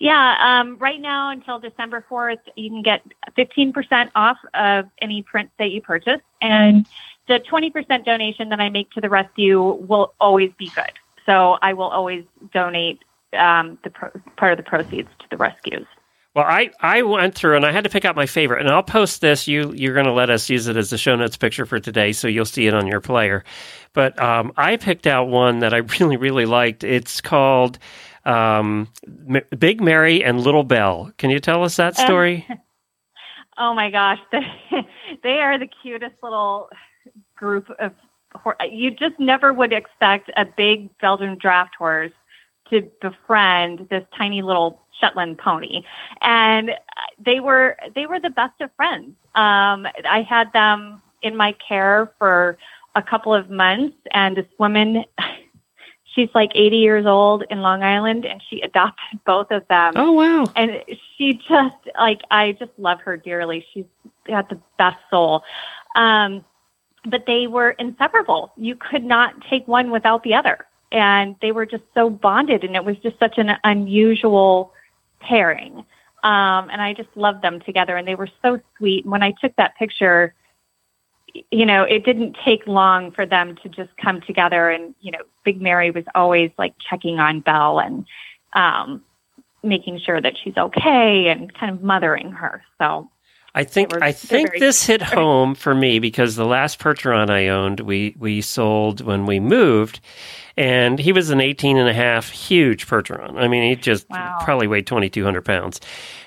yeah, 0.00 0.36
um, 0.40 0.76
right 0.78 1.00
now 1.00 1.30
until 1.30 1.58
December 1.58 2.04
fourth, 2.08 2.38
you 2.56 2.70
can 2.70 2.82
get 2.82 3.00
fifteen 3.34 3.72
percent 3.72 4.10
off 4.14 4.36
of 4.54 4.84
any 5.00 5.22
print 5.22 5.50
that 5.58 5.70
you 5.70 5.80
purchase, 5.80 6.20
and 6.40 6.86
the 7.28 7.38
twenty 7.40 7.70
percent 7.70 8.04
donation 8.04 8.48
that 8.48 8.60
I 8.60 8.68
make 8.68 8.90
to 8.92 9.00
the 9.00 9.08
rescue 9.08 9.62
will 9.62 10.14
always 10.20 10.50
be 10.58 10.70
good. 10.74 10.92
So 11.26 11.58
I 11.62 11.74
will 11.74 11.88
always 11.88 12.24
donate 12.52 13.00
um, 13.38 13.78
the 13.84 13.90
pro- 13.90 14.10
part 14.36 14.52
of 14.52 14.56
the 14.56 14.68
proceeds 14.68 15.08
to 15.20 15.26
the 15.30 15.36
rescues. 15.36 15.86
Well, 16.34 16.46
I, 16.46 16.70
I 16.80 17.02
went 17.02 17.34
through 17.34 17.56
and 17.56 17.66
I 17.66 17.72
had 17.72 17.84
to 17.84 17.90
pick 17.90 18.04
out 18.04 18.14
my 18.14 18.26
favorite, 18.26 18.60
and 18.60 18.70
I'll 18.70 18.82
post 18.82 19.20
this. 19.20 19.48
You 19.48 19.72
you're 19.72 19.94
going 19.94 20.06
to 20.06 20.12
let 20.12 20.30
us 20.30 20.48
use 20.48 20.66
it 20.68 20.76
as 20.76 20.90
the 20.90 20.98
show 20.98 21.16
notes 21.16 21.36
picture 21.36 21.66
for 21.66 21.80
today, 21.80 22.12
so 22.12 22.28
you'll 22.28 22.44
see 22.44 22.66
it 22.66 22.74
on 22.74 22.86
your 22.86 23.00
player. 23.00 23.44
But 23.92 24.20
um, 24.22 24.52
I 24.56 24.76
picked 24.76 25.06
out 25.06 25.28
one 25.28 25.58
that 25.60 25.74
I 25.74 25.78
really 26.00 26.16
really 26.16 26.46
liked. 26.46 26.84
It's 26.84 27.20
called 27.20 27.78
um, 28.24 28.88
M- 29.28 29.42
Big 29.58 29.80
Mary 29.80 30.22
and 30.22 30.40
Little 30.40 30.64
Bell. 30.64 31.10
Can 31.18 31.30
you 31.30 31.40
tell 31.40 31.64
us 31.64 31.76
that 31.76 31.96
story? 31.96 32.46
Oh 33.60 33.74
my 33.74 33.90
gosh, 33.90 34.18
they, 34.30 34.38
they 35.24 35.40
are 35.40 35.58
the 35.58 35.66
cutest 35.82 36.14
little 36.22 36.70
group 37.38 37.70
of. 37.78 37.92
You 38.70 38.90
just 38.90 39.18
never 39.18 39.54
would 39.54 39.72
expect 39.72 40.30
a 40.36 40.44
big 40.44 40.96
Belgian 40.98 41.38
draft 41.38 41.74
horse 41.76 42.12
to 42.70 42.82
befriend 43.00 43.88
this 43.88 44.04
tiny 44.16 44.42
little 44.42 44.82
Shetland 45.00 45.38
pony, 45.38 45.82
and 46.20 46.72
they 47.18 47.40
were 47.40 47.76
they 47.94 48.06
were 48.06 48.20
the 48.20 48.30
best 48.30 48.60
of 48.60 48.70
friends. 48.76 49.14
Um, 49.34 49.86
I 50.08 50.26
had 50.28 50.52
them 50.52 51.00
in 51.22 51.36
my 51.36 51.54
care 51.66 52.12
for 52.18 52.58
a 52.94 53.02
couple 53.02 53.34
of 53.34 53.50
months, 53.50 53.96
and 54.12 54.36
this 54.36 54.46
woman. 54.58 55.04
She's 56.14 56.30
like 56.34 56.50
80 56.54 56.78
years 56.78 57.06
old 57.06 57.44
in 57.48 57.60
Long 57.60 57.84
Island, 57.84 58.24
and 58.24 58.42
she 58.50 58.60
adopted 58.62 59.20
both 59.26 59.52
of 59.52 59.68
them 59.68 59.92
oh 59.94 60.10
wow! 60.12 60.46
and 60.56 60.82
she 61.16 61.34
just 61.48 61.76
like 61.96 62.22
I 62.30 62.52
just 62.52 62.72
love 62.76 63.00
her 63.02 63.16
dearly. 63.16 63.64
She's 63.72 63.84
got 64.26 64.48
the 64.48 64.58
best 64.78 64.96
soul. 65.10 65.44
Um, 65.94 66.44
but 67.10 67.24
they 67.26 67.46
were 67.46 67.70
inseparable. 67.70 68.52
You 68.56 68.76
could 68.76 69.04
not 69.04 69.34
take 69.48 69.66
one 69.66 69.90
without 69.90 70.22
the 70.22 70.34
other, 70.34 70.66
and 70.92 71.36
they 71.40 71.52
were 71.52 71.66
just 71.66 71.84
so 71.94 72.10
bonded, 72.10 72.64
and 72.64 72.76
it 72.76 72.84
was 72.84 72.96
just 72.98 73.18
such 73.18 73.38
an 73.38 73.56
unusual 73.64 74.72
pairing. 75.20 75.84
Um, 76.22 76.68
and 76.70 76.82
I 76.82 76.94
just 76.94 77.10
loved 77.14 77.42
them 77.42 77.60
together, 77.60 77.96
and 77.96 78.06
they 78.06 78.14
were 78.14 78.28
so 78.42 78.60
sweet. 78.76 79.04
And 79.04 79.12
when 79.12 79.22
I 79.22 79.32
took 79.40 79.54
that 79.56 79.76
picture, 79.76 80.34
you 81.50 81.66
know, 81.66 81.82
it 81.84 82.04
didn't 82.04 82.36
take 82.44 82.66
long 82.66 83.12
for 83.12 83.26
them 83.26 83.56
to 83.62 83.68
just 83.68 83.90
come 83.96 84.20
together. 84.22 84.70
And 84.70 84.94
you 85.00 85.12
know, 85.12 85.20
Big 85.44 85.60
Mary 85.60 85.90
was 85.90 86.04
always 86.14 86.50
like 86.58 86.74
checking 86.78 87.18
on 87.18 87.40
Belle 87.40 87.78
and 87.80 88.06
um, 88.54 89.02
making 89.62 90.00
sure 90.00 90.20
that 90.20 90.34
she's 90.42 90.56
okay 90.56 91.28
and 91.28 91.52
kind 91.54 91.72
of 91.72 91.82
mothering 91.82 92.32
her. 92.32 92.62
So 92.78 93.10
I 93.54 93.64
think 93.64 93.92
were- 93.92 94.02
I 94.04 94.12
think 94.12 94.48
very 94.50 94.60
this 94.60 94.84
hit 94.86 95.02
home 95.02 95.54
for 95.54 95.74
me 95.74 95.98
because 95.98 96.36
the 96.36 96.44
last 96.46 96.78
Percheron 96.78 97.30
I 97.30 97.48
owned, 97.48 97.80
we 97.80 98.14
we 98.18 98.40
sold 98.40 99.00
when 99.00 99.26
we 99.26 99.40
moved, 99.40 100.00
and 100.58 100.98
he 100.98 101.12
was 101.12 101.30
an 101.30 101.40
18 101.40 101.76
and 101.78 101.88
a 101.88 101.94
half 101.94 102.30
huge 102.30 102.84
Percheron. 102.88 103.38
I 103.38 103.46
mean, 103.46 103.62
he 103.62 103.76
just 103.76 104.10
Wow. 104.10 104.38
probably 104.42 104.66
weighed 104.66 104.88
2,200 104.88 105.44
pounds, 105.44 105.80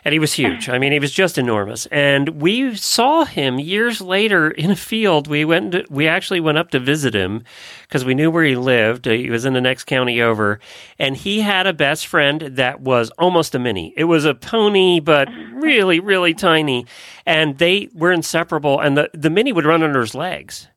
and 0.06 0.14
he 0.14 0.20
was 0.20 0.32
huge. 0.32 0.70
I 0.70 0.80
mean, 0.80 0.94
he 0.94 1.00
was 1.00 1.12
just 1.12 1.38
enormous. 1.38 1.86
And 1.88 2.42
we 2.42 2.74
saw 2.76 3.26
him 3.26 3.60
years 3.60 4.00
later 4.00 4.50
in 4.50 4.72
a 4.72 4.76
field. 4.78 5.28
We 5.28 5.44
went. 5.44 5.74
To, 5.74 5.86
we 5.90 6.08
actually 6.08 6.40
went 6.40 6.58
up 6.58 6.72
to 6.72 6.80
visit 6.80 7.14
him 7.14 7.44
because 7.84 8.06
we 8.06 8.14
knew 8.14 8.32
where 8.32 8.46
he 8.46 8.56
lived. 8.56 9.06
He 9.06 9.30
was 9.30 9.44
in 9.44 9.52
the 9.52 9.60
next 9.60 9.84
county 9.84 10.22
over, 10.22 10.60
and 10.98 11.18
he 11.18 11.42
had 11.42 11.68
a 11.68 11.74
best 11.74 12.08
friend 12.08 12.40
that 12.54 12.80
was 12.80 13.12
almost 13.18 13.54
a 13.54 13.60
mini. 13.60 13.94
It 13.98 14.06
was 14.06 14.24
a 14.24 14.34
pony, 14.34 15.02
but 15.02 15.28
really, 15.52 16.00
really 16.00 16.34
tiny, 16.34 16.86
and 17.26 17.58
they 17.58 17.90
were 17.94 18.14
inseparable. 18.14 18.80
And 18.80 18.96
the 18.96 19.10
the 19.14 19.30
mini 19.30 19.52
would 19.52 19.66
run 19.66 19.84
under 19.84 20.00
his 20.00 20.16
legs 20.16 20.70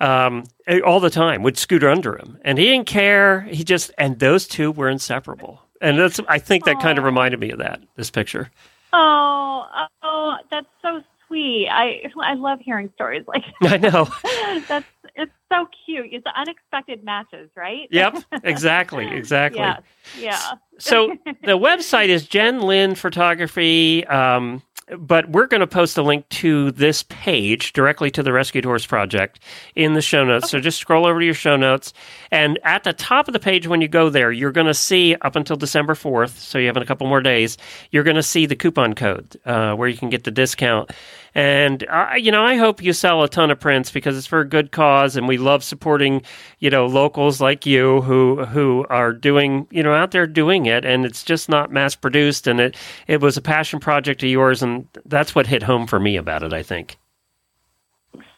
um, 0.00 0.44
all 0.84 1.00
the 1.00 1.10
time, 1.10 1.42
would 1.42 1.58
scooter 1.58 1.88
under 1.88 2.16
him, 2.16 2.38
and 2.42 2.58
he 2.58 2.64
didn't 2.64 2.86
care. 2.86 3.42
He 3.42 3.64
just 3.64 3.90
and 3.98 4.18
those 4.18 4.46
two 4.46 4.70
were 4.70 4.88
inseparable. 4.88 5.62
And 5.80 5.98
that's 5.98 6.20
I 6.28 6.38
think 6.38 6.64
that 6.64 6.80
kind 6.80 6.98
of 6.98 7.04
reminded 7.04 7.40
me 7.40 7.50
of 7.50 7.58
that 7.58 7.80
this 7.96 8.10
picture. 8.10 8.50
Oh, 8.92 9.66
oh, 10.02 10.36
that's 10.50 10.66
so 10.82 11.02
sweet. 11.26 11.68
I 11.70 12.02
I 12.20 12.34
love 12.34 12.60
hearing 12.60 12.90
stories 12.94 13.24
like 13.26 13.42
I 13.62 13.76
know. 13.76 14.08
that's 14.68 14.86
it's 15.16 15.32
so 15.52 15.68
cute. 15.84 16.06
It's 16.10 16.26
unexpected 16.34 17.04
matches, 17.04 17.48
right? 17.56 17.86
Yep, 17.90 18.24
exactly, 18.42 19.06
exactly. 19.06 19.60
Yeah, 19.60 19.78
yeah. 20.18 20.54
So 20.78 21.16
the 21.44 21.56
website 21.56 22.08
is 22.08 22.26
Jen 22.26 22.60
Lynne 22.62 22.96
Photography. 22.96 24.04
Um, 24.06 24.62
but 24.98 25.30
we're 25.30 25.46
going 25.46 25.60
to 25.60 25.66
post 25.66 25.96
a 25.96 26.02
link 26.02 26.28
to 26.28 26.70
this 26.72 27.04
page 27.04 27.72
directly 27.72 28.10
to 28.10 28.22
the 28.22 28.32
Rescued 28.32 28.64
Horse 28.64 28.86
Project 28.86 29.40
in 29.74 29.94
the 29.94 30.02
show 30.02 30.24
notes. 30.24 30.50
So 30.50 30.60
just 30.60 30.78
scroll 30.78 31.06
over 31.06 31.20
to 31.20 31.24
your 31.24 31.34
show 31.34 31.56
notes. 31.56 31.92
And 32.30 32.58
at 32.64 32.84
the 32.84 32.92
top 32.92 33.28
of 33.28 33.32
the 33.32 33.38
page, 33.38 33.66
when 33.66 33.80
you 33.80 33.88
go 33.88 34.10
there, 34.10 34.30
you're 34.30 34.52
going 34.52 34.66
to 34.66 34.74
see 34.74 35.16
up 35.22 35.36
until 35.36 35.56
December 35.56 35.94
4th, 35.94 36.36
so 36.36 36.58
you 36.58 36.66
have 36.66 36.76
a 36.76 36.84
couple 36.84 37.06
more 37.06 37.22
days, 37.22 37.56
you're 37.90 38.04
going 38.04 38.16
to 38.16 38.22
see 38.22 38.46
the 38.46 38.56
coupon 38.56 38.94
code 38.94 39.38
uh, 39.46 39.74
where 39.74 39.88
you 39.88 39.96
can 39.96 40.10
get 40.10 40.24
the 40.24 40.30
discount. 40.30 40.90
And, 41.34 41.84
uh, 41.88 42.10
you 42.16 42.30
know, 42.30 42.42
I 42.42 42.56
hope 42.56 42.82
you 42.82 42.92
sell 42.92 43.22
a 43.22 43.28
ton 43.28 43.50
of 43.50 43.58
prints 43.58 43.90
because 43.90 44.16
it's 44.16 44.26
for 44.26 44.40
a 44.40 44.48
good 44.48 44.70
cause. 44.70 45.16
And 45.16 45.26
we 45.26 45.36
love 45.36 45.64
supporting, 45.64 46.22
you 46.60 46.70
know, 46.70 46.86
locals 46.86 47.40
like 47.40 47.66
you 47.66 48.02
who, 48.02 48.44
who 48.44 48.86
are 48.88 49.12
doing, 49.12 49.66
you 49.70 49.82
know, 49.82 49.92
out 49.92 50.12
there 50.12 50.26
doing 50.26 50.66
it. 50.66 50.84
And 50.84 51.04
it's 51.04 51.24
just 51.24 51.48
not 51.48 51.72
mass 51.72 51.96
produced. 51.96 52.46
And 52.46 52.60
it, 52.60 52.76
it 53.08 53.20
was 53.20 53.36
a 53.36 53.42
passion 53.42 53.80
project 53.80 54.22
of 54.22 54.28
yours. 54.28 54.62
And 54.62 54.86
that's 55.06 55.34
what 55.34 55.48
hit 55.48 55.64
home 55.64 55.86
for 55.86 55.98
me 55.98 56.16
about 56.16 56.44
it, 56.44 56.52
I 56.52 56.62
think. 56.62 56.98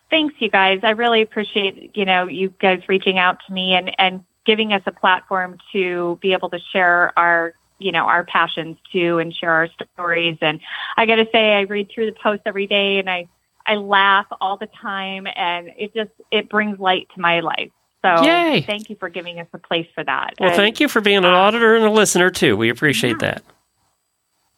Thanks, 0.08 0.34
you 0.38 0.48
guys. 0.48 0.80
I 0.82 0.90
really 0.90 1.20
appreciate 1.20 1.96
you 1.96 2.04
know 2.04 2.28
you 2.28 2.54
guys 2.60 2.80
reaching 2.88 3.18
out 3.18 3.38
to 3.46 3.52
me 3.52 3.74
and 3.74 3.90
and 3.98 4.24
giving 4.44 4.72
us 4.72 4.82
a 4.86 4.92
platform 4.92 5.58
to 5.72 6.18
be 6.22 6.32
able 6.32 6.48
to 6.50 6.60
share 6.72 7.12
our 7.18 7.54
you 7.78 7.92
know 7.92 8.04
our 8.04 8.24
passions 8.24 8.76
too 8.92 9.18
and 9.18 9.34
share 9.34 9.50
our 9.50 9.68
stories. 9.94 10.38
And 10.40 10.60
I 10.96 11.06
got 11.06 11.16
to 11.16 11.26
say, 11.32 11.54
I 11.54 11.62
read 11.62 11.90
through 11.94 12.06
the 12.06 12.16
posts 12.22 12.42
every 12.46 12.66
day 12.66 12.98
and 12.98 13.08
I 13.10 13.28
I 13.66 13.74
laugh 13.74 14.26
all 14.40 14.56
the 14.56 14.68
time, 14.80 15.26
and 15.34 15.70
it 15.76 15.92
just 15.94 16.10
it 16.30 16.48
brings 16.48 16.78
light 16.78 17.08
to 17.14 17.20
my 17.20 17.40
life. 17.40 17.70
So 18.02 18.22
Yay. 18.22 18.62
thank 18.62 18.88
you 18.88 18.94
for 18.96 19.08
giving 19.08 19.40
us 19.40 19.48
a 19.52 19.58
place 19.58 19.88
for 19.92 20.04
that. 20.04 20.34
Well, 20.38 20.50
And- 20.50 20.56
thank 20.56 20.78
you 20.78 20.86
for 20.86 21.00
being 21.00 21.18
an 21.18 21.24
auditor 21.24 21.74
and 21.74 21.84
a 21.84 21.90
listener, 21.90 22.30
too. 22.30 22.56
We 22.56 22.68
appreciate 22.68 23.18
that. 23.18 23.42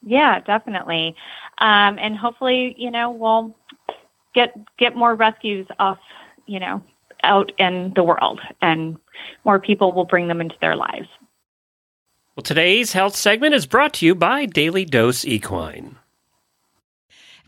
Yeah, 0.04 0.40
definitely. 0.40 1.16
Um, 1.56 1.98
and 1.98 2.16
hopefully, 2.16 2.74
you 2.76 2.90
know, 2.90 3.10
we'll 3.10 3.56
get 4.34 4.54
get 4.76 4.94
more 4.94 5.14
rescues 5.14 5.66
off, 5.78 5.98
you 6.46 6.60
know, 6.60 6.82
out 7.22 7.50
in 7.58 7.92
the 7.96 8.02
world, 8.02 8.40
and 8.60 8.98
more 9.44 9.58
people 9.58 9.92
will 9.92 10.04
bring 10.04 10.28
them 10.28 10.40
into 10.40 10.56
their 10.60 10.76
lives. 10.76 11.08
Well, 12.38 12.44
today's 12.44 12.92
health 12.92 13.16
segment 13.16 13.52
is 13.56 13.66
brought 13.66 13.94
to 13.94 14.06
you 14.06 14.14
by 14.14 14.46
Daily 14.46 14.84
Dose 14.84 15.24
Equine. 15.24 15.96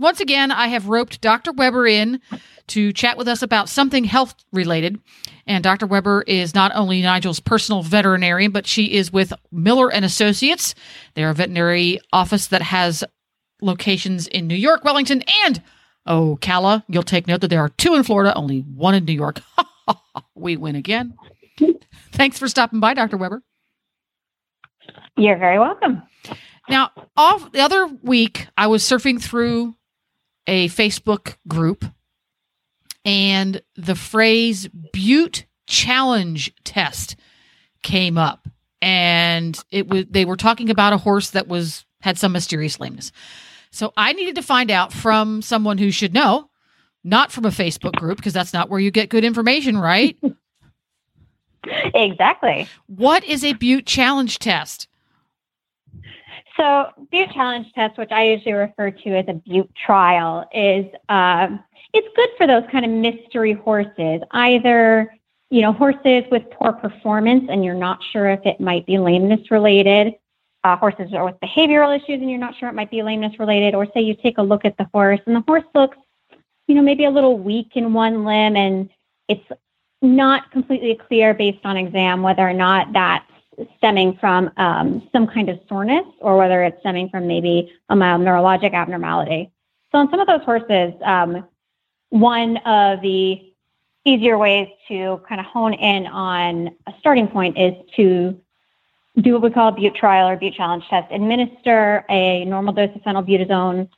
Once 0.00 0.18
again, 0.18 0.50
I 0.50 0.66
have 0.66 0.88
roped 0.88 1.20
Dr. 1.20 1.52
Weber 1.52 1.86
in 1.86 2.20
to 2.66 2.92
chat 2.92 3.16
with 3.16 3.28
us 3.28 3.40
about 3.40 3.68
something 3.68 4.02
health 4.02 4.34
related. 4.52 4.98
And 5.46 5.62
Dr. 5.62 5.86
Weber 5.86 6.24
is 6.26 6.56
not 6.56 6.72
only 6.74 7.02
Nigel's 7.02 7.38
personal 7.38 7.84
veterinarian, 7.84 8.50
but 8.50 8.66
she 8.66 8.86
is 8.86 9.12
with 9.12 9.32
Miller 9.52 9.92
and 9.92 10.04
Associates. 10.04 10.74
They're 11.14 11.30
a 11.30 11.34
veterinary 11.34 12.00
office 12.12 12.48
that 12.48 12.62
has 12.62 13.04
locations 13.62 14.26
in 14.26 14.48
New 14.48 14.56
York, 14.56 14.82
Wellington, 14.82 15.22
and 15.44 15.62
oh, 16.04 16.36
Ocala. 16.36 16.82
You'll 16.88 17.04
take 17.04 17.28
note 17.28 17.42
that 17.42 17.48
there 17.48 17.62
are 17.62 17.68
two 17.68 17.94
in 17.94 18.02
Florida, 18.02 18.34
only 18.34 18.62
one 18.62 18.96
in 18.96 19.04
New 19.04 19.12
York. 19.12 19.40
we 20.34 20.56
win 20.56 20.74
again. 20.74 21.14
Thanks 22.10 22.40
for 22.40 22.48
stopping 22.48 22.80
by, 22.80 22.94
Dr. 22.94 23.16
Weber. 23.16 23.44
You're 25.16 25.38
very 25.38 25.58
welcome. 25.58 26.02
Now, 26.68 26.90
off 27.16 27.52
the 27.52 27.60
other 27.60 27.86
week, 28.02 28.46
I 28.56 28.68
was 28.68 28.82
surfing 28.82 29.20
through 29.20 29.74
a 30.46 30.68
Facebook 30.68 31.36
group, 31.48 31.84
and 33.04 33.60
the 33.76 33.94
phrase 33.94 34.68
"Bute 34.92 35.46
Challenge 35.66 36.52
Test" 36.64 37.16
came 37.82 38.16
up, 38.16 38.48
and 38.80 39.58
it 39.70 39.88
was 39.88 40.06
they 40.10 40.24
were 40.24 40.36
talking 40.36 40.70
about 40.70 40.92
a 40.92 40.98
horse 40.98 41.30
that 41.30 41.48
was 41.48 41.84
had 42.02 42.18
some 42.18 42.32
mysterious 42.32 42.78
lameness. 42.80 43.12
So 43.72 43.92
I 43.96 44.12
needed 44.12 44.34
to 44.36 44.42
find 44.42 44.70
out 44.70 44.92
from 44.92 45.42
someone 45.42 45.78
who 45.78 45.90
should 45.90 46.14
know, 46.14 46.50
not 47.04 47.30
from 47.30 47.44
a 47.44 47.50
Facebook 47.50 47.94
group 47.96 48.16
because 48.16 48.32
that's 48.32 48.52
not 48.52 48.68
where 48.68 48.80
you 48.80 48.90
get 48.90 49.08
good 49.08 49.24
information, 49.24 49.76
right? 49.78 50.16
exactly. 51.94 52.68
What 52.86 53.24
is 53.24 53.44
a 53.44 53.52
Bute 53.54 53.86
challenge 53.86 54.38
test? 54.38 54.88
So, 56.56 56.86
Bute 57.10 57.30
challenge 57.32 57.72
test, 57.74 57.96
which 57.98 58.10
I 58.10 58.24
usually 58.24 58.52
refer 58.52 58.90
to 58.90 59.10
as 59.18 59.24
a 59.28 59.34
Bute 59.34 59.70
trial, 59.74 60.48
is 60.52 60.86
um, 61.08 61.62
it's 61.92 62.08
good 62.16 62.28
for 62.36 62.46
those 62.46 62.64
kind 62.70 62.84
of 62.84 62.90
mystery 62.90 63.52
horses, 63.52 64.22
either 64.32 65.14
you 65.50 65.62
know 65.62 65.72
horses 65.72 66.24
with 66.30 66.48
poor 66.50 66.72
performance 66.72 67.46
and 67.50 67.64
you're 67.64 67.74
not 67.74 67.98
sure 68.12 68.28
if 68.28 68.40
it 68.44 68.60
might 68.60 68.86
be 68.86 68.98
lameness 68.98 69.50
related, 69.50 70.14
uh, 70.64 70.76
horses 70.76 71.10
or 71.12 71.24
with 71.24 71.40
behavioral 71.40 71.96
issues 71.96 72.20
and 72.20 72.30
you're 72.30 72.38
not 72.38 72.54
sure 72.58 72.68
it 72.68 72.74
might 72.74 72.90
be 72.90 73.02
lameness 73.02 73.38
related, 73.38 73.74
or 73.74 73.86
say 73.92 74.00
you 74.00 74.14
take 74.14 74.38
a 74.38 74.42
look 74.42 74.64
at 74.64 74.76
the 74.76 74.88
horse 74.92 75.20
and 75.26 75.34
the 75.34 75.44
horse 75.46 75.64
looks, 75.74 75.98
you 76.66 76.74
know, 76.74 76.82
maybe 76.82 77.04
a 77.04 77.10
little 77.10 77.38
weak 77.38 77.72
in 77.74 77.92
one 77.92 78.24
limb 78.24 78.56
and 78.56 78.90
it's 79.28 79.44
not 80.02 80.50
completely 80.50 80.98
clear 81.08 81.34
based 81.34 81.64
on 81.64 81.76
exam 81.76 82.22
whether 82.22 82.42
or 82.42 82.52
not 82.52 82.92
that's 82.92 83.24
stemming 83.76 84.16
from 84.18 84.50
um, 84.56 85.06
some 85.12 85.26
kind 85.26 85.48
of 85.48 85.60
soreness 85.68 86.06
or 86.20 86.36
whether 86.36 86.62
it's 86.62 86.78
stemming 86.80 87.08
from 87.10 87.26
maybe 87.26 87.72
a 87.90 87.96
mild 87.96 88.22
neurologic 88.22 88.72
abnormality. 88.72 89.50
So, 89.92 89.98
on 89.98 90.10
some 90.10 90.20
of 90.20 90.26
those 90.26 90.42
horses, 90.42 90.94
um, 91.04 91.46
one 92.10 92.56
of 92.58 93.00
the 93.02 93.52
easier 94.04 94.38
ways 94.38 94.68
to 94.88 95.20
kind 95.28 95.40
of 95.40 95.46
hone 95.46 95.74
in 95.74 96.06
on 96.06 96.68
a 96.86 96.92
starting 97.00 97.28
point 97.28 97.58
is 97.58 97.74
to 97.96 98.40
do 99.20 99.34
what 99.34 99.42
we 99.42 99.50
call 99.50 99.68
a 99.68 99.72
Bute 99.72 99.94
trial 99.94 100.28
or 100.28 100.36
Bute 100.36 100.54
challenge 100.54 100.84
test. 100.88 101.12
Administer 101.12 102.04
a 102.08 102.44
normal 102.46 102.72
dose 102.72 102.94
of 102.94 103.02
phenylbutazone 103.02 103.88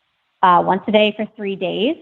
uh, 0.42 0.62
once 0.64 0.82
a 0.88 0.92
day 0.92 1.14
for 1.16 1.26
three 1.36 1.54
days, 1.54 1.96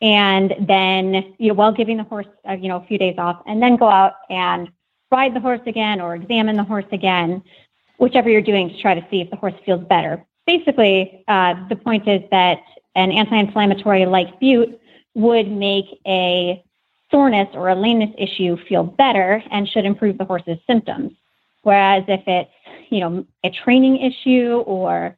and 0.00 0.54
then 0.60 1.34
you 1.38 1.48
know 1.48 1.54
while 1.54 1.72
giving 1.72 1.96
the 1.96 2.04
horse 2.04 2.26
uh, 2.48 2.52
you 2.52 2.68
know 2.68 2.76
a 2.76 2.86
few 2.86 2.98
days 2.98 3.16
off, 3.18 3.42
and 3.46 3.62
then 3.62 3.76
go 3.76 3.88
out 3.88 4.14
and 4.30 4.68
ride 5.10 5.34
the 5.34 5.40
horse 5.40 5.60
again 5.66 6.00
or 6.00 6.14
examine 6.14 6.56
the 6.56 6.64
horse 6.64 6.84
again, 6.92 7.42
whichever 7.98 8.28
you're 8.28 8.42
doing 8.42 8.68
to 8.68 8.80
try 8.80 8.94
to 8.94 9.06
see 9.10 9.20
if 9.20 9.30
the 9.30 9.36
horse 9.36 9.54
feels 9.64 9.84
better. 9.84 10.24
Basically, 10.46 11.24
uh, 11.28 11.54
the 11.68 11.76
point 11.76 12.06
is 12.08 12.22
that 12.30 12.58
an 12.94 13.12
anti-inflammatory 13.12 14.06
like 14.06 14.38
Bute 14.40 14.80
would 15.14 15.50
make 15.50 15.86
a 16.06 16.62
soreness 17.10 17.48
or 17.54 17.68
a 17.68 17.74
lameness 17.74 18.14
issue 18.18 18.56
feel 18.68 18.82
better 18.82 19.42
and 19.50 19.68
should 19.68 19.84
improve 19.84 20.18
the 20.18 20.24
horse's 20.24 20.58
symptoms. 20.66 21.12
Whereas 21.62 22.04
if 22.08 22.22
it's, 22.26 22.50
you 22.90 23.00
know, 23.00 23.26
a 23.44 23.50
training 23.50 23.98
issue 23.98 24.62
or 24.66 25.16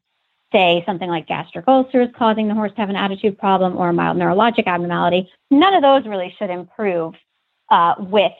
say 0.52 0.82
something 0.86 1.08
like 1.08 1.26
gastric 1.26 1.66
ulcers 1.68 2.08
causing 2.16 2.48
the 2.48 2.54
horse 2.54 2.72
to 2.72 2.80
have 2.80 2.90
an 2.90 2.96
attitude 2.96 3.38
problem 3.38 3.76
or 3.76 3.90
a 3.90 3.92
mild 3.92 4.16
neurologic 4.16 4.66
abnormality, 4.66 5.28
none 5.50 5.74
of 5.74 5.82
those 5.82 6.06
really 6.06 6.34
should 6.38 6.50
improve 6.50 7.14
uh, 7.70 7.94
with 7.98 8.32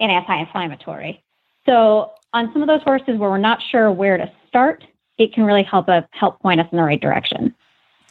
an 0.00 0.10
anti-inflammatory. 0.10 1.22
So 1.66 2.12
on 2.32 2.52
some 2.52 2.62
of 2.62 2.68
those 2.68 2.82
horses 2.82 3.18
where 3.18 3.30
we're 3.30 3.38
not 3.38 3.60
sure 3.70 3.90
where 3.90 4.16
to 4.16 4.30
start, 4.46 4.84
it 5.18 5.34
can 5.34 5.44
really 5.44 5.64
help 5.64 5.88
a, 5.88 6.08
help 6.12 6.40
point 6.40 6.60
us 6.60 6.66
in 6.70 6.78
the 6.78 6.84
right 6.84 7.00
direction. 7.00 7.54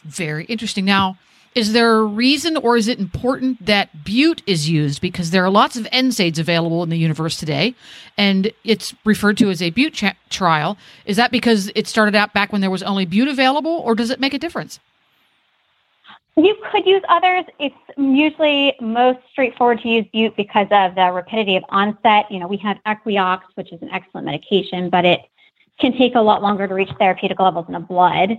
Very 0.04 0.44
interesting. 0.44 0.84
Now, 0.84 1.18
is 1.58 1.72
there 1.72 1.96
a 1.96 2.04
reason 2.04 2.56
or 2.56 2.76
is 2.76 2.86
it 2.86 3.00
important 3.00 3.66
that 3.66 4.04
Bute 4.04 4.42
is 4.46 4.70
used? 4.70 5.00
Because 5.00 5.32
there 5.32 5.44
are 5.44 5.50
lots 5.50 5.76
of 5.76 5.86
NSAIDs 5.86 6.38
available 6.38 6.84
in 6.84 6.88
the 6.88 6.96
universe 6.96 7.36
today, 7.36 7.74
and 8.16 8.52
it's 8.62 8.94
referred 9.04 9.36
to 9.38 9.50
as 9.50 9.60
a 9.60 9.70
Bute 9.70 9.92
cha- 9.92 10.14
trial. 10.30 10.78
Is 11.04 11.16
that 11.16 11.32
because 11.32 11.72
it 11.74 11.88
started 11.88 12.14
out 12.14 12.32
back 12.32 12.52
when 12.52 12.60
there 12.60 12.70
was 12.70 12.84
only 12.84 13.06
Bute 13.06 13.26
available, 13.26 13.82
or 13.84 13.96
does 13.96 14.10
it 14.10 14.20
make 14.20 14.34
a 14.34 14.38
difference? 14.38 14.78
You 16.36 16.56
could 16.70 16.86
use 16.86 17.02
others. 17.08 17.44
It's 17.58 17.74
usually 17.96 18.76
most 18.80 19.18
straightforward 19.32 19.80
to 19.80 19.88
use 19.88 20.06
Bute 20.12 20.36
because 20.36 20.68
of 20.70 20.94
the 20.94 21.10
rapidity 21.10 21.56
of 21.56 21.64
onset. 21.70 22.30
You 22.30 22.38
know, 22.38 22.46
we 22.46 22.58
have 22.58 22.78
Equioxx, 22.86 23.40
which 23.56 23.72
is 23.72 23.82
an 23.82 23.90
excellent 23.90 24.26
medication, 24.26 24.90
but 24.90 25.04
it 25.04 25.22
can 25.80 25.92
take 25.98 26.14
a 26.14 26.20
lot 26.20 26.40
longer 26.40 26.68
to 26.68 26.74
reach 26.74 26.90
therapeutic 27.00 27.40
levels 27.40 27.66
in 27.66 27.72
the 27.72 27.80
blood 27.80 28.38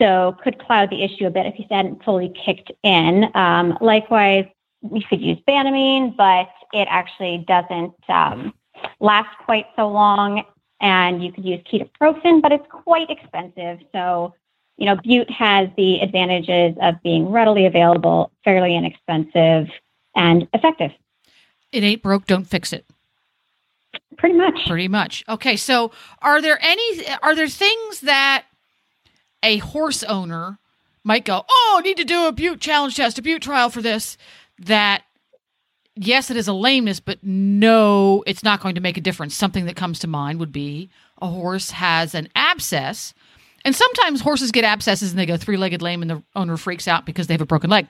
so 0.00 0.36
could 0.42 0.58
cloud 0.58 0.90
the 0.90 1.02
issue 1.02 1.26
a 1.26 1.30
bit 1.30 1.46
if 1.46 1.58
you 1.58 1.64
hadn't 1.70 2.04
fully 2.04 2.32
kicked 2.44 2.70
in. 2.82 3.30
Um, 3.34 3.76
likewise, 3.80 4.46
you 4.82 5.02
could 5.08 5.20
use 5.20 5.38
Banamine, 5.48 6.16
but 6.16 6.48
it 6.72 6.86
actually 6.90 7.44
doesn't 7.48 7.94
um, 8.08 8.54
last 9.00 9.36
quite 9.44 9.66
so 9.76 9.88
long. 9.88 10.44
And 10.80 11.24
you 11.24 11.32
could 11.32 11.44
use 11.44 11.60
ketoprofen, 11.70 12.40
but 12.40 12.52
it's 12.52 12.66
quite 12.70 13.10
expensive. 13.10 13.80
So, 13.92 14.34
you 14.76 14.86
know, 14.86 14.94
Bute 14.94 15.28
has 15.28 15.68
the 15.76 15.98
advantages 16.00 16.76
of 16.80 17.02
being 17.02 17.30
readily 17.30 17.66
available, 17.66 18.30
fairly 18.44 18.76
inexpensive, 18.76 19.68
and 20.14 20.46
effective. 20.54 20.92
It 21.72 21.82
ain't 21.82 22.02
broke, 22.02 22.26
don't 22.26 22.44
fix 22.44 22.72
it. 22.72 22.86
Pretty 24.18 24.36
much. 24.36 24.66
Pretty 24.66 24.88
much. 24.88 25.24
Okay, 25.28 25.56
so 25.56 25.90
are 26.20 26.40
there 26.40 26.58
any 26.62 27.06
are 27.22 27.34
there 27.34 27.48
things 27.48 28.00
that 28.00 28.44
a 29.42 29.58
horse 29.58 30.02
owner 30.02 30.58
might 31.04 31.24
go, 31.24 31.44
Oh, 31.48 31.76
I 31.78 31.82
need 31.82 31.96
to 31.98 32.04
do 32.04 32.26
a 32.26 32.32
bute 32.32 32.60
challenge 32.60 32.96
test, 32.96 33.18
a 33.18 33.22
bute 33.22 33.42
trial 33.42 33.70
for 33.70 33.82
this. 33.82 34.16
That, 34.58 35.02
yes, 35.94 36.30
it 36.30 36.36
is 36.36 36.48
a 36.48 36.52
lameness, 36.52 37.00
but 37.00 37.18
no, 37.22 38.24
it's 38.26 38.42
not 38.42 38.60
going 38.60 38.74
to 38.74 38.80
make 38.80 38.96
a 38.96 39.00
difference. 39.00 39.34
Something 39.34 39.66
that 39.66 39.76
comes 39.76 40.00
to 40.00 40.06
mind 40.06 40.40
would 40.40 40.52
be 40.52 40.90
a 41.20 41.28
horse 41.28 41.70
has 41.72 42.14
an 42.14 42.28
abscess. 42.34 43.14
And 43.64 43.74
sometimes 43.74 44.20
horses 44.20 44.52
get 44.52 44.64
abscesses 44.64 45.10
and 45.10 45.18
they 45.18 45.26
go 45.26 45.36
three 45.36 45.56
legged 45.56 45.82
lame 45.82 46.02
and 46.02 46.10
the 46.10 46.22
owner 46.34 46.56
freaks 46.56 46.88
out 46.88 47.04
because 47.04 47.26
they 47.26 47.34
have 47.34 47.40
a 47.40 47.46
broken 47.46 47.70
leg. 47.70 47.86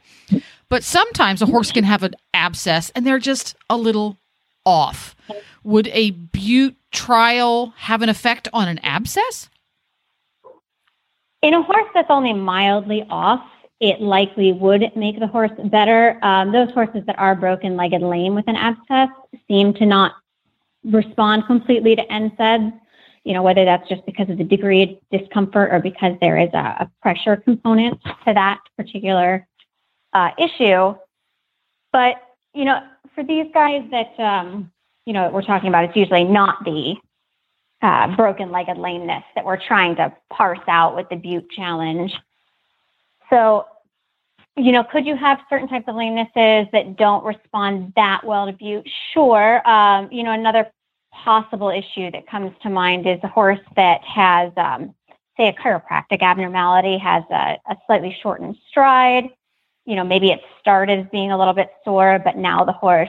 But 0.69 0.83
sometimes 0.83 1.41
a 1.43 1.47
horse 1.47 1.73
can 1.73 1.85
have 1.85 2.03
an 2.03 2.15
abscess 2.35 2.91
and 2.95 3.07
they're 3.07 3.19
just 3.19 3.55
a 3.71 3.77
little 3.77 4.17
off. 4.65 5.15
Would 5.65 5.89
a 5.89 6.11
bute 6.11 6.77
trial 6.91 7.75
have 7.77 8.03
an 8.03 8.09
effect 8.09 8.49
on 8.53 8.69
an 8.69 8.79
abscess? 8.81 9.49
In 11.43 11.55
a 11.55 11.63
horse 11.63 11.89
that's 11.95 12.11
only 12.11 12.33
mildly 12.33 13.07
off, 13.11 13.45
it 13.81 14.01
likely 14.01 14.53
would 14.53 14.91
make 14.97 15.21
the 15.21 15.27
horse 15.27 15.53
better. 15.67 16.19
Um, 16.25 16.51
those 16.53 16.71
horses 16.73 17.05
that 17.07 17.19
are 17.19 17.37
broken 17.37 17.77
legged 17.77 18.03
lame 18.03 18.35
with 18.35 18.49
an 18.49 18.57
abscess 18.57 19.09
seem 19.47 19.73
to 19.75 19.87
not 19.87 20.15
respond 20.85 21.47
completely 21.47 21.95
to 21.95 22.05
NSAIDs, 22.07 22.73
you 23.23 23.35
know, 23.35 23.43
whether 23.43 23.65
that's 23.65 23.89
just 23.89 24.05
because 24.05 24.29
of 24.31 24.39
the 24.39 24.45
degree 24.45 24.83
of 24.83 25.21
discomfort 25.21 25.73
or 25.73 25.81
because 25.81 26.17
there 26.21 26.39
is 26.39 26.51
a, 26.55 26.57
a 26.57 26.91
pressure 27.03 27.37
component 27.37 28.03
to 28.03 28.35
that 28.35 28.59
particular 28.77 29.47
uh, 30.13 30.31
issue. 30.39 30.95
But, 31.93 32.17
you 32.55 32.65
know, 32.65 32.81
for 33.15 33.23
these 33.23 33.47
guys 33.55 33.83
that, 33.93 34.19
um, 34.19 34.73
you 35.07 35.13
know, 35.13 35.31
we're 35.31 35.43
talking 35.43 35.69
about, 35.69 35.85
it's 35.85 35.97
usually 35.97 36.25
not 36.25 36.65
the 36.65 36.97
uh, 37.83 38.15
broken 38.17 38.51
legged 38.51 38.77
lameness 38.77 39.25
that 39.35 39.45
we're 39.45 39.61
trying 39.61 39.97
to 39.97 40.13
parse 40.31 40.59
out 40.69 40.97
with 40.97 41.09
the 41.09 41.17
Bute 41.17 41.49
challenge. 41.51 42.13
So, 43.31 43.67
you 44.57 44.73
know, 44.73 44.83
could 44.83 45.07
you 45.07 45.17
have 45.17 45.39
certain 45.49 45.69
types 45.69 45.87
of 45.87 45.95
lamenesses 45.95 46.71
that 46.73 46.97
don't 46.97 47.25
respond 47.25 47.93
that 47.95 48.25
well 48.25 48.47
to 48.47 48.53
Bute? 48.53 48.89
Sure. 49.13 49.67
Um, 49.69 50.09
you 50.11 50.25
know, 50.25 50.33
another 50.33 50.71
possible 51.13 51.71
issue 51.71 52.11
that 52.11 52.27
comes 52.27 52.53
to 52.63 52.71
mind 52.71 53.07
is 53.07 53.21
a 53.23 53.29
horse 53.29 53.61
that 53.77 54.03
has, 54.03 54.53
um, 54.57 54.95
say, 55.37 55.49
a 55.49 55.53
chiropractic 55.53 56.23
abnormality, 56.23 56.99
has 56.99 57.23
a, 57.31 57.59
a 57.69 57.77
slightly 57.87 58.17
shortened 58.21 58.57
stride. 58.69 59.31
You 59.85 59.97
know, 59.97 60.05
maybe 60.05 60.31
it 60.31 60.41
started 60.61 60.99
as 60.99 61.07
being 61.11 61.31
a 61.31 61.39
little 61.39 61.55
bit 61.55 61.71
sore, 61.85 62.21
but 62.23 62.37
now 62.37 62.65
the 62.65 62.73
horse 62.73 63.09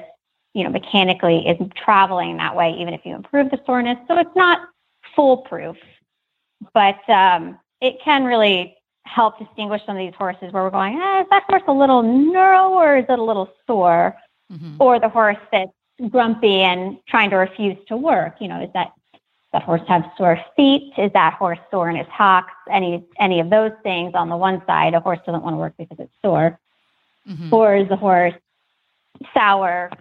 you 0.54 0.64
know, 0.64 0.70
mechanically 0.70 1.48
is 1.48 1.58
traveling 1.76 2.38
that 2.38 2.56
way, 2.56 2.76
even 2.80 2.94
if 2.94 3.02
you 3.06 3.16
improve 3.16 3.52
the 3.52 3.60
soreness. 3.66 3.98
So 4.08 4.18
it's 4.18 4.36
not 4.36 4.60
foolproof, 5.16 5.78
but 6.74 7.08
um, 7.10 7.60
it 7.82 7.98
can 8.04 8.24
really 8.24 8.76
help 9.04 9.40
distinguish 9.40 9.82
some 9.86 9.98
of 9.98 10.00
these 10.00 10.16
horses 10.18 10.52
where 10.54 10.64
we're 10.64 10.70
going, 10.70 10.96
eh, 10.96 11.22
is 11.22 11.28
that 11.32 11.44
horse 11.44 11.64
a 11.68 11.74
little 11.74 12.04
neuro 12.04 12.70
or 12.70 12.98
is 12.98 13.06
it 13.10 13.20
a 13.20 13.24
little 13.24 13.50
sore? 13.66 14.16
Mm-hmm. 14.52 14.76
Or 14.80 15.00
the 15.00 15.10
horse 15.10 15.38
that's 15.52 15.72
grumpy 16.10 16.62
and 16.62 16.98
trying 17.08 17.30
to 17.30 17.36
refuse 17.36 17.78
to 17.88 17.98
work. 17.98 18.36
You 18.40 18.48
know, 18.48 18.64
is 18.64 18.70
that 18.74 18.94
that 19.54 19.64
horse 19.64 19.82
have 19.88 20.04
sore 20.18 20.40
feet? 20.56 20.94
Is 20.98 21.12
that 21.14 21.34
horse 21.34 21.60
sore 21.72 21.90
in 21.90 21.96
his 21.96 22.08
hocks? 22.08 22.54
Any 22.70 23.04
any 23.20 23.40
of 23.40 23.50
those 23.50 23.72
things 23.84 24.14
on 24.16 24.30
the 24.30 24.38
one 24.38 24.64
side, 24.66 24.94
a 24.94 25.00
horse 25.00 25.20
doesn't 25.26 25.44
want 25.44 25.54
to 25.54 25.58
work 25.58 25.74
because 25.78 26.00
it's 26.00 26.14
sore. 26.24 26.60
Mm-hmm. 27.28 27.54
Or 27.54 27.76
is 27.76 27.90
the 27.90 27.96
horse 27.96 28.34
sour 29.34 29.92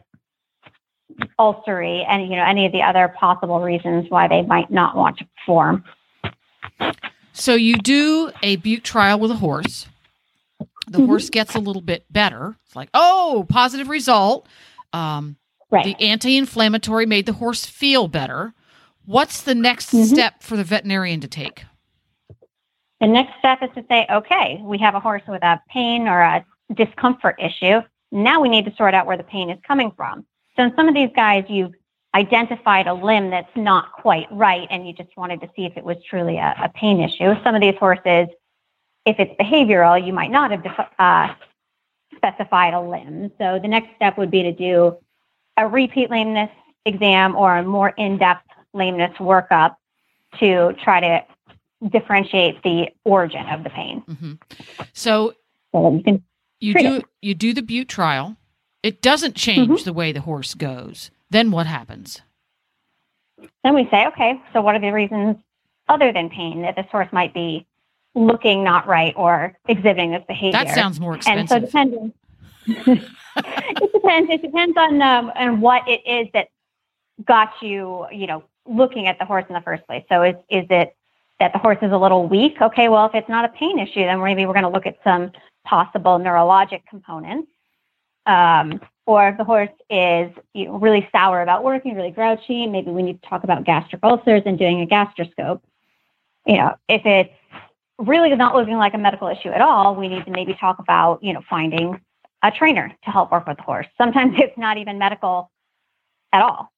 ulcery 1.39 2.05
and 2.09 2.23
you 2.23 2.37
know 2.37 2.45
any 2.45 2.67
of 2.67 2.73
the 2.73 2.83
other 2.83 3.09
possible 3.09 3.61
reasons 3.61 4.07
why 4.11 4.29
they 4.29 4.43
might 4.43 4.71
not 4.71 4.97
want 4.97 5.19
to 5.19 5.27
perform. 5.37 5.85
So 7.33 7.55
you 7.55 7.77
do 7.77 8.31
a 8.43 8.57
bute 8.57 8.85
trial 8.85 9.21
with 9.21 9.31
a 9.31 9.37
horse. 9.37 9.87
The 10.59 10.99
mm-hmm. 10.99 11.07
horse 11.07 11.31
gets 11.31 11.55
a 11.55 11.61
little 11.61 11.83
bit 11.83 12.05
better. 12.11 12.57
It's 12.67 12.75
like, 12.75 12.89
oh, 12.95 13.47
positive 13.49 13.89
result. 13.89 14.49
Um, 14.93 15.37
right. 15.71 15.85
The 15.85 16.03
anti-inflammatory 16.03 17.07
made 17.07 17.27
the 17.27 17.35
horse 17.35 17.65
feel 17.65 18.09
better. 18.09 18.55
What's 19.05 19.43
the 19.43 19.55
next 19.55 19.93
Mhm. 19.93 20.07
step 20.07 20.43
for 20.43 20.57
the 20.57 20.65
veterinarian 20.65 21.21
to 21.21 21.29
take? 21.29 21.65
The 23.01 23.07
next 23.07 23.39
step 23.39 23.63
is 23.63 23.71
to 23.77 23.85
say, 23.89 24.07
okay, 24.11 24.61
we 24.63 24.79
have 24.79 24.95
a 24.95 25.01
horse 25.01 25.23
with 25.29 25.43
a 25.45 25.61
pain 25.69 26.09
or 26.09 26.21
a 26.21 26.45
discomfort 26.75 27.37
issue. 27.39 27.81
Now 28.11 28.41
we 28.41 28.49
need 28.49 28.65
to 28.65 28.75
sort 28.75 28.95
out 28.95 29.07
where 29.07 29.17
the 29.17 29.23
pain 29.23 29.51
is 29.51 29.59
coming 29.67 29.93
from. 29.93 30.27
So 30.59 30.65
in 30.65 30.75
some 30.75 30.89
of 30.89 30.95
these 30.95 31.11
guys, 31.15 31.45
you've 31.49 31.73
identified 32.15 32.87
a 32.89 32.95
limb 32.95 33.31
that's 33.31 33.55
not 33.55 33.93
quite 33.93 34.27
right 34.33 34.67
and 34.71 34.87
you 34.87 34.93
just 34.93 35.17
wanted 35.17 35.41
to 35.43 35.49
see 35.55 35.67
if 35.67 35.77
it 35.77 35.85
was 35.85 35.97
truly 36.09 36.37
a, 36.39 36.55
a 36.65 36.69
pain 36.71 37.01
issue. 37.01 37.35
Some 37.45 37.55
of 37.55 37.61
these 37.61 37.77
horses, 37.79 38.29
if 39.05 39.17
it's 39.21 39.33
behavioral, 39.41 40.05
you 40.05 40.13
might 40.13 40.31
not 40.31 40.51
have 40.51 40.65
defi- 40.65 40.95
uh, 40.99 41.35
specified 42.17 42.75
a 42.75 42.81
limb. 42.81 43.31
So 43.39 43.61
the 43.61 43.69
next 43.69 43.95
step 43.95 44.19
would 44.19 44.31
be 44.31 44.43
to 44.43 44.53
do 44.53 44.97
a 45.57 45.69
repeat 45.69 46.11
lameness 46.11 46.51
exam 46.87 47.37
or 47.37 47.59
a 47.59 47.63
more 47.63 47.91
in-depth 47.91 48.47
lameness 48.75 49.17
workup 49.19 49.77
to 50.41 50.75
try 50.83 51.01
to 51.01 51.25
differentiate 51.91 52.63
the 52.65 52.89
origin 53.05 53.47
of 53.47 53.63
the 53.63 53.71
pain. 53.71 54.01
hmm 54.01 54.33
So 54.93 55.35
So 55.73 55.95
you 55.95 56.03
can 56.03 56.25
you 56.59 56.75
do 56.75 56.95
it. 56.97 57.05
you 57.23 57.35
do 57.35 57.53
the 57.53 57.63
bute 57.63 57.89
trial. 57.89 58.37
It 58.89 59.03
doesn't 59.03 59.37
change 59.37 59.85
the 59.85 59.93
way 59.93 60.13
the 60.13 60.23
horse 60.23 60.55
goes. 60.55 61.11
Then 61.29 61.51
what 61.51 61.67
happens? 61.67 62.23
Then 63.63 63.75
we 63.75 63.87
say, 63.91 64.07
okay, 64.07 64.41
so 64.55 64.63
what 64.63 64.75
are 64.75 64.79
the 64.79 64.93
reasons 64.93 65.37
other 65.91 66.11
than 66.11 66.31
pain 66.31 66.63
that 66.63 66.75
this 66.75 66.87
horse 66.91 67.09
might 67.13 67.35
be 67.35 67.67
looking 68.15 68.65
not 68.65 68.87
right 68.87 69.13
or 69.15 69.55
exhibiting 69.69 70.13
this 70.13 70.25
behavior? 70.27 70.53
That 70.53 70.75
sounds 70.75 70.99
more 70.99 71.15
expensive. 71.15 71.41
And 71.41 71.49
so 71.51 71.67
depending, 71.67 72.15
it 72.67 73.93
depends. 73.93 74.31
It 74.31 74.41
depends 74.41 74.75
on 74.79 75.03
um, 75.03 75.33
on 75.37 75.61
what 75.61 75.87
it 75.87 76.01
is 76.07 76.29
that 76.33 76.49
got 77.27 77.51
you, 77.61 78.07
you 78.11 78.27
know, 78.27 78.43
looking 78.65 79.07
at 79.07 79.19
the 79.19 79.27
horse 79.27 79.45
in 79.51 79.55
the 79.55 79.61
first 79.61 79.87
place. 79.87 80.03
So 80.09 80.23
is 80.23 80.37
is 80.49 80.65
it 80.71 80.97
that 81.41 81.53
the 81.53 81.59
horse 81.59 81.79
is 81.83 81.93
a 81.93 81.99
little 81.99 82.27
weak? 82.27 82.57
Okay, 82.63 82.89
well, 82.89 83.05
if 83.05 83.15
it's 83.15 83.29
not 83.29 83.45
a 83.45 83.49
pain 83.49 83.79
issue, 83.79 84.01
then 84.01 84.19
maybe 84.23 84.47
we're 84.47 84.55
going 84.55 84.63
to 84.63 84.71
look 84.71 84.87
at 84.87 84.97
some 85.05 85.31
possible 85.67 86.19
neurologic 86.19 86.87
components. 86.89 87.49
Um, 88.29 88.81
or 89.07 89.29
if 89.29 89.39
the 89.39 89.45
horse 89.45 89.71
is 89.89 90.31
you 90.53 90.67
know, 90.67 90.79
really 90.79 91.09
sour 91.11 91.41
about 91.41 91.65
working, 91.65 91.97
really 91.97 92.11
grouchy, 92.11 92.67
maybe 92.67 92.91
we 92.91 93.03
need 93.03 93.23
to 93.23 93.29
talk 93.29 93.43
about 93.43 93.65
gastric 93.65 94.05
ulcers 94.05 94.43
and 94.45 94.59
doing 94.59 94.83
a 94.83 94.87
gastroscope. 94.87 95.63
You 96.47 96.59
know, 96.59 96.75
if 96.89 97.05
it's 97.07 97.33
really 97.99 98.35
not 98.37 98.55
looking 98.55 98.77
like 98.77 98.95
a 98.95 98.99
medical 98.99 99.29
issue 99.29 99.49
at 99.49 99.63
all, 99.63 99.97
we 99.97 100.09
need 100.09 100.25
to 100.27 100.31
maybe 100.31 100.55
talk 100.55 100.79
about, 100.79 101.23
you 101.23 101.33
know, 101.33 101.43
finding 101.49 102.01
a 102.43 102.51
trainer 102.51 102.95
to 103.05 103.11
help 103.11 103.33
work 103.33 103.47
with 103.47 103.57
the 103.57 103.63
horse. 103.63 103.87
Sometimes 103.97 104.35
it's 104.39 104.57
not 104.59 104.77
even 104.77 104.99
medical 104.99 105.51
at 106.33 106.43
all. 106.43 106.71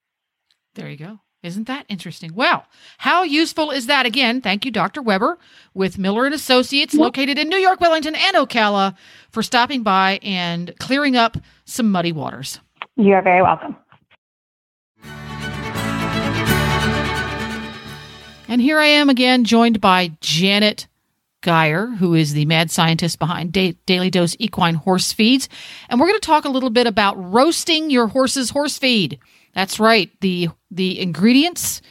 There 0.75 0.89
you 0.89 0.97
go. 0.97 1.19
Isn't 1.43 1.69
that 1.69 1.87
interesting? 1.89 2.35
Well, 2.35 2.67
how 2.99 3.23
useful 3.23 3.71
is 3.71 3.87
that? 3.87 4.05
Again, 4.05 4.43
thank 4.43 4.67
you, 4.67 4.71
Dr. 4.71 5.01
Weber, 5.01 5.39
with 5.73 5.97
Miller 5.97 6.27
and 6.27 6.35
Associates, 6.35 6.93
located 6.93 7.39
in 7.39 7.49
New 7.49 7.57
York, 7.57 7.81
Wellington, 7.81 8.15
and 8.15 8.37
Ocala, 8.37 8.95
for 9.31 9.43
stopping 9.43 9.83
by 9.83 10.19
and 10.23 10.75
clearing 10.79 11.17
up 11.17 11.39
some 11.65 11.91
muddy 11.91 12.13
waters. 12.13 12.61
You 12.97 13.15
are 13.15 13.23
very 13.23 13.41
welcome. 13.41 13.75
And 18.49 18.61
here 18.61 18.79
I 18.79 18.87
am 18.87 19.09
again, 19.09 19.45
joined 19.45 19.81
by 19.81 20.11
Janet 20.21 20.89
Geyer, 21.41 21.87
who 21.87 22.15
is 22.15 22.35
the 22.35 22.45
mad 22.45 22.71
scientist 22.71 23.19
behind 23.19 23.53
da- 23.53 23.77
Daily 23.87 24.11
Dose 24.11 24.37
Equine 24.39 24.75
Horse 24.75 25.13
Feeds. 25.13 25.49
And 25.89 25.99
we're 25.99 26.09
going 26.09 26.21
to 26.21 26.27
talk 26.27 26.45
a 26.45 26.51
little 26.51 26.69
bit 26.69 26.87
about 26.87 27.15
roasting 27.33 27.89
your 27.89 28.09
horse's 28.09 28.51
horse 28.51 28.77
feed. 28.77 29.19
That's 29.55 29.81
right. 29.81 30.11
The 30.21 30.51
the 30.71 31.01
ingredients 31.01 31.83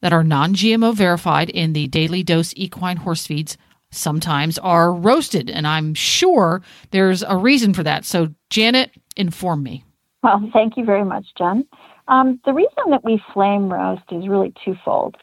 that 0.00 0.12
are 0.12 0.24
non-GMO 0.24 0.94
verified 0.94 1.50
in 1.50 1.72
the 1.72 1.86
Daily 1.88 2.22
Dose 2.22 2.52
Equine 2.56 2.98
Horse 2.98 3.26
Feeds 3.26 3.56
sometimes 3.90 4.58
are 4.58 4.92
roasted, 4.92 5.48
and 5.50 5.66
I'm 5.66 5.94
sure 5.94 6.62
there's 6.90 7.22
a 7.22 7.36
reason 7.36 7.74
for 7.74 7.82
that. 7.82 8.04
So, 8.04 8.28
Janet, 8.50 8.90
inform 9.16 9.62
me. 9.62 9.84
Well, 10.22 10.50
thank 10.52 10.76
you 10.76 10.84
very 10.84 11.04
much, 11.04 11.26
Jen. 11.36 11.66
Um, 12.08 12.40
the 12.44 12.52
reason 12.52 12.90
that 12.90 13.04
we 13.04 13.22
flame 13.32 13.72
roast 13.72 14.02
is 14.10 14.28
really 14.28 14.52
twofold. 14.64 15.16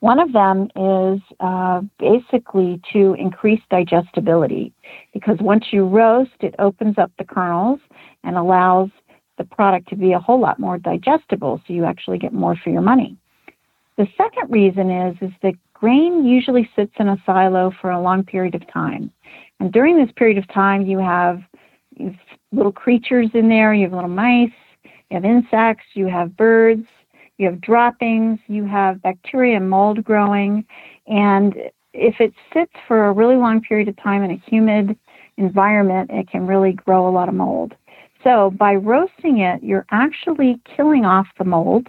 One 0.00 0.18
of 0.18 0.32
them 0.32 0.68
is 0.74 1.20
uh, 1.38 1.82
basically 1.98 2.80
to 2.92 3.14
increase 3.14 3.60
digestibility, 3.70 4.72
because 5.12 5.38
once 5.40 5.66
you 5.70 5.84
roast, 5.86 6.32
it 6.40 6.56
opens 6.58 6.98
up 6.98 7.12
the 7.18 7.24
kernels 7.24 7.78
and 8.24 8.36
allows 8.36 8.90
the 9.42 9.54
product 9.56 9.88
to 9.88 9.96
be 9.96 10.12
a 10.12 10.18
whole 10.18 10.40
lot 10.40 10.58
more 10.58 10.78
digestible, 10.78 11.60
so 11.66 11.72
you 11.72 11.84
actually 11.84 12.18
get 12.18 12.32
more 12.32 12.56
for 12.56 12.70
your 12.70 12.82
money. 12.82 13.16
The 13.96 14.06
second 14.16 14.50
reason 14.50 14.90
is 14.90 15.16
is 15.20 15.32
that 15.42 15.54
grain 15.74 16.24
usually 16.24 16.68
sits 16.76 16.92
in 16.98 17.08
a 17.08 17.16
silo 17.26 17.72
for 17.80 17.90
a 17.90 18.00
long 18.00 18.24
period 18.24 18.54
of 18.54 18.66
time, 18.72 19.10
and 19.60 19.72
during 19.72 19.96
this 19.96 20.12
period 20.16 20.38
of 20.38 20.48
time, 20.48 20.82
you 20.86 20.98
have 20.98 21.42
you 21.96 22.06
have 22.06 22.16
little 22.52 22.72
creatures 22.72 23.30
in 23.34 23.48
there. 23.48 23.74
You 23.74 23.84
have 23.84 23.92
little 23.92 24.08
mice. 24.08 24.50
You 24.82 25.14
have 25.16 25.24
insects. 25.24 25.84
You 25.94 26.06
have 26.06 26.36
birds. 26.36 26.86
You 27.38 27.46
have 27.46 27.60
droppings. 27.60 28.38
You 28.46 28.64
have 28.64 29.02
bacteria 29.02 29.56
and 29.56 29.68
mold 29.68 30.04
growing, 30.04 30.64
and 31.06 31.54
if 31.92 32.20
it 32.20 32.32
sits 32.54 32.72
for 32.88 33.06
a 33.06 33.12
really 33.12 33.36
long 33.36 33.60
period 33.60 33.88
of 33.88 33.96
time 33.96 34.22
in 34.22 34.30
a 34.30 34.42
humid 34.48 34.96
environment, 35.36 36.10
it 36.10 36.30
can 36.30 36.46
really 36.46 36.72
grow 36.72 37.08
a 37.08 37.10
lot 37.10 37.28
of 37.28 37.34
mold. 37.34 37.74
So 38.24 38.50
by 38.50 38.74
roasting 38.74 39.38
it, 39.38 39.62
you're 39.62 39.86
actually 39.90 40.60
killing 40.64 41.04
off 41.04 41.26
the 41.38 41.44
mold 41.44 41.88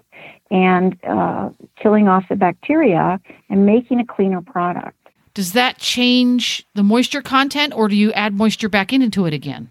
and 0.49 0.97
uh, 1.03 1.49
killing 1.75 2.07
off 2.07 2.25
the 2.29 2.35
bacteria 2.35 3.19
and 3.49 3.65
making 3.65 3.99
a 3.99 4.05
cleaner 4.05 4.41
product. 4.41 4.97
Does 5.33 5.53
that 5.53 5.77
change 5.79 6.65
the 6.75 6.83
moisture 6.83 7.21
content, 7.21 7.73
or 7.75 7.87
do 7.87 7.95
you 7.95 8.11
add 8.13 8.35
moisture 8.35 8.69
back 8.69 8.93
in 8.93 9.01
into 9.01 9.25
it 9.25 9.33
again? 9.33 9.69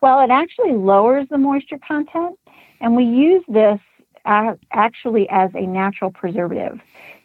Well, 0.00 0.20
it 0.20 0.30
actually 0.30 0.72
lowers 0.74 1.26
the 1.28 1.38
moisture 1.38 1.78
content, 1.86 2.38
and 2.80 2.94
we 2.94 3.04
use 3.04 3.42
this 3.48 3.80
uh, 4.24 4.54
actually 4.72 5.28
as 5.28 5.50
a 5.54 5.62
natural 5.62 6.12
preservative. 6.12 6.80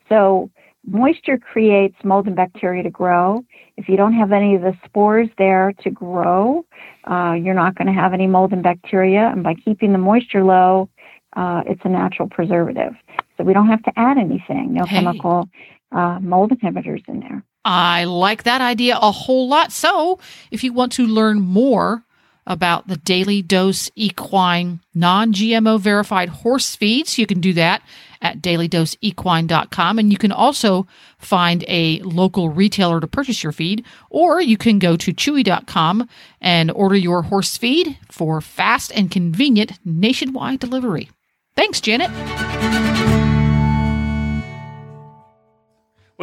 So, 0.09 0.49
moisture 0.85 1.37
creates 1.37 1.95
mold 2.03 2.27
and 2.27 2.35
bacteria 2.35 2.83
to 2.83 2.89
grow. 2.89 3.43
If 3.77 3.89
you 3.89 3.97
don't 3.97 4.13
have 4.13 4.31
any 4.31 4.55
of 4.55 4.61
the 4.61 4.73
spores 4.85 5.29
there 5.37 5.73
to 5.83 5.89
grow, 5.89 6.65
uh, 7.09 7.33
you're 7.33 7.53
not 7.53 7.75
going 7.75 7.87
to 7.87 7.93
have 7.93 8.13
any 8.13 8.27
mold 8.27 8.53
and 8.53 8.63
bacteria. 8.63 9.29
And 9.29 9.43
by 9.43 9.55
keeping 9.55 9.91
the 9.91 9.97
moisture 9.97 10.43
low, 10.43 10.89
uh, 11.35 11.63
it's 11.65 11.81
a 11.83 11.89
natural 11.89 12.27
preservative. 12.29 12.93
So, 13.37 13.43
we 13.43 13.53
don't 13.53 13.67
have 13.67 13.81
to 13.83 13.91
add 13.95 14.17
anything, 14.17 14.73
no 14.73 14.85
Hey. 14.85 14.97
chemical 14.97 15.49
uh, 15.91 16.19
mold 16.19 16.51
inhibitors 16.51 17.07
in 17.07 17.21
there. 17.21 17.43
I 17.65 18.03
like 18.03 18.43
that 18.43 18.61
idea 18.61 18.97
a 19.01 19.11
whole 19.11 19.47
lot. 19.47 19.71
So, 19.71 20.19
if 20.51 20.63
you 20.63 20.73
want 20.73 20.91
to 20.93 21.07
learn 21.07 21.39
more 21.39 22.03
about 22.45 22.87
the 22.87 22.97
Daily 22.97 23.41
Dose 23.41 23.89
Equine 23.95 24.79
non 24.93 25.33
GMO 25.33 25.79
verified 25.79 26.29
horse 26.29 26.75
feeds, 26.75 27.17
you 27.17 27.25
can 27.25 27.41
do 27.41 27.53
that 27.53 27.81
at 28.21 28.41
dailydoseequine.com. 28.41 29.99
And 29.99 30.11
you 30.11 30.17
can 30.17 30.31
also 30.31 30.87
find 31.17 31.63
a 31.67 31.99
local 31.99 32.49
retailer 32.49 32.99
to 32.99 33.07
purchase 33.07 33.43
your 33.43 33.51
feed, 33.51 33.85
or 34.09 34.41
you 34.41 34.57
can 34.57 34.79
go 34.79 34.95
to 34.95 35.13
chewy.com 35.13 36.07
and 36.41 36.71
order 36.71 36.95
your 36.95 37.23
horse 37.23 37.57
feed 37.57 37.97
for 38.09 38.41
fast 38.41 38.91
and 38.95 39.11
convenient 39.11 39.79
nationwide 39.85 40.59
delivery. 40.59 41.09
Thanks, 41.55 41.81
Janet. 41.81 42.09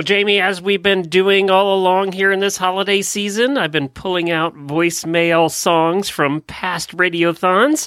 Well, 0.01 0.07
Jamie, 0.07 0.41
as 0.41 0.63
we've 0.63 0.83
been 0.83 1.03
doing 1.03 1.51
all 1.51 1.75
along 1.75 2.13
here 2.13 2.33
in 2.33 2.41
this 2.41 2.57
holiday 2.57 3.03
season, 3.03 3.59
I've 3.59 3.71
been 3.71 3.91
pulling 3.91 4.31
out 4.31 4.57
voicemail 4.57 5.51
songs 5.51 6.09
from 6.09 6.41
past 6.41 6.97
radiothons. 6.97 7.87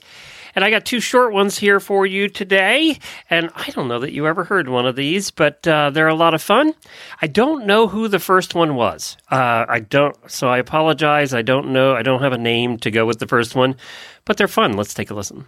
And 0.53 0.63
I 0.63 0.69
got 0.69 0.85
two 0.85 0.99
short 0.99 1.33
ones 1.33 1.57
here 1.57 1.79
for 1.79 2.05
you 2.05 2.29
today. 2.29 2.99
And 3.31 3.49
I 3.55 3.71
don't 3.71 3.87
know 3.87 3.97
that 3.97 4.13
you 4.13 4.27
ever 4.27 4.43
heard 4.43 4.69
one 4.69 4.85
of 4.85 4.95
these, 4.95 5.31
but 5.31 5.67
uh, 5.67 5.89
they're 5.89 6.07
a 6.07 6.13
lot 6.13 6.35
of 6.35 6.43
fun. 6.43 6.75
I 7.19 7.25
don't 7.25 7.65
know 7.65 7.87
who 7.87 8.07
the 8.07 8.19
first 8.19 8.53
one 8.53 8.75
was. 8.75 9.17
Uh, 9.31 9.65
I 9.67 9.79
don't, 9.79 10.15
so 10.29 10.49
I 10.49 10.59
apologize. 10.59 11.33
I 11.33 11.41
don't 11.41 11.73
know. 11.73 11.95
I 11.95 12.03
don't 12.03 12.21
have 12.21 12.31
a 12.31 12.37
name 12.37 12.77
to 12.81 12.91
go 12.91 13.07
with 13.07 13.17
the 13.17 13.27
first 13.27 13.55
one, 13.55 13.75
but 14.23 14.37
they're 14.37 14.47
fun. 14.47 14.73
Let's 14.73 14.93
take 14.93 15.09
a 15.09 15.15
listen. 15.15 15.47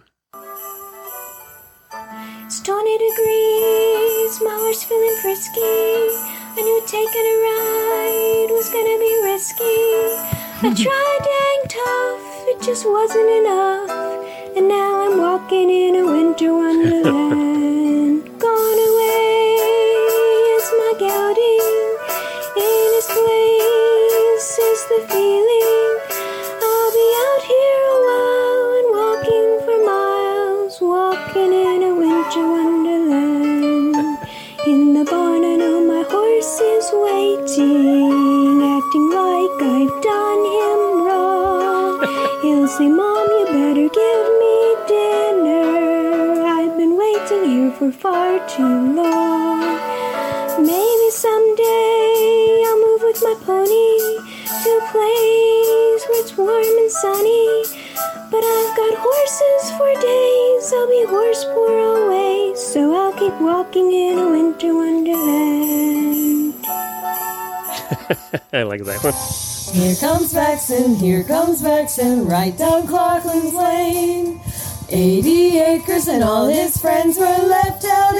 It's 2.44 2.60
20 2.60 2.98
degrees, 2.98 4.40
my 4.42 4.56
horse 4.58 4.82
feeling 4.82 5.16
frisky. 5.22 6.35
I 6.58 6.62
knew 6.62 6.82
taking 6.86 7.26
a 7.34 7.36
ride 7.44 8.48
was 8.50 8.70
gonna 8.70 8.96
be 8.98 9.12
risky. 9.24 9.76
I 10.64 10.72
tried 10.84 11.20
dang 11.28 11.62
tough, 11.68 12.48
it 12.48 12.62
just 12.62 12.86
wasn't 12.88 13.28
enough. 13.28 13.90
And 14.56 14.66
now 14.66 15.04
I'm 15.04 15.18
walking 15.18 15.68
in 15.68 15.96
a 15.96 16.06
winter 16.06 16.54
wonderland. 16.54 18.24
Gone 18.40 18.80
away 18.88 19.56
is 20.56 20.72
my 20.80 20.92
gelding, 20.98 21.68
in 22.56 22.88
his 22.96 23.04
place 23.04 24.58
is 24.58 24.80
the 24.88 25.06
feeling. 25.12 25.95
acting 37.58 39.10
like 39.10 39.62
I've 39.62 40.02
done 40.02 40.42
him 40.44 40.80
wrong. 41.06 41.96
He'll 42.42 42.68
say, 42.68 42.88
Mom, 42.88 43.28
you 43.28 43.46
better 43.46 43.88
give 43.88 44.26
me 44.42 44.56
dinner. 44.86 46.44
I've 46.44 46.76
been 46.76 46.98
waiting 46.98 47.44
here 47.48 47.72
for 47.72 47.90
far 47.90 48.46
too 48.46 48.92
long. 48.94 49.60
Maybe 50.60 51.10
someday 51.10 52.62
I'll 52.66 52.80
move 52.86 53.02
with 53.02 53.22
my 53.22 53.34
pony 53.46 53.96
to 54.62 54.70
a 54.76 54.84
place 54.92 56.02
where 56.08 56.20
it's 56.20 56.36
warm 56.36 56.78
and 56.82 56.90
sunny. 56.90 57.64
But 58.30 58.44
I've 58.44 58.76
got 58.76 58.94
horses 58.98 59.70
for 59.78 59.94
days, 60.00 60.72
I'll 60.74 60.88
be 60.88 61.06
horse 61.08 61.44
poor 61.54 61.78
always. 61.80 62.60
So 62.60 62.94
I'll 62.94 63.12
keep 63.12 63.40
walking 63.40 63.92
in 63.92 64.18
a 64.18 64.30
winter 64.30 64.74
wonderland. 64.74 66.15
I 68.52 68.62
like 68.62 68.84
that 68.84 69.02
one. 69.02 69.14
Here 69.74 69.96
comes 69.96 70.32
Vexen, 70.32 70.96
here 70.96 71.24
comes 71.24 71.62
Vexen, 71.62 72.28
right 72.28 72.56
down 72.56 72.86
Clarkland's 72.86 73.54
Lane. 73.54 74.40
80 74.88 75.58
acres 75.58 76.06
and 76.06 76.22
all 76.22 76.46
his 76.46 76.76
friends 76.76 77.18
were 77.18 77.24
left 77.24 77.84
out 77.84 78.15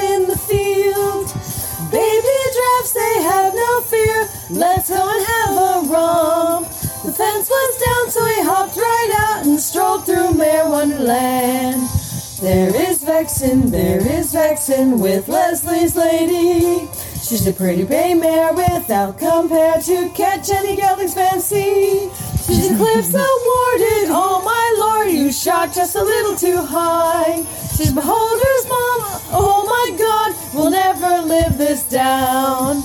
A 17.47 17.53
pretty 17.53 17.85
bay 17.85 18.13
mare 18.13 18.51
without 18.51 19.17
compare 19.17 19.79
to 19.79 20.09
catch 20.09 20.49
any 20.49 20.75
gelding's 20.75 21.13
fancy. 21.13 22.09
She's 22.43 22.69
eclipsed 22.71 23.13
awarded, 23.13 24.09
oh 24.11 24.41
my 24.43 24.75
lord, 24.77 25.09
you 25.09 25.31
shot 25.31 25.73
just 25.73 25.95
a 25.95 26.03
little 26.03 26.35
too 26.35 26.57
high. 26.57 27.45
She's 27.77 27.93
beholder's 27.93 28.65
mama, 28.67 29.21
oh 29.31 29.63
my 29.65 29.97
god, 29.97 30.35
we'll 30.53 30.71
never 30.71 31.25
live 31.25 31.57
this 31.57 31.87
down. 31.87 32.83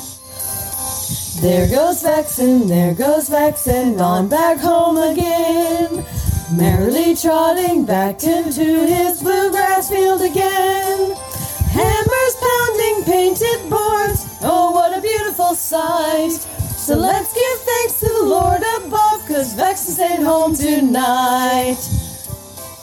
There 1.41 1.69
goes 1.69 2.05
Vexen, 2.05 2.69
there 2.69 2.95
goes 2.95 3.29
Vexen, 3.29 4.01
on 4.01 4.29
back 4.29 4.59
home 4.59 4.97
again. 4.97 6.07
Merrily 6.57 7.17
trotting 7.17 7.85
back 7.85 8.23
into 8.23 8.87
his 8.87 9.21
bluegrass 9.23 9.89
field 9.89 10.23
again. 10.23 11.17
Beautiful 15.53 15.79
sight. 15.79 16.31
So 16.79 16.95
let's 16.95 17.33
give 17.35 17.61
thanks 17.61 18.01
to 18.01 18.09
the 18.09 18.25
Lord 18.25 18.63
above, 18.79 19.27
cause 19.29 19.55
Vexen 19.55 19.93
stayed 19.93 20.23
home 20.23 20.55
tonight. 20.55 21.77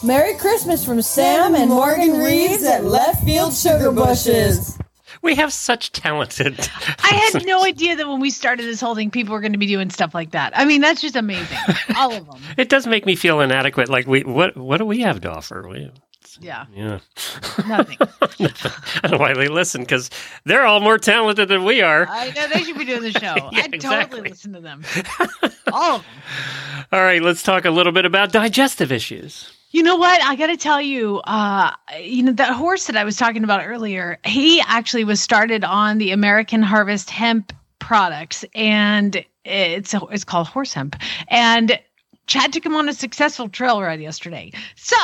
Merry 0.03 0.35
Christmas 0.35 0.85
from 0.85 1.01
Sam 1.01 1.55
and 1.55 1.69
Morgan 1.69 2.19
Reeves 2.19 2.63
at 2.63 2.85
Left 2.85 3.23
Field 3.25 3.53
Sugar 3.53 3.91
Bushes. 3.91 4.77
We 5.21 5.35
have 5.35 5.51
such 5.51 5.91
talented. 5.91 6.57
I 7.03 7.29
had 7.33 7.45
no 7.45 7.63
idea 7.65 7.97
that 7.97 8.07
when 8.07 8.21
we 8.21 8.29
started 8.29 8.63
this 8.63 8.79
whole 8.79 8.95
thing, 8.95 9.11
people 9.11 9.33
were 9.33 9.41
going 9.41 9.51
to 9.51 9.57
be 9.57 9.67
doing 9.67 9.89
stuff 9.89 10.13
like 10.13 10.31
that. 10.31 10.57
I 10.57 10.63
mean, 10.63 10.79
that's 10.79 11.01
just 11.01 11.17
amazing. 11.17 11.57
All 11.97 12.13
of 12.13 12.25
them. 12.25 12.41
It 12.57 12.69
does 12.69 12.87
make 12.87 13.05
me 13.05 13.15
feel 13.15 13.41
inadequate. 13.41 13.89
Like 13.89 14.07
we, 14.07 14.23
what, 14.23 14.55
what 14.55 14.77
do 14.77 14.85
we 14.85 15.01
have 15.01 15.19
to 15.21 15.31
offer? 15.31 15.67
We, 15.67 15.91
Yeah. 16.41 16.65
yeah. 16.73 16.99
Nothing. 17.67 17.97
I 18.21 18.99
don't 19.01 19.11
know 19.11 19.17
why 19.17 19.33
they 19.33 19.47
listen 19.47 19.81
because 19.81 20.09
they're 20.45 20.65
all 20.65 20.79
more 20.79 20.97
talented 20.97 21.49
than 21.49 21.63
we 21.63 21.81
are. 21.81 22.07
I 22.09 22.31
know 22.31 22.47
they 22.47 22.63
should 22.63 22.77
be 22.77 22.85
doing 22.85 23.01
the 23.03 23.11
show. 23.11 23.19
Yeah, 23.51 23.63
I'd 23.63 23.73
exactly. 23.73 24.17
totally 24.17 24.29
listen 24.29 24.53
to 24.53 24.61
them. 24.61 24.83
All 25.73 25.97
of 25.97 26.01
them. 26.03 26.83
All 26.91 27.01
right, 27.01 27.21
let's 27.21 27.41
talk 27.41 27.65
a 27.65 27.71
little 27.71 27.91
bit 27.91 28.05
about 28.05 28.31
digestive 28.31 28.91
issues. 28.91 29.51
You 29.71 29.83
know 29.83 29.95
what? 29.95 30.21
I 30.23 30.35
got 30.35 30.47
to 30.47 30.57
tell 30.57 30.81
you, 30.81 31.17
uh, 31.25 31.71
you 31.99 32.23
know, 32.23 32.31
that 32.33 32.53
horse 32.53 32.87
that 32.87 32.97
I 32.97 33.03
was 33.03 33.17
talking 33.17 33.43
about 33.43 33.65
earlier, 33.65 34.17
he 34.25 34.61
actually 34.61 35.03
was 35.03 35.21
started 35.21 35.63
on 35.63 35.97
the 35.99 36.11
American 36.11 36.61
Harvest 36.61 37.09
hemp 37.09 37.53
products 37.79 38.45
and 38.53 39.23
it's 39.45 39.95
it's 40.11 40.23
called 40.23 40.47
horse 40.47 40.73
hemp. 40.73 40.95
And 41.27 41.79
Chad 42.27 42.53
took 42.53 42.65
him 42.65 42.75
on 42.75 42.87
a 42.87 42.93
successful 42.93 43.49
trail 43.49 43.81
ride 43.81 43.99
yesterday. 43.99 44.51
So, 44.75 44.95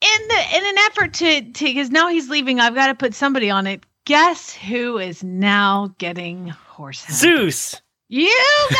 in 0.00 0.28
the 0.28 0.56
in 0.56 0.66
an 0.66 0.78
effort 0.86 1.14
to 1.14 1.52
to 1.52 1.64
because 1.64 1.90
now 1.90 2.08
he's 2.08 2.28
leaving, 2.28 2.60
I've 2.60 2.74
got 2.74 2.88
to 2.88 2.94
put 2.94 3.14
somebody 3.14 3.50
on 3.50 3.66
it. 3.66 3.84
Guess 4.04 4.54
who 4.54 4.98
is 4.98 5.24
now 5.24 5.94
getting 5.98 6.48
horse? 6.48 7.04
Zeus. 7.10 7.80
You 8.08 8.32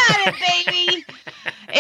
got 0.09 0.29
it, 0.29 0.35
baby. 0.67 1.05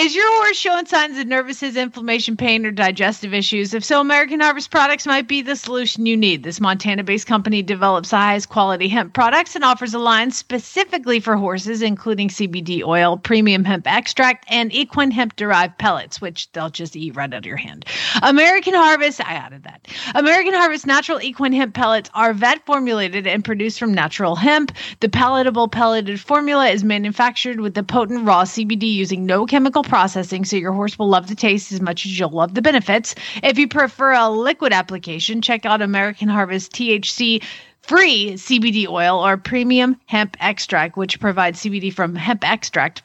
Is 0.07 0.15
your 0.15 0.37
horse 0.37 0.57
showing 0.57 0.87
signs 0.87 1.19
of 1.19 1.27
nervousness, 1.27 1.75
inflammation, 1.75 2.37
pain, 2.37 2.65
or 2.65 2.71
digestive 2.71 3.35
issues? 3.35 3.75
If 3.75 3.85
so, 3.85 4.01
American 4.01 4.39
Harvest 4.39 4.71
products 4.71 5.05
might 5.05 5.27
be 5.27 5.43
the 5.43 5.57
solution 5.57 6.07
you 6.07 6.17
need. 6.17 6.45
This 6.45 6.61
Montana 6.61 7.03
based 7.03 7.27
company 7.27 7.61
develops 7.61 8.13
highest 8.13 8.49
quality 8.49 8.87
hemp 8.87 9.15
products 9.15 9.57
and 9.57 9.65
offers 9.65 9.95
a 9.95 9.99
line 9.99 10.31
specifically 10.31 11.19
for 11.19 11.35
horses, 11.35 11.83
including 11.83 12.29
CBD 12.29 12.85
oil, 12.85 13.17
premium 13.17 13.65
hemp 13.65 13.89
extract, 13.89 14.45
and 14.49 14.73
equine 14.73 15.11
hemp 15.11 15.35
derived 15.35 15.77
pellets, 15.77 16.21
which 16.21 16.53
they'll 16.53 16.71
just 16.71 16.95
eat 16.95 17.17
right 17.17 17.35
out 17.35 17.39
of 17.39 17.45
your 17.45 17.57
hand. 17.57 17.85
American 18.23 18.75
Harvest, 18.75 19.21
I 19.21 19.33
added 19.33 19.65
that. 19.65 19.89
American 20.15 20.55
Harvest 20.55 20.87
natural 20.87 21.21
equine 21.21 21.53
hemp 21.53 21.75
pellets 21.75 22.11
are 22.15 22.33
vet 22.33 22.65
formulated 22.65 23.27
and 23.27 23.45
produced 23.45 23.81
from 23.81 23.93
natural 23.93 24.37
hemp. 24.37 24.71
The 25.01 25.09
palatable 25.09 25.67
pelleted 25.67 26.21
formula 26.21 26.69
is 26.69 26.85
manufactured 26.85 27.59
with 27.59 27.75
the 27.75 27.83
potent 27.83 28.25
raw 28.25 28.45
CBD 28.45 28.85
using 28.95 29.27
no 29.27 29.47
chemical 29.47 29.83
processing, 29.97 30.45
so 30.45 30.57
your 30.57 30.75
horse 30.75 30.99
will 30.99 31.09
love 31.09 31.27
the 31.27 31.35
taste 31.35 31.73
as 31.73 31.81
much 31.81 32.05
as 32.05 32.19
you'll 32.19 32.29
love 32.29 32.53
the 32.53 32.61
benefits. 32.61 33.15
If 33.43 33.57
you 33.57 33.67
prefer 33.67 34.13
a 34.13 34.29
liquid 34.29 34.75
application, 34.75 35.41
check 35.41 35.65
out 35.65 35.81
American 35.81 36.29
Harvest 36.29 36.71
THC 36.73 37.43
free 37.81 38.33
CBD 38.33 38.87
oil 38.87 39.27
or 39.27 39.39
premium 39.39 39.99
hemp 40.05 40.37
extract, 40.39 40.99
which 40.99 41.19
provides 41.19 41.63
CBD 41.63 41.91
from 41.91 42.15
hemp 42.15 42.47
extract. 42.47 43.01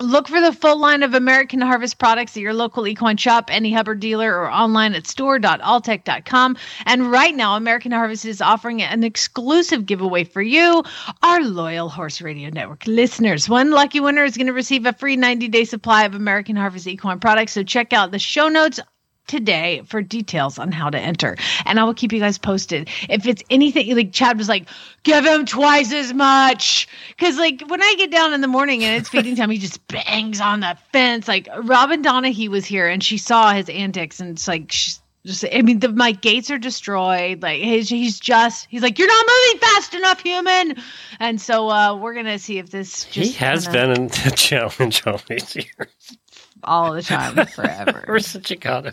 Look 0.00 0.28
for 0.28 0.40
the 0.40 0.54
full 0.54 0.78
line 0.78 1.02
of 1.02 1.12
American 1.12 1.60
Harvest 1.60 1.98
products 1.98 2.34
at 2.34 2.40
your 2.40 2.54
local 2.54 2.86
equine 2.86 3.18
shop, 3.18 3.50
any 3.52 3.70
Hubbard 3.70 4.00
dealer, 4.00 4.34
or 4.34 4.50
online 4.50 4.94
at 4.94 5.06
store.alltech.com. 5.06 6.56
And 6.86 7.10
right 7.12 7.34
now, 7.34 7.54
American 7.56 7.92
Harvest 7.92 8.24
is 8.24 8.40
offering 8.40 8.80
an 8.80 9.04
exclusive 9.04 9.84
giveaway 9.84 10.24
for 10.24 10.40
you, 10.40 10.82
our 11.22 11.42
loyal 11.42 11.90
Horse 11.90 12.22
Radio 12.22 12.48
Network 12.48 12.86
listeners. 12.86 13.46
One 13.46 13.72
lucky 13.72 14.00
winner 14.00 14.24
is 14.24 14.38
going 14.38 14.46
to 14.46 14.54
receive 14.54 14.86
a 14.86 14.94
free 14.94 15.16
90 15.16 15.48
day 15.48 15.64
supply 15.64 16.04
of 16.04 16.14
American 16.14 16.56
Harvest 16.56 16.86
equine 16.86 17.20
products. 17.20 17.52
So 17.52 17.62
check 17.62 17.92
out 17.92 18.10
the 18.10 18.18
show 18.18 18.48
notes 18.48 18.80
today 19.30 19.82
for 19.86 20.02
details 20.02 20.58
on 20.58 20.72
how 20.72 20.90
to 20.90 20.98
enter. 20.98 21.36
And 21.64 21.80
I 21.80 21.84
will 21.84 21.94
keep 21.94 22.12
you 22.12 22.18
guys 22.20 22.36
posted. 22.36 22.90
If 23.08 23.26
it's 23.26 23.42
anything 23.48 23.94
like 23.96 24.12
Chad 24.12 24.36
was 24.36 24.48
like, 24.48 24.68
give 25.04 25.24
him 25.24 25.46
twice 25.46 25.92
as 25.92 26.12
much. 26.12 26.88
Cause 27.16 27.38
like 27.38 27.62
when 27.68 27.80
I 27.82 27.94
get 27.96 28.10
down 28.10 28.34
in 28.34 28.40
the 28.42 28.48
morning 28.48 28.84
and 28.84 29.00
it's 29.00 29.08
feeding 29.08 29.36
time, 29.36 29.48
he 29.50 29.58
just 29.58 29.86
bangs 29.86 30.40
on 30.40 30.60
the 30.60 30.76
fence. 30.92 31.28
Like 31.28 31.48
Robin 31.62 32.02
Donahue 32.02 32.50
was 32.50 32.66
here 32.66 32.88
and 32.88 33.02
she 33.02 33.16
saw 33.16 33.52
his 33.52 33.68
antics 33.70 34.20
and 34.20 34.30
it's 34.30 34.48
like, 34.48 34.72
she's 34.72 35.00
just, 35.24 35.44
I 35.52 35.62
mean, 35.62 35.78
the, 35.80 35.90
my 35.90 36.12
gates 36.12 36.50
are 36.50 36.58
destroyed. 36.58 37.42
Like 37.42 37.60
he's, 37.62 37.88
he's 37.88 38.18
just, 38.18 38.66
he's 38.68 38.82
like, 38.82 38.98
you're 38.98 39.06
not 39.06 39.26
moving 39.26 39.60
fast 39.60 39.94
enough, 39.94 40.20
human. 40.20 40.76
And 41.20 41.40
so 41.40 41.68
uh, 41.70 41.94
we're 41.94 42.14
going 42.14 42.26
to 42.26 42.38
see 42.38 42.58
if 42.58 42.70
this 42.70 43.04
just 43.04 43.32
he 43.32 43.38
has 43.38 43.66
kinda- 43.66 43.78
been 43.78 43.90
in 44.02 44.06
the 44.08 44.32
challenge 44.36 45.06
all 45.06 45.20
these 45.28 45.54
years. 45.54 46.18
all 46.64 46.92
the 46.94 47.02
time 47.02 47.46
forever. 47.54 48.02
Ever 48.08 48.18
since 48.20 48.46
Chicago. 48.48 48.92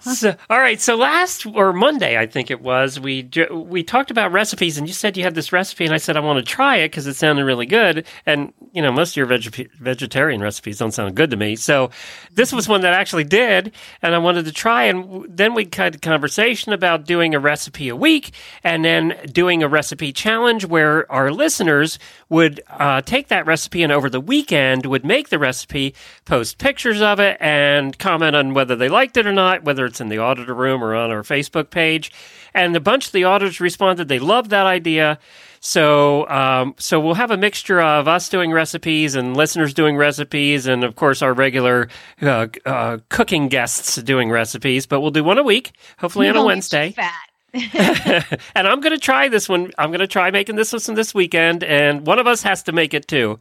So, 0.00 0.34
all 0.50 0.58
right. 0.58 0.80
So 0.80 0.96
last 0.96 1.46
or 1.46 1.72
Monday, 1.72 2.18
I 2.18 2.26
think 2.26 2.50
it 2.50 2.60
was, 2.60 3.00
we 3.00 3.28
we 3.50 3.82
talked 3.82 4.10
about 4.10 4.32
recipes, 4.32 4.78
and 4.78 4.86
you 4.86 4.94
said 4.94 5.16
you 5.16 5.22
had 5.22 5.34
this 5.34 5.52
recipe, 5.52 5.84
and 5.84 5.94
I 5.94 5.98
said 5.98 6.16
I 6.16 6.20
want 6.20 6.38
to 6.38 6.50
try 6.50 6.76
it 6.76 6.88
because 6.88 7.06
it 7.06 7.14
sounded 7.14 7.44
really 7.44 7.66
good. 7.66 8.06
And 8.26 8.52
you 8.72 8.82
know, 8.82 8.92
most 8.92 9.12
of 9.12 9.16
your 9.16 9.26
veg- 9.26 9.70
vegetarian 9.78 10.40
recipes 10.40 10.78
don't 10.78 10.92
sound 10.92 11.14
good 11.14 11.30
to 11.30 11.36
me. 11.36 11.56
So 11.56 11.90
this 12.32 12.52
was 12.52 12.68
one 12.68 12.82
that 12.82 12.94
actually 12.94 13.24
did, 13.24 13.72
and 14.02 14.14
I 14.14 14.18
wanted 14.18 14.44
to 14.46 14.52
try. 14.52 14.84
And 14.84 15.26
then 15.28 15.54
we 15.54 15.68
had 15.72 15.94
a 15.94 15.98
conversation 15.98 16.72
about 16.72 17.04
doing 17.04 17.34
a 17.34 17.38
recipe 17.38 17.88
a 17.88 17.96
week, 17.96 18.32
and 18.64 18.84
then 18.84 19.16
doing 19.32 19.62
a 19.62 19.68
recipe 19.68 20.12
challenge 20.12 20.64
where 20.64 21.10
our 21.10 21.30
listeners 21.30 21.98
would 22.28 22.60
uh, 22.68 23.00
take 23.02 23.28
that 23.28 23.46
recipe 23.46 23.82
and 23.82 23.92
over 23.92 24.08
the 24.08 24.20
weekend 24.20 24.86
would 24.86 25.04
make 25.04 25.28
the 25.28 25.38
recipe, 25.38 25.94
post 26.24 26.58
pictures 26.58 27.00
of 27.00 27.20
it, 27.20 27.36
and 27.40 27.98
comment 27.98 28.36
on 28.36 28.54
whether 28.54 28.76
they 28.76 28.88
liked 28.88 29.16
it 29.16 29.26
or 29.26 29.32
not, 29.32 29.64
whether 29.72 29.86
it's 29.86 30.02
in 30.02 30.10
the 30.10 30.18
auditor 30.18 30.52
room 30.52 30.84
or 30.84 30.94
on 30.94 31.10
our 31.10 31.22
Facebook 31.22 31.70
page. 31.70 32.12
And 32.52 32.76
a 32.76 32.80
bunch 32.80 33.06
of 33.06 33.12
the 33.12 33.24
auditors 33.24 33.58
responded 33.58 34.06
they 34.06 34.18
love 34.18 34.50
that 34.50 34.66
idea. 34.66 35.18
So, 35.60 36.28
um, 36.28 36.74
so 36.76 37.00
we'll 37.00 37.14
have 37.14 37.30
a 37.30 37.38
mixture 37.38 37.80
of 37.80 38.06
us 38.06 38.28
doing 38.28 38.52
recipes 38.52 39.14
and 39.14 39.34
listeners 39.34 39.72
doing 39.72 39.96
recipes, 39.96 40.66
and 40.66 40.84
of 40.84 40.94
course 40.94 41.22
our 41.22 41.32
regular 41.32 41.88
uh, 42.20 42.48
uh, 42.66 42.98
cooking 43.08 43.48
guests 43.48 43.96
doing 43.96 44.30
recipes. 44.30 44.84
But 44.84 45.00
we'll 45.00 45.10
do 45.10 45.24
one 45.24 45.38
a 45.38 45.42
week, 45.42 45.72
hopefully 45.96 46.28
on 46.28 46.36
a 46.36 46.44
Wednesday. 46.44 46.90
Fat. 46.90 47.14
and 48.54 48.68
I'm 48.68 48.80
going 48.80 48.92
to 48.92 49.00
try 49.00 49.28
this 49.28 49.48
one. 49.48 49.72
I'm 49.78 49.88
going 49.88 50.00
to 50.00 50.06
try 50.06 50.30
making 50.30 50.56
this 50.56 50.72
one 50.72 50.96
this 50.96 51.14
weekend, 51.14 51.64
and 51.64 52.06
one 52.06 52.18
of 52.18 52.26
us 52.26 52.42
has 52.42 52.62
to 52.64 52.72
make 52.72 52.92
it 52.92 53.08
too. 53.08 53.38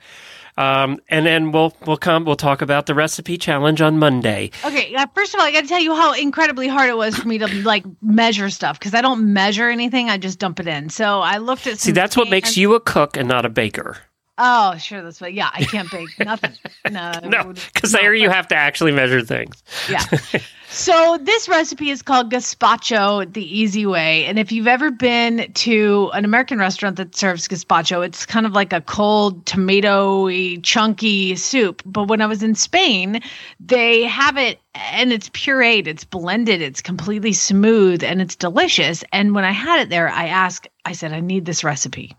Um, 0.58 1.00
and 1.10 1.26
then 1.26 1.52
we'll 1.52 1.74
we'll 1.86 1.98
come 1.98 2.26
we'll 2.26 2.36
talk 2.36 2.62
about 2.62 2.86
the 2.86 2.94
recipe 2.94 3.38
challenge 3.38 3.82
on 3.82 3.98
Monday. 3.98 4.52
Okay, 4.66 4.94
uh, 4.96 5.08
first 5.14 5.34
of 5.34 5.40
all, 5.40 5.46
I 5.46 5.52
got 5.52 5.62
to 5.62 5.68
tell 5.68 5.80
you 5.80 5.96
how 5.96 6.14
incredibly 6.14 6.68
hard 6.68 6.90
it 6.90 6.98
was 6.98 7.18
for 7.18 7.28
me 7.28 7.38
to 7.38 7.48
like 7.64 7.86
measure 8.02 8.50
stuff 8.50 8.80
because 8.80 8.94
I 8.94 9.02
don't 9.02 9.34
measure 9.34 9.70
anything; 9.70 10.10
I 10.10 10.18
just 10.18 10.40
dump 10.40 10.60
it 10.60 10.68
in. 10.68 10.90
So 10.90 11.22
I 11.22 11.38
looked 11.38 11.68
at. 11.68 11.80
See, 11.80 11.92
that's 11.92 12.18
what 12.18 12.30
makes 12.30 12.58
you 12.58 12.76
a 12.76 12.80
cook 12.80 13.18
and 13.18 13.28
not 13.28 13.46
a 13.46 13.50
baker. 13.50 13.98
Oh, 14.44 14.76
sure, 14.78 15.04
that's 15.04 15.22
what. 15.22 15.34
Yeah, 15.34 15.52
I 15.54 15.64
can't 15.64 15.90
bake 15.92 16.10
nothing. 16.20 16.54
No, 16.90 17.12
No, 17.24 17.54
because 17.54 17.92
there 17.92 18.16
you 18.16 18.30
have 18.32 18.48
to 18.48 18.56
actually 18.56 18.92
measure 18.92 19.22
things. 19.22 19.62
Yeah. 19.88 20.04
So 20.74 21.18
this 21.22 21.50
recipe 21.50 21.90
is 21.90 22.02
called 22.02 22.32
gazpacho 22.32 23.32
the 23.34 23.60
easy 23.60 23.86
way. 23.86 24.24
And 24.24 24.40
if 24.40 24.54
you've 24.54 24.68
ever 24.68 24.90
been 24.90 25.52
to 25.52 26.10
an 26.14 26.24
American 26.24 26.60
restaurant 26.60 26.96
that 26.96 27.14
serves 27.14 27.50
gazpacho, 27.50 28.06
it's 28.06 28.26
kind 28.26 28.46
of 28.46 28.54
like 28.54 28.72
a 28.72 28.80
cold 28.80 29.44
tomatoey 29.44 30.64
chunky 30.64 31.36
soup. 31.36 31.82
But 31.86 32.08
when 32.08 32.22
I 32.22 32.26
was 32.26 32.42
in 32.42 32.56
Spain, 32.56 33.20
they 33.60 34.04
have 34.04 34.38
it 34.38 34.62
and 34.74 35.12
it's 35.12 35.28
pureed, 35.32 35.88
it's 35.88 36.06
blended, 36.06 36.62
it's 36.62 36.82
completely 36.82 37.34
smooth 37.34 38.02
and 38.02 38.22
it's 38.22 38.38
delicious. 38.38 39.04
And 39.12 39.36
when 39.36 39.44
I 39.44 39.52
had 39.52 39.82
it 39.82 39.90
there, 39.90 40.08
I 40.08 40.28
asked, 40.28 40.70
I 40.86 40.94
said, 40.94 41.12
I 41.12 41.20
need 41.20 41.44
this 41.44 41.66
recipe. 41.66 42.16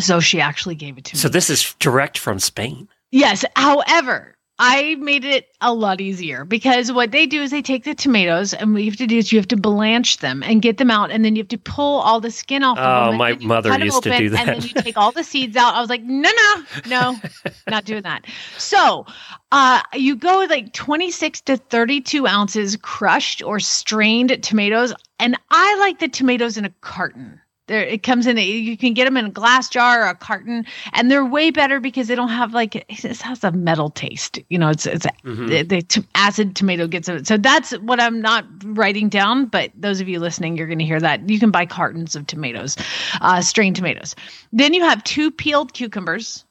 So 0.00 0.20
she 0.20 0.40
actually 0.40 0.74
gave 0.74 0.98
it 0.98 1.04
to 1.06 1.16
me. 1.16 1.20
So 1.20 1.28
this 1.28 1.50
is 1.50 1.74
direct 1.78 2.18
from 2.18 2.38
Spain. 2.38 2.88
Yes. 3.10 3.44
However, 3.56 4.36
I 4.58 4.94
made 4.96 5.24
it 5.24 5.48
a 5.60 5.74
lot 5.74 6.00
easier 6.00 6.46
because 6.46 6.90
what 6.90 7.10
they 7.10 7.26
do 7.26 7.42
is 7.42 7.50
they 7.50 7.60
take 7.60 7.84
the 7.84 7.94
tomatoes 7.94 8.54
and 8.54 8.72
what 8.72 8.82
you 8.82 8.90
have 8.90 8.98
to 8.98 9.06
do 9.06 9.18
is 9.18 9.30
you 9.30 9.38
have 9.38 9.48
to 9.48 9.56
blanch 9.56 10.18
them 10.18 10.42
and 10.42 10.62
get 10.62 10.78
them 10.78 10.90
out 10.90 11.10
and 11.10 11.24
then 11.24 11.36
you 11.36 11.40
have 11.42 11.48
to 11.48 11.58
pull 11.58 12.00
all 12.00 12.20
the 12.20 12.30
skin 12.30 12.62
off. 12.62 12.78
of 12.78 12.84
Oh, 13.08 13.16
my 13.16 13.32
then 13.32 13.42
you 13.42 13.48
mother 13.48 13.78
used 13.78 14.02
to 14.02 14.16
do 14.16 14.34
And 14.34 14.48
then 14.48 14.62
you 14.62 14.68
take 14.70 14.96
all 14.96 15.12
the 15.12 15.24
seeds 15.24 15.56
out. 15.56 15.74
I 15.74 15.80
was 15.80 15.90
like, 15.90 16.02
no, 16.02 16.30
no, 16.30 16.64
no, 16.86 17.20
not 17.68 17.84
doing 17.84 18.02
that. 18.02 18.24
So 18.56 19.04
uh, 19.52 19.82
you 19.92 20.16
go 20.16 20.38
with 20.38 20.50
like 20.50 20.72
26 20.72 21.42
to 21.42 21.58
32 21.58 22.26
ounces 22.26 22.76
crushed 22.76 23.42
or 23.42 23.60
strained 23.60 24.42
tomatoes. 24.42 24.94
And 25.18 25.36
I 25.50 25.76
like 25.76 25.98
the 25.98 26.08
tomatoes 26.08 26.56
in 26.56 26.64
a 26.64 26.70
carton. 26.80 27.40
There, 27.68 27.82
it 27.82 28.04
comes 28.04 28.28
in. 28.28 28.36
You 28.36 28.76
can 28.76 28.94
get 28.94 29.06
them 29.06 29.16
in 29.16 29.24
a 29.26 29.30
glass 29.30 29.68
jar 29.68 30.04
or 30.04 30.08
a 30.08 30.14
carton, 30.14 30.64
and 30.92 31.10
they're 31.10 31.24
way 31.24 31.50
better 31.50 31.80
because 31.80 32.06
they 32.06 32.14
don't 32.14 32.28
have 32.28 32.54
like 32.54 32.76
it 32.76 32.88
has 33.22 33.42
a 33.42 33.50
metal 33.50 33.90
taste. 33.90 34.38
You 34.48 34.58
know, 34.58 34.68
it's 34.68 34.86
it's 34.86 35.04
Mhm. 35.24 35.48
the, 35.48 35.62
the 35.62 35.82
t- 35.82 36.04
acid 36.14 36.54
tomato 36.54 36.86
gets 36.86 37.08
it. 37.08 37.26
So 37.26 37.36
that's 37.36 37.72
what 37.78 38.00
I'm 38.00 38.20
not 38.20 38.44
writing 38.64 39.08
down. 39.08 39.46
But 39.46 39.72
those 39.74 40.00
of 40.00 40.08
you 40.08 40.20
listening, 40.20 40.56
you're 40.56 40.68
going 40.68 40.78
to 40.78 40.84
hear 40.84 41.00
that. 41.00 41.28
You 41.28 41.40
can 41.40 41.50
buy 41.50 41.66
cartons 41.66 42.14
of 42.14 42.28
tomatoes, 42.28 42.76
uh, 43.20 43.40
strained 43.42 43.74
tomatoes. 43.74 44.14
Then 44.52 44.72
you 44.72 44.82
have 44.84 45.02
two 45.02 45.32
peeled 45.32 45.72
cucumbers, 45.72 46.44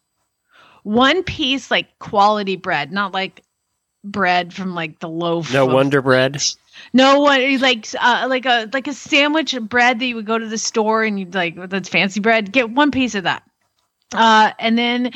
one 0.84 1.24
piece 1.24 1.72
like 1.72 1.98
quality 2.00 2.58
bread, 2.58 2.92
not 2.92 3.14
like 3.14 3.42
bread 4.04 4.54
from 4.54 4.76
like 4.76 5.00
the 5.00 5.10
loaf. 5.10 5.54
No 5.54 5.66
of- 5.66 5.74
Wonder 5.74 6.02
Bread. 6.02 6.44
No 6.94 7.20
one 7.20 7.60
like 7.60 7.88
uh, 8.00 8.26
like 8.30 8.46
a 8.46 8.70
like 8.74 8.88
a 8.88 8.94
sandwich 8.94 9.60
bread 9.62 10.00
that 10.00 10.06
you 10.06 10.16
would 10.16 10.26
go 10.26 10.38
to 10.38 10.48
the 10.48 10.58
store 10.58 11.04
and 11.04 11.20
you'd 11.20 11.34
like 11.34 11.70
that's 11.70 11.90
fancy 11.90 12.20
bread. 12.20 12.52
Get 12.52 12.70
one 12.70 12.92
piece 12.92 13.16
of 13.16 13.24
that, 13.24 13.44
uh, 14.14 14.52
and 14.60 14.78
then 14.78 15.12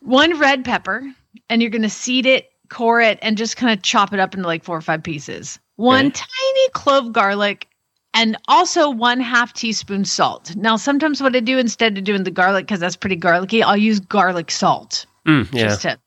one 0.00 0.38
red 0.38 0.64
pepper, 0.64 1.02
and 1.48 1.62
you're 1.62 1.70
gonna 1.70 1.90
seed 1.90 2.26
it, 2.26 2.50
core 2.68 3.00
it, 3.00 3.18
and 3.22 3.36
just 3.36 3.56
kind 3.56 3.72
of 3.76 3.82
chop 3.82 4.12
it 4.12 4.20
up 4.20 4.34
into 4.34 4.46
like 4.46 4.64
four 4.64 4.76
or 4.76 4.82
five 4.82 5.02
pieces. 5.02 5.58
One 5.76 6.10
tiny 6.12 6.68
clove 6.72 7.12
garlic, 7.12 7.68
and 8.12 8.36
also 8.48 8.90
one 8.90 9.20
half 9.20 9.52
teaspoon 9.52 10.04
salt. 10.04 10.54
Now, 10.54 10.76
sometimes 10.76 11.20
what 11.22 11.34
I 11.34 11.40
do 11.40 11.58
instead 11.58 11.98
of 11.98 12.04
doing 12.04 12.24
the 12.24 12.30
garlic 12.30 12.66
because 12.66 12.80
that's 12.80 12.96
pretty 12.96 13.16
garlicky, 13.16 13.62
I'll 13.62 13.76
use 13.76 14.00
garlic 14.00 14.50
salt 14.50 15.06
Mm, 15.26 15.50
yeah. 15.52 15.64
just 15.64 15.82
to 15.82 15.98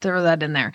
throw 0.00 0.22
that 0.22 0.42
in 0.42 0.52
there. 0.52 0.72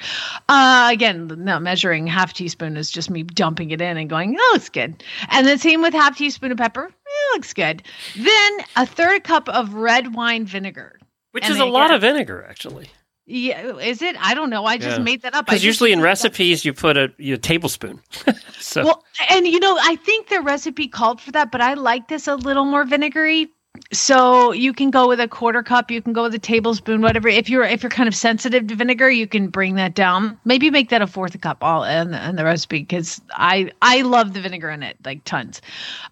Uh, 0.50 0.90
again, 0.92 1.32
no 1.38 1.60
measuring 1.60 2.08
half 2.08 2.34
teaspoon 2.34 2.78
is 2.78 2.90
just 2.92 3.10
me 3.10 3.24
dumping 3.24 3.72
it 3.72 3.82
in 3.82 3.98
and 3.98 4.10
going, 4.10 4.36
oh, 4.40 4.54
it's 4.56 4.70
good. 4.70 5.04
And 5.30 5.48
the 5.48 5.58
same 5.58 5.82
with 5.82 5.94
half 5.94 6.18
teaspoon 6.18 6.52
of 6.52 6.58
pepper. 6.58 6.90
Yeah, 6.90 7.36
looks 7.36 7.54
good. 7.54 7.84
Then 8.16 8.52
a 8.76 8.86
third 8.86 9.24
cup 9.24 9.48
of 9.50 9.74
red 9.74 10.14
wine 10.16 10.46
vinegar. 10.46 11.00
Which 11.32 11.44
And 11.46 11.54
is 11.54 11.60
a 11.60 11.66
lot 11.66 11.92
of 11.92 12.02
vinegar, 12.02 12.46
actually. 12.48 12.90
Yeah, 13.26 13.78
is 13.78 14.02
it? 14.02 14.18
I 14.20 14.34
don't 14.34 14.50
know. 14.50 14.66
I 14.66 14.78
just 14.78 14.98
Yeah. 14.98 15.04
made 15.04 15.22
that 15.22 15.34
up. 15.34 15.46
Because 15.46 15.64
usually 15.64 15.94
in 15.94 16.00
that 16.00 16.06
recipes 16.06 16.66
you 16.66 16.74
put 16.74 16.98
a, 16.98 17.12
you 17.18 17.36
a 17.36 17.38
tablespoon. 17.38 18.02
so 18.60 18.84
Well, 18.84 19.04
and 19.30 19.48
you 19.48 19.60
know, 19.60 19.78
I 19.82 19.96
think 19.96 20.28
the 20.28 20.42
recipe 20.42 20.88
called 20.90 21.22
for 21.22 21.32
that, 21.32 21.50
but 21.50 21.62
I 21.62 21.74
like 21.76 22.10
this 22.10 22.28
a 22.28 22.36
little 22.36 22.66
more 22.66 22.84
vinegary. 22.84 23.48
So 23.92 24.54
you 24.54 24.74
can 24.74 24.90
go 24.90 25.08
with 25.08 25.20
a 25.20 25.28
quarter 25.28 25.62
cup, 25.62 25.92
you 25.92 26.02
can 26.02 26.14
go 26.14 26.24
with 26.24 26.34
a 26.34 26.40
tablespoon, 26.40 27.02
whatever. 27.02 27.28
If 27.28 27.50
you're 27.50 27.64
if 27.64 27.84
you're 27.84 27.90
kind 27.90 28.08
of 28.08 28.16
sensitive 28.16 28.68
to 28.68 28.76
vinegar, 28.76 29.10
you 29.10 29.28
can 29.28 29.50
bring 29.50 29.76
that 29.76 29.94
down. 29.94 30.40
Maybe 30.46 30.72
make 30.72 30.90
that 30.90 31.02
a 31.02 31.08
fourth 31.08 31.40
cup 31.42 31.64
all 31.64 31.84
in 31.84 32.14
in 32.14 32.36
the 32.36 32.44
recipe 32.44 32.80
because 32.80 33.22
I 33.32 33.72
I 33.82 34.02
love 34.02 34.34
the 34.34 34.42
vinegar 34.42 34.70
in 34.70 34.82
it, 34.82 34.98
like 35.06 35.24
tons. 35.26 35.62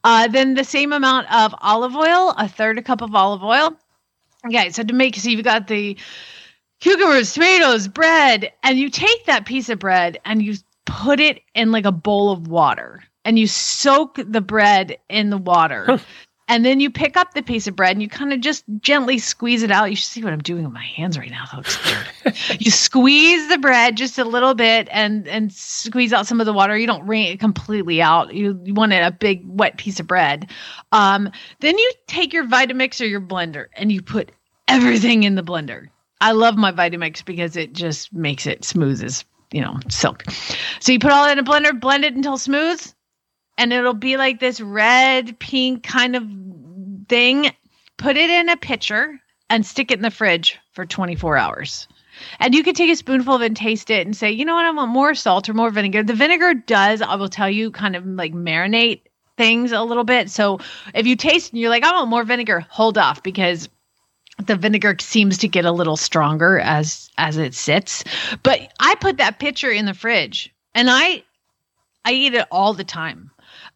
Uh, 0.03 0.28
then 0.28 0.53
the 0.53 0.63
same 0.63 0.93
amount 0.93 1.32
of 1.34 1.55
olive 1.61 1.95
oil, 1.95 2.36
a 2.38 2.47
third 2.47 2.78
a 2.78 2.84
cup 2.84 3.01
of 3.01 3.15
olive 3.15 3.43
oil. 3.43 3.76
Okay, 4.45 4.69
so 4.69 4.84
to 4.84 4.93
make 4.93 5.15
so 5.15 5.30
you've 5.30 5.43
got 5.43 5.67
the 5.67 5.97
cucumbers, 6.82 7.34
tomatoes, 7.34 7.88
bread, 7.88 8.51
and 8.63 8.78
you 8.78 8.89
take 8.89 9.26
that 9.26 9.45
piece 9.45 9.69
of 9.69 9.80
bread 9.80 10.19
and 10.26 10.43
you 10.43 10.55
put 10.86 11.19
it 11.19 11.41
in 11.55 11.72
like 11.72 11.86
a 11.86 11.91
bowl 11.91 12.32
of 12.32 12.47
water 12.47 13.03
and 13.24 13.39
you 13.39 13.47
soak 13.47 14.19
the 14.24 14.41
bread 14.41 14.97
in 15.09 15.30
the 15.30 15.38
water. 15.38 15.99
And 16.52 16.66
then 16.66 16.82
you 16.82 16.91
pick 16.91 17.16
up 17.16 17.34
the 17.34 17.41
piece 17.41 17.68
of 17.68 17.78
bread 17.78 17.93
and 17.93 18.02
you 18.02 18.10
kind 18.10 18.34
of 18.34 18.41
just 18.41 18.66
gently 18.82 19.20
squeeze 19.20 19.64
it 19.64 19.72
out. 19.72 19.89
You 19.89 19.95
should 19.95 20.10
see 20.10 20.22
what 20.22 20.34
I'm 20.34 20.41
doing 20.41 20.66
with 20.66 20.74
my 20.74 20.84
hands 20.84 21.18
right 21.18 21.32
now. 21.32 21.45
That 21.49 21.56
looks 21.56 21.86
weird. 21.86 22.60
you 22.60 22.70
squeeze 22.70 23.47
the 23.47 23.58
bread 23.58 23.95
just 23.95 24.18
a 24.18 24.26
little 24.26 24.54
bit 24.54 24.89
and 24.91 25.30
and 25.30 25.54
squeeze 25.54 26.12
out 26.12 26.28
some 26.28 26.41
of 26.41 26.45
the 26.45 26.52
water. 26.52 26.78
You 26.78 26.88
don't 26.88 27.08
wring 27.08 27.24
it 27.24 27.39
completely 27.39 28.02
out. 28.02 28.34
You, 28.34 28.60
you 28.66 28.74
want 28.74 28.91
it 28.91 28.97
a 28.97 29.12
big 29.12 29.43
wet 29.45 29.78
piece 29.78 30.02
of 30.02 30.08
bread. 30.08 30.52
Um, 30.91 31.32
then 31.62 31.78
you 31.78 31.91
take 32.08 32.34
your 32.34 32.45
Vitamix 32.45 32.99
or 32.99 33.06
your 33.06 33.22
blender 33.22 33.68
and 33.72 33.89
you 33.89 34.02
put 34.02 34.34
everything 34.68 35.24
in 35.24 35.36
the 35.36 35.43
blender. 35.43 35.88
I 36.20 36.34
love 36.34 36.58
my 36.58 36.74
Vitamix 36.74 37.24
because 37.24 37.56
it 37.56 37.72
just 37.72 38.12
makes 38.12 38.45
it 38.45 38.66
smooth 38.66 39.02
as 39.02 39.24
you 39.54 39.62
know 39.62 39.80
silk. 39.88 40.26
So 40.82 40.91
you 40.91 40.99
put 40.99 41.14
all 41.14 41.24
that 41.24 41.38
in 41.38 41.47
a 41.47 41.49
blender, 41.49 41.80
blend 41.80 42.04
it 42.04 42.14
until 42.14 42.38
smooth, 42.38 42.86
and 43.62 43.72
it'll 43.72 43.93
be 43.93 44.18
like 44.18 44.39
this 44.39 44.59
red 44.59 45.38
pink 45.38 45.84
kind 45.84 46.16
of 46.16 46.24
thing. 47.07 47.51
Put 47.97 48.18
it 48.18 48.32
in 48.32 48.49
a 48.49 48.57
pitcher 48.57 49.22
and 49.51 49.64
stick 49.64 49.91
it 49.91 49.99
in 49.99 50.01
the 50.01 50.09
fridge 50.09 50.57
for 50.72 50.84
24 50.84 51.38
hours. 51.38 51.88
And 52.39 52.55
you 52.55 52.64
can 52.64 52.74
take 52.74 52.89
a 52.89 52.95
spoonful 52.95 53.36
of 53.36 53.43
it 53.43 53.45
and 53.45 53.55
taste 53.55 53.91
it 53.91 54.07
and 54.07 54.18
say, 54.18 54.32
you 54.32 54.45
know 54.45 54.55
what, 54.55 54.66
I 54.66 54.72
want 54.72 54.89
more 54.89 55.14
salt 55.14 55.47
or 55.47 55.53
more 55.53 55.70
vinegar. 55.70 56.01
The 56.01 56.16
vinegar 56.16 56.55
does, 56.55 57.03
I 57.03 57.14
will 57.16 57.30
tell 57.30 57.51
you, 57.51 57.70
kind 57.70 57.95
of 57.95 58.03
like 58.03 58.34
marinate 58.34 59.01
things 59.38 59.72
a 59.72 59.84
little 59.84 60.05
bit. 60.05 60.32
So 60.32 60.59
if 60.95 61.05
you 61.05 61.16
taste 61.16 61.51
and 61.51 61.62
you're 61.62 61.70
like, 61.70 61.84
I 61.84 61.91
want 61.91 62.09
more 62.09 62.24
vinegar, 62.24 62.66
hold 62.68 62.97
off 62.97 63.22
because 63.22 63.70
the 64.43 64.55
vinegar 64.55 64.95
seems 64.99 65.38
to 65.39 65.47
get 65.47 65.66
a 65.66 65.72
little 65.72 65.97
stronger 65.97 66.59
as 66.59 67.12
as 67.20 67.38
it 67.38 67.53
sits. 67.53 68.03
But 68.41 68.74
I 68.80 68.95
put 68.95 69.18
that 69.18 69.38
pitcher 69.38 69.70
in 69.70 69.86
the 69.86 69.93
fridge 69.93 70.51
and 70.74 70.89
I 70.89 71.24
I 72.03 72.14
eat 72.14 72.34
it 72.34 72.47
all 72.51 72.74
the 72.74 72.84
time. 72.84 73.30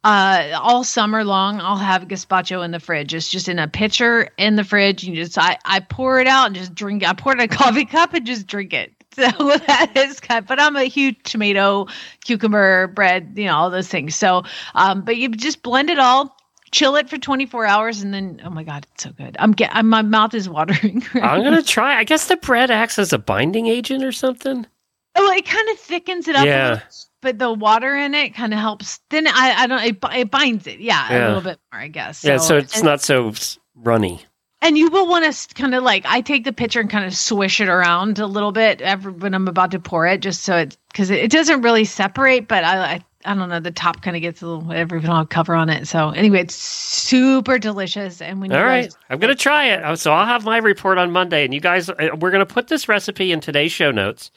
Uh, 0.05 0.51
all 0.61 0.83
summer 0.83 1.23
long, 1.23 1.59
I'll 1.59 1.77
have 1.77 2.03
gazpacho 2.03 2.63
in 2.63 2.69
the 2.69 2.79
fridge. 2.79 3.11
It's 3.15 3.27
just 3.27 3.49
in 3.49 3.57
a 3.57 3.67
pitcher 3.67 4.29
in 4.37 4.55
the 4.55 4.63
fridge. 4.63 5.03
You 5.03 5.15
just 5.15 5.35
I, 5.35 5.57
I 5.65 5.79
pour 5.79 6.19
it 6.19 6.27
out 6.27 6.45
and 6.45 6.55
just 6.55 6.75
drink. 6.75 7.01
it. 7.01 7.09
I 7.09 7.13
pour 7.13 7.33
it 7.33 7.39
in 7.39 7.45
a 7.45 7.47
coffee 7.55 7.85
cup 7.85 8.13
and 8.13 8.23
just 8.25 8.45
drink 8.47 8.71
it. 8.73 8.91
So 9.15 9.23
that 9.67 9.93
is 9.95 10.19
kind. 10.19 10.45
But 10.45 10.59
I'm 10.59 10.75
a 10.75 10.83
huge 10.83 11.15
tomato, 11.23 11.87
cucumber, 12.25 12.87
bread, 12.87 13.31
you 13.35 13.45
know, 13.45 13.55
all 13.55 13.69
those 13.69 13.87
things. 13.87 14.13
So, 14.13 14.43
um, 14.73 15.03
but 15.03 15.15
you 15.15 15.29
just 15.29 15.63
blend 15.63 15.89
it 15.89 15.99
all, 15.99 16.35
chill 16.71 16.97
it 16.97 17.09
for 17.09 17.17
24 17.17 17.65
hours, 17.65 18.01
and 18.01 18.13
then 18.13 18.41
oh 18.43 18.49
my 18.49 18.63
god, 18.63 18.85
it's 18.93 19.03
so 19.03 19.11
good. 19.11 19.37
I'm 19.39 19.53
get 19.53 19.73
I'm, 19.73 19.87
my 19.87 20.01
mouth 20.01 20.33
is 20.33 20.49
watering. 20.49 21.01
I'm 21.13 21.41
gonna 21.43 21.63
try. 21.63 21.97
I 21.97 22.03
guess 22.03 22.27
the 22.27 22.35
bread 22.35 22.69
acts 22.69 22.99
as 22.99 23.13
a 23.13 23.17
binding 23.17 23.67
agent 23.67 24.03
or 24.03 24.11
something. 24.11 24.67
Oh, 25.15 25.31
it 25.31 25.45
kind 25.45 25.69
of 25.69 25.79
thickens 25.79 26.27
it 26.27 26.35
up. 26.35 26.43
a 26.43 26.47
Yeah. 26.49 26.81
But 27.25 27.39
the 27.39 27.51
water 27.51 27.95
in 27.95 28.13
it 28.13 28.35
kind 28.35 28.53
of 28.53 28.59
helps. 28.59 28.99
Then 29.09 29.25
I, 29.25 29.55
I 29.57 29.67
don't. 29.67 29.83
It, 29.83 29.97
it 30.13 30.29
binds 30.29 30.67
it. 30.67 30.79
Yeah, 30.79 31.09
a 31.09 31.25
little 31.27 31.41
bit 31.41 31.59
more, 31.73 31.81
I 31.81 31.87
guess. 31.87 32.23
yeah, 32.23 32.37
so 32.37 32.55
it's 32.57 32.75
and, 32.75 32.85
not 32.85 33.01
so 33.01 33.33
runny. 33.73 34.23
And 34.61 34.77
you 34.77 34.91
will 34.91 35.07
want 35.07 35.25
to 35.33 35.53
kind 35.55 35.73
of 35.73 35.81
like 35.81 36.05
I 36.05 36.21
take 36.21 36.43
the 36.43 36.53
pitcher 36.53 36.79
and 36.79 36.89
kind 36.89 37.03
of 37.03 37.15
swish 37.15 37.59
it 37.59 37.67
around 37.67 38.19
a 38.19 38.27
little 38.27 38.51
bit 38.51 38.79
every, 38.81 39.11
when 39.11 39.33
I'm 39.33 39.47
about 39.47 39.71
to 39.71 39.79
pour 39.79 40.05
it, 40.05 40.21
just 40.21 40.43
so 40.43 40.55
it 40.57 40.77
because 40.91 41.09
it, 41.09 41.17
it 41.17 41.31
doesn't 41.31 41.63
really 41.63 41.83
separate. 41.83 42.47
But 42.47 42.63
I, 42.63 42.77
I 42.77 43.05
I 43.25 43.33
don't 43.33 43.49
know. 43.49 43.59
The 43.59 43.71
top 43.71 44.03
kind 44.03 44.15
of 44.15 44.21
gets 44.21 44.43
a 44.43 44.47
little 44.47 44.61
whatever. 44.61 45.01
Cover 45.25 45.55
on 45.55 45.69
it. 45.69 45.87
So 45.87 46.11
anyway, 46.11 46.41
it's 46.41 46.53
super 46.53 47.57
delicious. 47.57 48.21
And 48.21 48.39
when 48.39 48.51
you 48.51 48.57
All 48.57 48.63
right, 48.63 48.83
guys, 48.83 48.97
I'm 49.09 49.17
gonna 49.17 49.33
try 49.33 49.65
it. 49.69 49.97
So 49.97 50.11
I'll 50.11 50.27
have 50.27 50.45
my 50.45 50.57
report 50.57 50.99
on 50.99 51.09
Monday, 51.09 51.43
and 51.43 51.55
you 51.55 51.59
guys, 51.59 51.89
uh, 51.89 52.09
we're 52.19 52.29
gonna 52.29 52.45
put 52.45 52.67
this 52.67 52.87
recipe 52.87 53.31
in 53.31 53.39
today's 53.39 53.71
show 53.71 53.89
notes, 53.89 54.29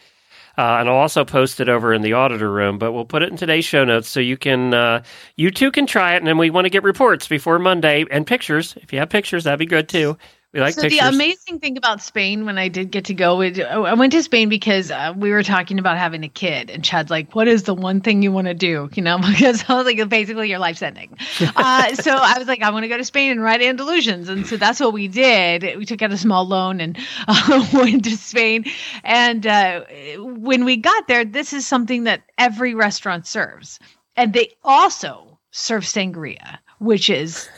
uh, 0.59 0.79
and 0.81 0.89
I'll 0.89 0.97
also 0.97 1.25
post 1.25 1.61
it 1.61 1.69
over 1.69 1.95
in 1.95 2.03
the 2.03 2.13
auditor 2.13 2.51
room. 2.51 2.79
But 2.79 2.93
we'll 2.93 3.05
put 3.05 3.23
it 3.23 3.31
in 3.31 3.37
today's 3.37 3.65
show 3.65 3.85
notes 3.85 4.09
so 4.09 4.21
you 4.21 4.37
can, 4.37 4.75
uh, 4.75 5.03
you 5.37 5.51
too 5.51 5.71
can 5.71 5.87
try 5.87 6.15
it, 6.15 6.19
and 6.19 6.27
then 6.27 6.37
we 6.37 6.51
want 6.51 6.67
to 6.67 6.71
get 6.71 6.83
reports 6.83 7.29
before 7.29 7.59
Monday 7.59 8.05
and 8.11 8.27
pictures. 8.27 8.77
If 8.83 8.93
you 8.93 8.99
have 8.99 9.09
pictures, 9.09 9.45
that'd 9.45 9.59
be 9.59 9.67
good 9.67 9.89
too. 9.89 10.19
We 10.55 10.61
like 10.61 10.75
so 10.75 10.83
pictures. 10.83 11.01
the 11.01 11.09
amazing 11.09 11.61
thing 11.61 11.77
about 11.77 12.01
Spain 12.01 12.47
when 12.47 12.57
I 12.57 12.69
did 12.69 12.91
get 12.91 13.05
to 13.07 13.15
go, 13.15 13.43
it, 13.43 13.61
I 13.61 13.93
went 13.93 14.13
to 14.13 14.23
Spain 14.23 14.49
because 14.49 14.91
uh, 14.91 15.13
we 15.15 15.31
were 15.31 15.43
talking 15.43 15.79
about 15.79 15.99
having 15.99 16.25
a 16.25 16.29
kid, 16.29 16.71
and 16.71 16.83
Chad's 16.83 17.11
like, 17.11 17.35
"What 17.35 17.49
is 17.49 17.65
the 17.65 17.75
one 17.75 18.01
thing 18.01 18.23
you 18.23 18.33
want 18.33 18.47
to 18.47 18.55
do?" 18.55 18.89
You 18.95 19.03
know, 19.03 19.19
because 19.29 19.63
I 19.69 19.75
was 19.75 19.85
like, 19.85 20.09
basically, 20.09 20.49
your 20.49 20.59
life's 20.59 20.81
ending. 20.81 21.19
uh, 21.55 21.95
so 21.97 22.13
I 22.17 22.39
was 22.39 22.49
like, 22.49 22.63
I 22.63 22.71
want 22.71 22.85
to 22.85 22.89
go 22.89 22.97
to 22.97 23.05
Spain 23.05 23.31
and 23.33 23.43
ride 23.43 23.61
Andalusians, 23.61 24.31
and 24.31 24.47
so 24.47 24.57
that's 24.57 24.81
what 24.81 24.95
we 24.95 25.07
did. 25.07 25.77
We 25.77 25.85
took 25.85 26.01
out 26.01 26.13
a 26.13 26.17
small 26.17 26.47
loan 26.47 26.81
and 26.81 26.97
uh, 27.29 27.67
went 27.75 28.05
to 28.05 28.17
Spain. 28.17 28.65
And 29.05 29.47
uh, 29.47 29.85
when 30.17 30.65
we 30.65 30.79
got 30.79 31.09
there, 31.09 31.27
this 31.27 31.53
is 31.53 31.67
something 31.67 32.05
that 32.05 32.23
every 32.39 32.75
restaurant 32.75 33.27
serves, 33.27 33.79
and 34.17 34.33
they 34.33 34.55
also 34.65 35.39
serve 35.51 35.83
sangria, 35.83 36.57
which 36.79 37.11
is 37.11 37.51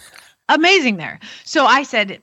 amazing 0.48 0.96
there. 0.96 1.20
So 1.44 1.66
I 1.66 1.84
said 1.84 2.20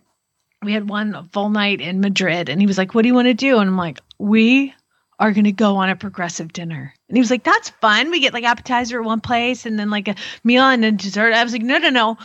we 0.64 0.74
had 0.74 0.90
one 0.90 1.30
full 1.32 1.50
night 1.50 1.82
in 1.82 2.02
Madrid 2.02 2.50
and 2.50 2.60
he 2.60 2.68
was 2.68 2.78
like, 2.78 2.94
What 2.96 3.04
do 3.04 3.08
you 3.08 3.14
want 3.14 3.28
to 3.28 3.34
do? 3.34 3.60
And 3.60 3.70
I'm 3.70 3.78
like, 3.78 4.00
We 4.18 4.74
are 5.20 5.32
going 5.32 5.46
to 5.46 5.52
go 5.52 5.78
on 5.78 5.90
a 5.90 5.96
progressive 5.96 6.54
dinner. 6.54 6.94
And 7.08 7.18
he 7.18 7.22
was 7.22 7.32
like, 7.32 7.44
That's 7.44 7.70
fun. 7.70 8.12
We 8.12 8.20
get 8.20 8.34
like 8.34 8.44
appetizer 8.44 9.00
at 9.00 9.06
one 9.06 9.22
place 9.22 9.66
and 9.66 9.80
then 9.80 9.90
like 9.90 10.08
a 10.08 10.16
meal 10.44 10.64
and 10.64 10.84
then 10.84 10.98
dessert. 10.98 11.34
I 11.34 11.44
was 11.44 11.54
like, 11.54 11.62
No, 11.62 11.78
no, 11.78 11.90
no. 11.90 12.18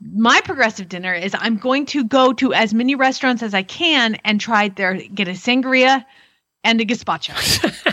My 0.00 0.40
progressive 0.42 0.88
dinner 0.88 1.14
is 1.14 1.34
I'm 1.38 1.56
going 1.56 1.86
to 1.86 2.04
go 2.04 2.32
to 2.34 2.52
as 2.52 2.74
many 2.74 2.94
restaurants 2.94 3.42
as 3.42 3.54
I 3.54 3.62
can 3.62 4.16
and 4.24 4.40
try 4.40 4.68
their 4.68 4.94
get 4.94 5.28
a 5.28 5.32
sangria 5.32 6.04
and 6.66 6.80
a 6.80 6.84
gazpacho. 6.84 7.32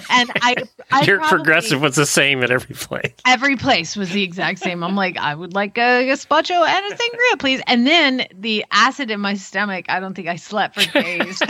and 0.09 0.31
I, 0.41 0.55
I 0.91 1.03
Your 1.03 1.19
probably- 1.19 1.37
progressive 1.37 1.79
was 1.81 1.95
the 1.95 2.05
same 2.07 2.43
at 2.43 2.49
every 2.51 2.75
place. 2.75 3.13
Every 3.25 3.55
place 3.55 3.95
was 3.95 4.09
the 4.09 4.23
exact 4.23 4.59
same. 4.59 4.83
I'm 4.83 4.95
like, 4.95 5.15
I 5.17 5.35
would 5.35 5.53
like 5.53 5.77
a 5.77 6.07
gazpacho 6.09 6.65
and 6.67 6.93
a 6.93 6.95
sangria, 6.97 7.39
please. 7.39 7.61
And 7.67 7.85
then 7.85 8.25
the 8.33 8.65
acid 8.71 9.11
in 9.11 9.19
my 9.19 9.35
stomach, 9.35 9.85
I 9.89 9.99
don't 9.99 10.15
think 10.15 10.27
I 10.27 10.35
slept 10.37 10.81
for 10.81 10.91
days. 11.01 11.39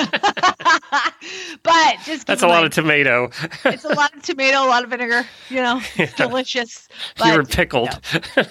but 1.63 1.97
just 2.05 2.28
That's 2.28 2.43
a 2.43 2.47
lot 2.47 2.65
of 2.65 2.71
tomato. 2.74 3.30
it's 3.65 3.86
a 3.86 3.93
lot 3.93 4.13
of 4.15 4.21
tomato, 4.21 4.65
a 4.65 4.67
lot 4.67 4.84
of 4.84 4.89
vinegar. 4.89 5.26
You 5.49 5.57
know, 5.57 5.82
it's 5.95 6.13
delicious. 6.13 6.88
But 7.17 7.28
you 7.28 7.34
were 7.38 7.43
pickled. 7.45 7.89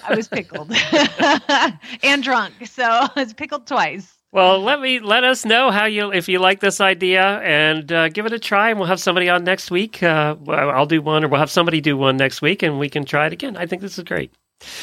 I 0.03 0.15
was 0.15 0.27
pickled 0.27 0.71
and 2.03 2.23
drunk, 2.23 2.53
so 2.67 2.83
I 2.83 3.09
was 3.15 3.33
pickled 3.33 3.67
twice. 3.67 4.12
Well, 4.33 4.61
let 4.61 4.81
me 4.81 4.99
let 4.99 5.23
us 5.23 5.45
know 5.45 5.69
how 5.69 5.85
you 5.85 6.11
if 6.11 6.27
you 6.27 6.39
like 6.39 6.59
this 6.59 6.81
idea 6.81 7.23
and 7.41 7.91
uh, 7.91 8.09
give 8.09 8.25
it 8.25 8.33
a 8.33 8.39
try, 8.39 8.71
and 8.71 8.79
we'll 8.79 8.87
have 8.87 8.99
somebody 8.99 9.29
on 9.29 9.43
next 9.43 9.69
week. 9.69 10.01
Uh, 10.01 10.35
I'll 10.49 10.87
do 10.87 11.03
one, 11.03 11.23
or 11.23 11.27
we'll 11.27 11.39
have 11.39 11.51
somebody 11.51 11.81
do 11.81 11.95
one 11.95 12.17
next 12.17 12.41
week, 12.41 12.63
and 12.63 12.79
we 12.79 12.89
can 12.89 13.05
try 13.05 13.27
it 13.27 13.33
again. 13.33 13.55
I 13.55 13.67
think 13.67 13.83
this 13.83 13.99
is 13.99 14.03
great. 14.03 14.33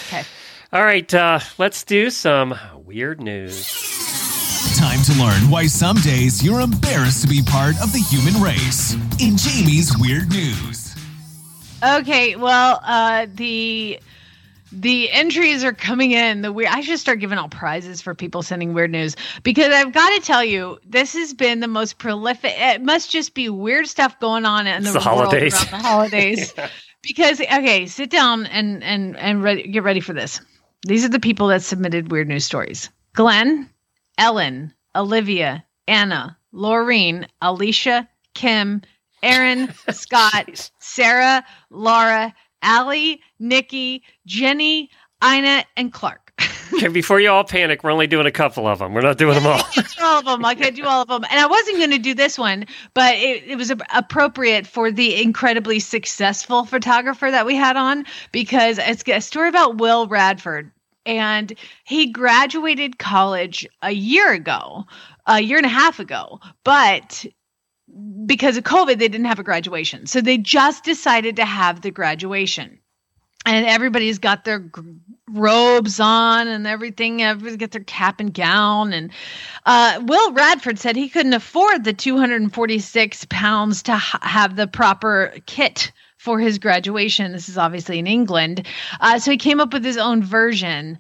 Okay. 0.07 0.23
All 0.73 0.85
right, 0.85 1.13
uh, 1.13 1.41
let's 1.59 1.83
do 1.83 2.11
some 2.11 2.55
weird 2.77 3.21
news. 3.21 3.67
Time 4.79 5.03
to 5.03 5.21
learn 5.21 5.51
why 5.51 5.67
some 5.67 5.97
days 5.97 6.45
you're 6.45 6.61
embarrassed 6.61 7.23
to 7.23 7.29
be 7.29 7.43
part 7.43 7.75
of 7.83 7.93
the 7.93 7.99
human 7.99 8.41
race. 8.41 8.95
In 9.19 9.37
Jamie's 9.37 9.99
Weird 9.99 10.31
News. 10.31 10.95
Okay, 11.83 12.37
well, 12.37 12.81
uh, 12.85 13.27
the 13.35 13.99
the 14.73 15.11
entries 15.11 15.65
are 15.65 15.73
coming 15.73 16.13
in. 16.13 16.43
The 16.43 16.53
weird. 16.53 16.71
I 16.71 16.81
should 16.81 16.99
start 16.99 17.21
giving 17.21 17.39
out 17.39 17.51
prizes 17.51 18.01
for 18.01 18.15
people 18.15 18.43
sending 18.43 18.75
weird 18.75 18.91
news 18.91 19.17
because 19.43 19.73
I've 19.73 19.93
got 19.93 20.11
to 20.11 20.21
tell 20.21 20.45
you, 20.45 20.79
this 20.85 21.15
has 21.15 21.35
been 21.35 21.61
the 21.61 21.69
most 21.69 21.99
prolific. 21.99 22.53
It 22.57 22.83
must 22.83 23.11
just 23.11 23.35
be 23.35 23.49
weird 23.49 23.89
stuff 23.89 24.19
going 24.21 24.45
on 24.45 24.67
in 24.67 24.85
the, 24.85 24.93
the 24.93 25.01
holidays. 25.01 25.59
the 25.71 25.77
holidays. 25.77 26.55
Because 27.03 27.41
okay, 27.41 27.87
sit 27.87 28.11
down 28.11 28.45
and 28.45 28.85
and 28.85 29.17
and 29.17 29.43
ready, 29.43 29.67
get 29.69 29.85
ready 29.85 30.01
for 30.01 30.13
this. 30.13 30.39
These 30.87 31.03
are 31.03 31.09
the 31.09 31.19
people 31.19 31.49
that 31.49 31.63
submitted 31.63 32.11
weird 32.11 32.29
news 32.29 32.45
stories: 32.45 32.91
Glenn, 33.15 33.71
Ellen, 34.19 34.75
Olivia, 34.95 35.65
Anna, 35.89 36.37
Laureen, 36.53 37.27
Alicia, 37.41 38.07
Kim, 38.35 38.83
Aaron, 39.23 39.73
Scott, 39.91 40.71
Sarah, 40.79 41.43
Laura, 41.71 42.35
Allie, 42.63 43.21
Nikki, 43.39 44.03
Jenny, 44.27 44.91
Ina, 45.25 45.65
and 45.77 45.93
Clark. 45.93 46.33
Okay, 46.73 46.87
before 46.87 47.19
you 47.19 47.29
all 47.29 47.43
panic, 47.43 47.83
we're 47.83 47.91
only 47.91 48.07
doing 48.07 48.27
a 48.27 48.31
couple 48.31 48.67
of 48.67 48.79
them. 48.79 48.95
We're 48.95 49.01
not 49.01 49.19
doing 49.19 49.35
them 49.35 49.45
all. 49.45 49.59
I 49.59 49.63
can't 49.73 49.89
do 49.97 50.05
all 50.05 50.19
of 50.21 50.25
them. 50.25 50.45
I 50.45 50.55
can't 50.55 50.77
do 50.77 50.85
all 50.87 51.03
of 51.03 51.09
them. 51.09 51.25
And 51.29 51.41
I 51.41 51.47
wasn't 51.47 51.79
going 51.79 51.91
to 51.91 51.99
do 51.99 52.15
this 52.15 52.39
one, 52.39 52.65
but 52.95 53.17
it, 53.17 53.43
it 53.45 53.57
was 53.57 53.73
ap- 53.73 53.83
appropriate 53.93 54.69
for 54.69 54.93
the 54.93 55.21
incredibly 55.21 55.81
successful 55.81 56.65
photographer 56.65 57.29
that 57.31 57.45
we 57.45 57.57
had 57.57 57.77
on 57.77 58.05
because 58.31 58.79
it's 58.79 59.03
a 59.07 59.21
story 59.21 59.49
about 59.49 59.79
Will 59.79 60.07
Radford. 60.07 60.71
And 61.05 61.53
he 61.85 62.13
graduated 62.13 62.99
college 62.99 63.67
a 63.83 63.91
year 63.91 64.33
ago, 64.33 64.85
a 65.27 65.41
year 65.41 65.57
and 65.57 65.67
a 65.67 65.71
half 65.71 65.99
ago, 65.99 66.39
but 66.63 67.27
because 68.27 68.57
of 68.57 68.65
COVID, 68.65 68.99
they 68.99 69.09
didn't 69.09 69.27
have 69.27 69.39
a 69.39 69.45
graduation. 69.45 70.07
So 70.07 70.21
they 70.21 70.39
just 70.39 70.85
decided 70.85 71.37
to 71.37 71.45
have 71.45 71.81
the 71.81 71.91
graduation. 71.91 72.79
And 73.47 73.67
everybody's 73.67 74.19
got 74.19 74.45
their 74.45 74.71
robes 75.29 75.99
on 75.99 76.47
and 76.47 76.67
everything. 76.67 77.23
Everybody's 77.23 77.57
got 77.57 77.71
their 77.71 77.83
cap 77.83 78.21
and 78.21 78.35
gown. 78.35 78.93
And 78.93 79.11
uh, 79.65 80.01
Will 80.05 80.33
Radford 80.33 80.79
said 80.79 80.95
he 80.95 81.09
couldn't 81.09 81.33
afford 81.33 81.85
the 81.85 81.93
246 81.93 83.27
pounds 83.31 83.83
to 83.85 83.97
ha- 83.97 84.19
have 84.23 84.57
the 84.57 84.67
proper 84.67 85.35
kit 85.47 85.91
for 86.19 86.39
his 86.39 86.59
graduation. 86.59 87.33
This 87.33 87.49
is 87.49 87.57
obviously 87.57 87.99
in 87.99 88.07
England. 88.07 88.67
Uh, 89.01 89.19
so 89.19 89.31
he 89.31 89.39
came 89.39 89.61
up 89.61 89.73
with 89.73 89.85
his 89.85 89.97
own 89.97 90.23
version. 90.23 90.99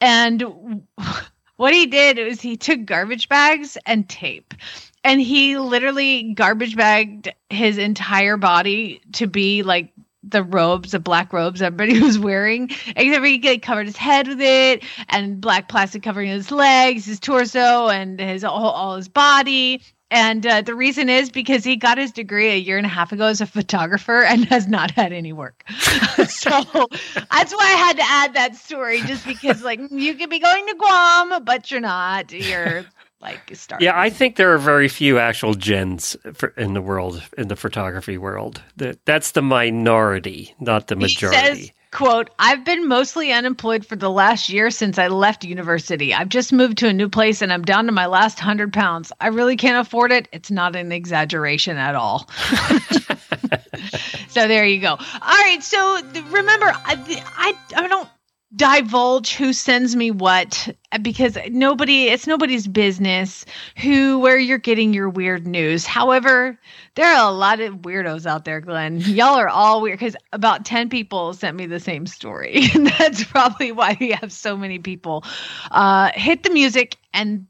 And 0.00 0.84
what 1.56 1.74
he 1.74 1.86
did 1.86 2.18
was 2.18 2.40
he 2.40 2.56
took 2.56 2.84
garbage 2.84 3.28
bags 3.28 3.76
and 3.86 4.08
tape 4.08 4.54
and 5.04 5.20
he 5.20 5.58
literally 5.58 6.34
garbage 6.34 6.76
bagged 6.76 7.32
his 7.50 7.78
entire 7.78 8.36
body 8.36 9.00
to 9.12 9.26
be 9.26 9.62
like 9.62 9.92
the 10.22 10.42
robes, 10.42 10.92
the 10.92 11.00
black 11.00 11.32
robes 11.32 11.62
everybody 11.62 12.00
was 12.02 12.18
wearing, 12.18 12.70
except 12.96 13.24
he 13.24 13.40
like, 13.40 13.62
covered 13.62 13.86
his 13.86 13.96
head 13.96 14.28
with 14.28 14.40
it 14.40 14.84
and 15.08 15.40
black 15.40 15.68
plastic 15.68 16.02
covering 16.02 16.28
his 16.28 16.50
legs, 16.50 17.06
his 17.06 17.20
torso, 17.20 17.88
and 17.88 18.20
his 18.20 18.44
all, 18.44 18.70
all 18.70 18.96
his 18.96 19.08
body. 19.08 19.82
And 20.12 20.46
uh, 20.46 20.60
the 20.60 20.74
reason 20.74 21.08
is 21.08 21.30
because 21.30 21.64
he 21.64 21.74
got 21.74 21.96
his 21.96 22.12
degree 22.12 22.50
a 22.50 22.56
year 22.56 22.76
and 22.76 22.84
a 22.84 22.88
half 22.88 23.12
ago 23.12 23.24
as 23.24 23.40
a 23.40 23.46
photographer 23.46 24.22
and 24.22 24.44
has 24.44 24.68
not 24.68 24.90
had 24.90 25.10
any 25.10 25.32
work. 25.32 25.64
so 26.28 26.50
that's 27.14 27.54
why 27.54 27.64
I 27.64 27.76
had 27.78 27.96
to 27.96 28.04
add 28.04 28.34
that 28.34 28.54
story, 28.54 29.00
just 29.00 29.26
because 29.26 29.62
like 29.62 29.80
you 29.90 30.14
could 30.14 30.28
be 30.28 30.38
going 30.38 30.66
to 30.66 30.74
Guam, 30.74 31.44
but 31.44 31.70
you're 31.70 31.80
not. 31.80 32.30
You're 32.30 32.84
like. 33.22 33.52
Yeah, 33.80 33.98
I 33.98 34.10
think 34.10 34.36
there 34.36 34.52
are 34.52 34.58
very 34.58 34.88
few 34.88 35.18
actual 35.18 35.54
Jens 35.54 36.16
for, 36.34 36.48
in 36.56 36.74
the 36.74 36.82
world, 36.82 37.22
in 37.38 37.48
the 37.48 37.56
photography 37.56 38.18
world. 38.18 38.60
That 38.76 39.04
that's 39.04 39.32
the 39.32 39.42
minority, 39.42 40.54
not 40.60 40.88
the 40.88 40.96
He 40.96 41.02
majority. 41.02 41.38
says, 41.38 41.70
quote, 41.92 42.30
I've 42.38 42.64
been 42.64 42.88
mostly 42.88 43.32
unemployed 43.32 43.86
for 43.86 43.96
the 43.96 44.10
last 44.10 44.48
year 44.48 44.70
since 44.70 44.98
I 44.98 45.08
left 45.08 45.44
university. 45.44 46.12
I've 46.12 46.28
just 46.28 46.52
moved 46.52 46.78
to 46.78 46.88
a 46.88 46.92
new 46.92 47.08
place 47.08 47.42
and 47.42 47.52
I'm 47.52 47.62
down 47.62 47.86
to 47.86 47.92
my 47.92 48.06
last 48.06 48.40
hundred 48.40 48.72
pounds. 48.72 49.12
I 49.20 49.28
really 49.28 49.56
can't 49.56 49.86
afford 49.86 50.10
it. 50.12 50.28
It's 50.32 50.50
not 50.50 50.74
an 50.74 50.90
exaggeration 50.90 51.76
at 51.76 51.94
all. 51.94 52.28
so 54.28 54.48
there 54.48 54.66
you 54.66 54.80
go. 54.80 54.90
All 54.90 54.98
right. 55.22 55.62
So 55.62 56.00
remember, 56.30 56.66
I, 56.66 57.22
I, 57.36 57.54
I 57.76 57.86
don't 57.88 58.08
divulge 58.54 59.34
who 59.34 59.52
sends 59.52 59.96
me 59.96 60.10
what 60.10 60.68
because 61.00 61.38
nobody 61.48 62.08
it's 62.08 62.26
nobody's 62.26 62.66
business 62.66 63.46
who 63.78 64.18
where 64.18 64.38
you're 64.38 64.58
getting 64.58 64.92
your 64.92 65.08
weird 65.08 65.46
news. 65.46 65.86
However 65.86 66.58
there 66.94 67.06
are 67.06 67.28
a 67.28 67.32
lot 67.32 67.60
of 67.60 67.76
weirdos 67.76 68.26
out 68.26 68.44
there 68.44 68.60
glenn. 68.60 68.98
Y'all 69.00 69.36
are 69.38 69.48
all 69.48 69.80
weird 69.80 69.98
because 69.98 70.16
about 70.32 70.64
10 70.66 70.90
people 70.90 71.32
sent 71.32 71.56
me 71.56 71.66
the 71.66 71.80
same 71.80 72.06
story. 72.06 72.64
And 72.74 72.86
that's 72.98 73.24
probably 73.24 73.72
why 73.72 73.96
we 73.98 74.10
have 74.12 74.32
so 74.32 74.56
many 74.56 74.78
people. 74.78 75.24
Uh 75.70 76.10
hit 76.14 76.42
the 76.42 76.50
music 76.50 76.96
and 77.14 77.46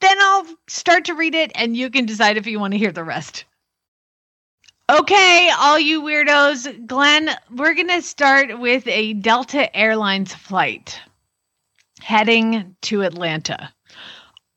then 0.00 0.16
i'll 0.20 0.46
start 0.68 1.04
to 1.04 1.14
read 1.14 1.34
it 1.34 1.50
and 1.54 1.76
you 1.76 1.90
can 1.90 2.06
decide 2.06 2.36
if 2.36 2.46
you 2.46 2.60
want 2.60 2.72
to 2.72 2.78
hear 2.78 2.92
the 2.92 3.04
rest 3.04 3.44
Okay, 4.90 5.50
all 5.58 5.78
you 5.78 6.00
weirdos, 6.00 6.86
Glenn, 6.86 7.28
we're 7.54 7.74
going 7.74 7.88
to 7.88 8.00
start 8.00 8.58
with 8.58 8.86
a 8.86 9.12
Delta 9.12 9.74
Airlines 9.76 10.34
flight 10.34 10.98
heading 12.00 12.74
to 12.82 13.02
Atlanta. 13.02 13.70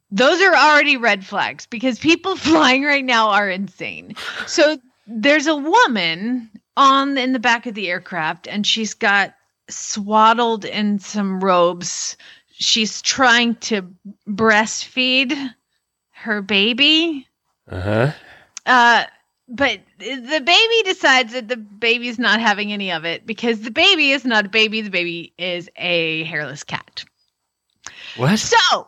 Those 0.10 0.42
are 0.42 0.56
already 0.56 0.96
red 0.96 1.26
flags 1.26 1.66
because 1.66 2.00
people 2.00 2.36
flying 2.38 2.86
right 2.86 3.04
now 3.04 3.32
are 3.32 3.50
insane. 3.50 4.16
So 4.48 4.78
there's 5.06 5.48
a 5.48 5.56
woman 5.58 6.50
on 6.78 7.18
in 7.18 7.34
the 7.34 7.40
back 7.40 7.66
of 7.66 7.76
the 7.76 7.90
aircraft 7.90 8.48
and 8.48 8.66
she's 8.66 8.94
got 8.94 9.34
swaddled 9.70 10.64
in 10.64 11.00
some 11.00 11.42
robes. 11.42 12.16
She's 12.54 13.02
trying 13.02 13.56
to 13.56 13.86
breastfeed 14.30 15.54
her 16.12 16.42
baby. 16.42 17.28
Uh 17.70 17.82
huh. 17.82 18.12
Uh 18.66 19.04
but 19.52 19.80
the 20.00 20.42
baby 20.46 20.84
decides 20.84 21.34
that 21.34 21.48
the 21.48 21.58
baby's 21.58 22.18
not 22.20 22.40
having 22.40 22.72
any 22.74 22.92
of 22.92 23.06
it 23.06 23.26
because 23.26 23.62
the 23.62 23.72
baby 23.72 24.12
is 24.12 24.26
not 24.26 24.46
a 24.46 24.50
baby. 24.50 24.82
The 24.82 24.90
baby 24.90 25.34
is 25.38 25.70
a 25.76 26.24
hairless 26.24 26.64
cat. 26.64 27.04
What? 28.16 28.40
So 28.40 28.88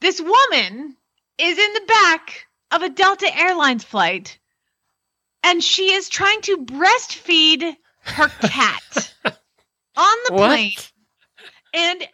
this 0.00 0.20
woman 0.20 0.96
is 1.38 1.58
in 1.58 1.72
the 1.74 1.86
back 1.88 2.46
of 2.70 2.82
a 2.82 2.90
Delta 2.90 3.30
Airlines 3.36 3.84
flight 3.84 4.38
and 5.42 5.62
she 5.62 5.92
is 5.92 6.08
trying 6.08 6.40
to 6.42 6.58
breastfeed 6.58 7.76
her 8.00 8.28
cat 8.42 9.14
on 9.24 10.16
the 10.26 10.32
What? 10.32 10.48
plane. 10.48 10.72
And 11.74 12.08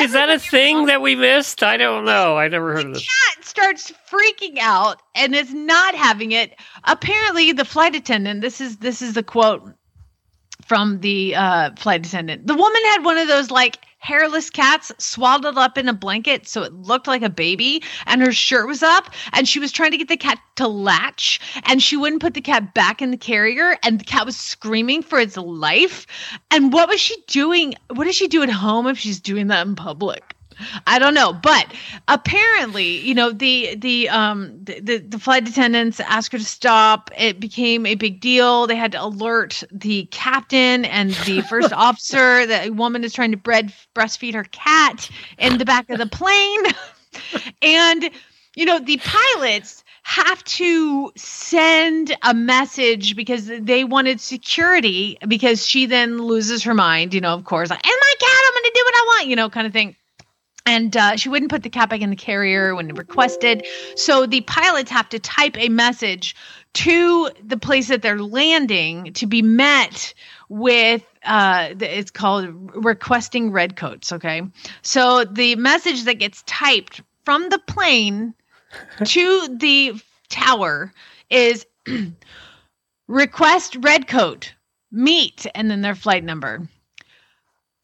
Is 0.00 0.12
that 0.12 0.30
a 0.30 0.38
thing 0.38 0.86
that 0.86 1.00
we 1.00 1.14
missed? 1.14 1.62
I 1.62 1.76
don't 1.76 2.04
know. 2.04 2.36
I 2.36 2.48
never 2.48 2.74
heard 2.74 2.86
of 2.86 2.94
this. 2.94 3.06
cat 3.06 3.44
starts 3.44 3.92
freaking 4.10 4.58
out 4.58 5.00
and 5.14 5.34
is 5.34 5.54
not 5.54 5.94
having 5.94 6.32
it. 6.32 6.54
Apparently, 6.84 7.52
the 7.52 7.64
flight 7.64 7.94
attendant. 7.94 8.40
This 8.42 8.60
is 8.60 8.78
this 8.78 9.00
is 9.00 9.14
the 9.14 9.22
quote 9.22 9.62
from 10.66 11.00
the 11.00 11.34
uh, 11.34 11.70
flight 11.76 12.06
attendant. 12.06 12.46
The 12.46 12.54
woman 12.54 12.82
had 12.86 13.04
one 13.04 13.18
of 13.18 13.28
those 13.28 13.50
like 13.50 13.78
hairless 14.06 14.50
cats 14.50 14.92
swaddled 14.98 15.58
up 15.58 15.76
in 15.76 15.88
a 15.88 15.92
blanket 15.92 16.46
so 16.46 16.62
it 16.62 16.72
looked 16.72 17.08
like 17.08 17.22
a 17.22 17.28
baby 17.28 17.82
and 18.06 18.22
her 18.22 18.30
shirt 18.30 18.68
was 18.68 18.80
up 18.80 19.12
and 19.32 19.48
she 19.48 19.58
was 19.58 19.72
trying 19.72 19.90
to 19.90 19.96
get 19.96 20.06
the 20.06 20.16
cat 20.16 20.38
to 20.54 20.68
latch 20.68 21.40
and 21.64 21.82
she 21.82 21.96
wouldn't 21.96 22.22
put 22.22 22.34
the 22.34 22.40
cat 22.40 22.72
back 22.72 23.02
in 23.02 23.10
the 23.10 23.16
carrier 23.16 23.76
and 23.82 23.98
the 23.98 24.04
cat 24.04 24.24
was 24.24 24.36
screaming 24.36 25.02
for 25.02 25.18
its 25.18 25.36
life. 25.36 26.06
And 26.52 26.72
what 26.72 26.88
was 26.88 27.00
she 27.00 27.16
doing? 27.26 27.74
What 27.92 28.04
does 28.04 28.14
she 28.14 28.28
do 28.28 28.44
at 28.44 28.48
home 28.48 28.86
if 28.86 28.96
she's 28.96 29.18
doing 29.18 29.48
that 29.48 29.66
in 29.66 29.74
public 29.74 30.35
I 30.86 30.98
don't 30.98 31.14
know, 31.14 31.32
but 31.32 31.72
apparently, 32.08 32.98
you 32.98 33.14
know, 33.14 33.32
the 33.32 33.74
the 33.76 34.08
um 34.08 34.58
the, 34.64 34.98
the, 34.98 35.18
flight 35.18 35.48
attendants 35.48 36.00
asked 36.00 36.32
her 36.32 36.38
to 36.38 36.44
stop. 36.44 37.10
It 37.16 37.40
became 37.40 37.86
a 37.86 37.94
big 37.94 38.20
deal. 38.20 38.66
They 38.66 38.76
had 38.76 38.92
to 38.92 39.02
alert 39.02 39.62
the 39.70 40.06
captain 40.06 40.84
and 40.84 41.10
the 41.26 41.42
first 41.42 41.72
officer 41.74 42.46
that 42.46 42.68
a 42.68 42.70
woman 42.70 43.04
is 43.04 43.12
trying 43.12 43.32
to 43.32 43.36
bread 43.36 43.72
breastfeed 43.94 44.34
her 44.34 44.44
cat 44.44 45.10
in 45.38 45.58
the 45.58 45.64
back 45.64 45.90
of 45.90 45.98
the 45.98 46.06
plane. 46.06 46.62
and 47.62 48.10
you 48.54 48.64
know, 48.64 48.78
the 48.78 48.98
pilots 49.04 49.84
have 50.02 50.42
to 50.44 51.12
send 51.16 52.16
a 52.22 52.32
message 52.32 53.16
because 53.16 53.46
they 53.46 53.84
wanted 53.84 54.20
security 54.20 55.18
because 55.26 55.66
she 55.66 55.84
then 55.84 56.18
loses 56.18 56.62
her 56.62 56.74
mind, 56.74 57.12
you 57.12 57.20
know, 57.20 57.34
of 57.34 57.44
course, 57.44 57.70
like, 57.70 57.84
and 57.84 57.96
my 58.00 58.14
cat, 58.18 58.40
I'm 58.46 58.54
going 58.54 58.64
to 58.64 58.72
do 58.72 58.84
what 58.84 58.94
I 58.94 59.04
want, 59.08 59.28
you 59.28 59.36
know, 59.36 59.50
kind 59.50 59.66
of 59.66 59.72
thing. 59.72 59.96
And 60.66 60.96
uh, 60.96 61.16
she 61.16 61.28
wouldn't 61.28 61.50
put 61.50 61.62
the 61.62 61.70
cat 61.70 61.88
back 61.88 62.00
in 62.00 62.10
the 62.10 62.16
carrier 62.16 62.74
when 62.74 62.88
requested. 62.94 63.64
So 63.94 64.26
the 64.26 64.40
pilots 64.42 64.90
have 64.90 65.08
to 65.10 65.18
type 65.18 65.56
a 65.56 65.68
message 65.68 66.34
to 66.76 67.30
the 67.42 67.56
place 67.56 67.88
that 67.88 68.02
they're 68.02 68.20
landing 68.20 69.14
to 69.14 69.26
be 69.26 69.40
met 69.40 70.12
with 70.50 71.02
uh 71.24 71.70
it's 71.80 72.10
called 72.10 72.46
requesting 72.84 73.50
redcoats 73.50 74.12
okay 74.12 74.42
so 74.82 75.24
the 75.24 75.56
message 75.56 76.04
that 76.04 76.18
gets 76.18 76.42
typed 76.46 77.00
from 77.24 77.48
the 77.48 77.58
plane 77.60 78.34
to 79.04 79.56
the 79.58 79.98
tower 80.28 80.92
is 81.30 81.66
request 83.08 83.78
redcoat 83.80 84.52
meet 84.92 85.46
and 85.54 85.70
then 85.70 85.80
their 85.80 85.94
flight 85.94 86.24
number 86.24 86.68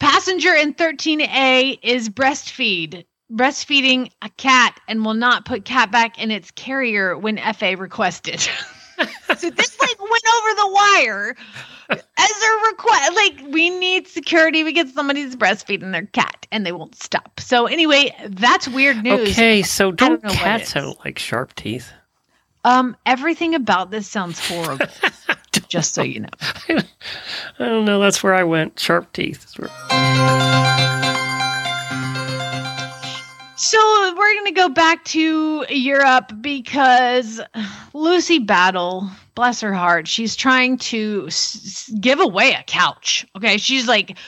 Passenger 0.03 0.53
in 0.55 0.75
13A 0.75 1.79
is 1.81 2.09
breastfeed, 2.09 3.05
breastfeeding 3.33 4.11
a 4.21 4.29
cat 4.31 4.81
and 4.89 5.05
will 5.05 5.15
not 5.15 5.45
put 5.45 5.65
cat 5.65 5.93
back 5.93 6.21
in 6.21 6.33
its 6.33 6.51
carrier 6.51 7.17
when 7.17 7.39
FA 7.55 7.77
requested. 7.77 8.41
so 8.99 9.51
this 9.51 9.81
like 9.81 10.01
went 10.01 10.25
over 10.37 10.55
the 10.57 10.71
wire 10.73 11.37
as 11.89 12.31
a 12.31 12.67
request. 12.69 13.15
Like 13.15 13.53
we 13.53 13.71
need 13.71 14.09
security 14.09 14.65
because 14.65 14.93
somebody's 14.93 15.37
breastfeeding 15.37 15.93
their 15.93 16.07
cat 16.07 16.49
and 16.51 16.67
they 16.67 16.73
won't 16.73 16.97
stop. 16.97 17.39
So 17.39 17.67
anyway, 17.67 18.13
that's 18.29 18.67
weird 18.67 19.05
news. 19.05 19.31
Okay, 19.31 19.63
so 19.63 19.93
don't, 19.93 20.25
it 20.25 20.33
cats 20.33 20.73
have 20.73 20.97
like 21.05 21.21
sharp 21.21 21.55
teeth? 21.55 21.93
Um, 22.65 22.97
everything 23.07 23.55
about 23.55 23.93
this 23.93 24.09
sounds 24.09 24.45
horrible. 24.49 24.87
just 25.73 25.95
so 25.95 26.03
you 26.03 26.21
know. 26.21 26.29
I 26.69 26.85
don't 27.59 27.87
know. 27.87 27.99
That's 27.99 28.23
where 28.23 28.35
I 28.35 28.45
went. 28.45 28.79
Sharp 28.79 29.11
teeth. 29.15 29.57
So 33.57 34.15
we're 34.17 34.35
going 34.35 34.45
to 34.47 34.53
go 34.55 34.69
back 34.69 35.03
to 35.07 35.65
Europe 35.71 36.33
because 36.43 37.41
Lucy 37.95 38.39
Battle, 38.39 39.09
bless 39.35 39.63
her 39.63 39.73
heart, 39.73 40.07
she's 40.07 40.37
trying 40.37 40.77
to 40.79 41.25
s- 41.29 41.89
s- 41.89 41.93
give 41.99 42.21
away 42.21 42.53
a 42.53 42.63
couch. 42.65 43.25
Okay, 43.35 43.57
she's 43.57 43.89
like, 43.89 44.19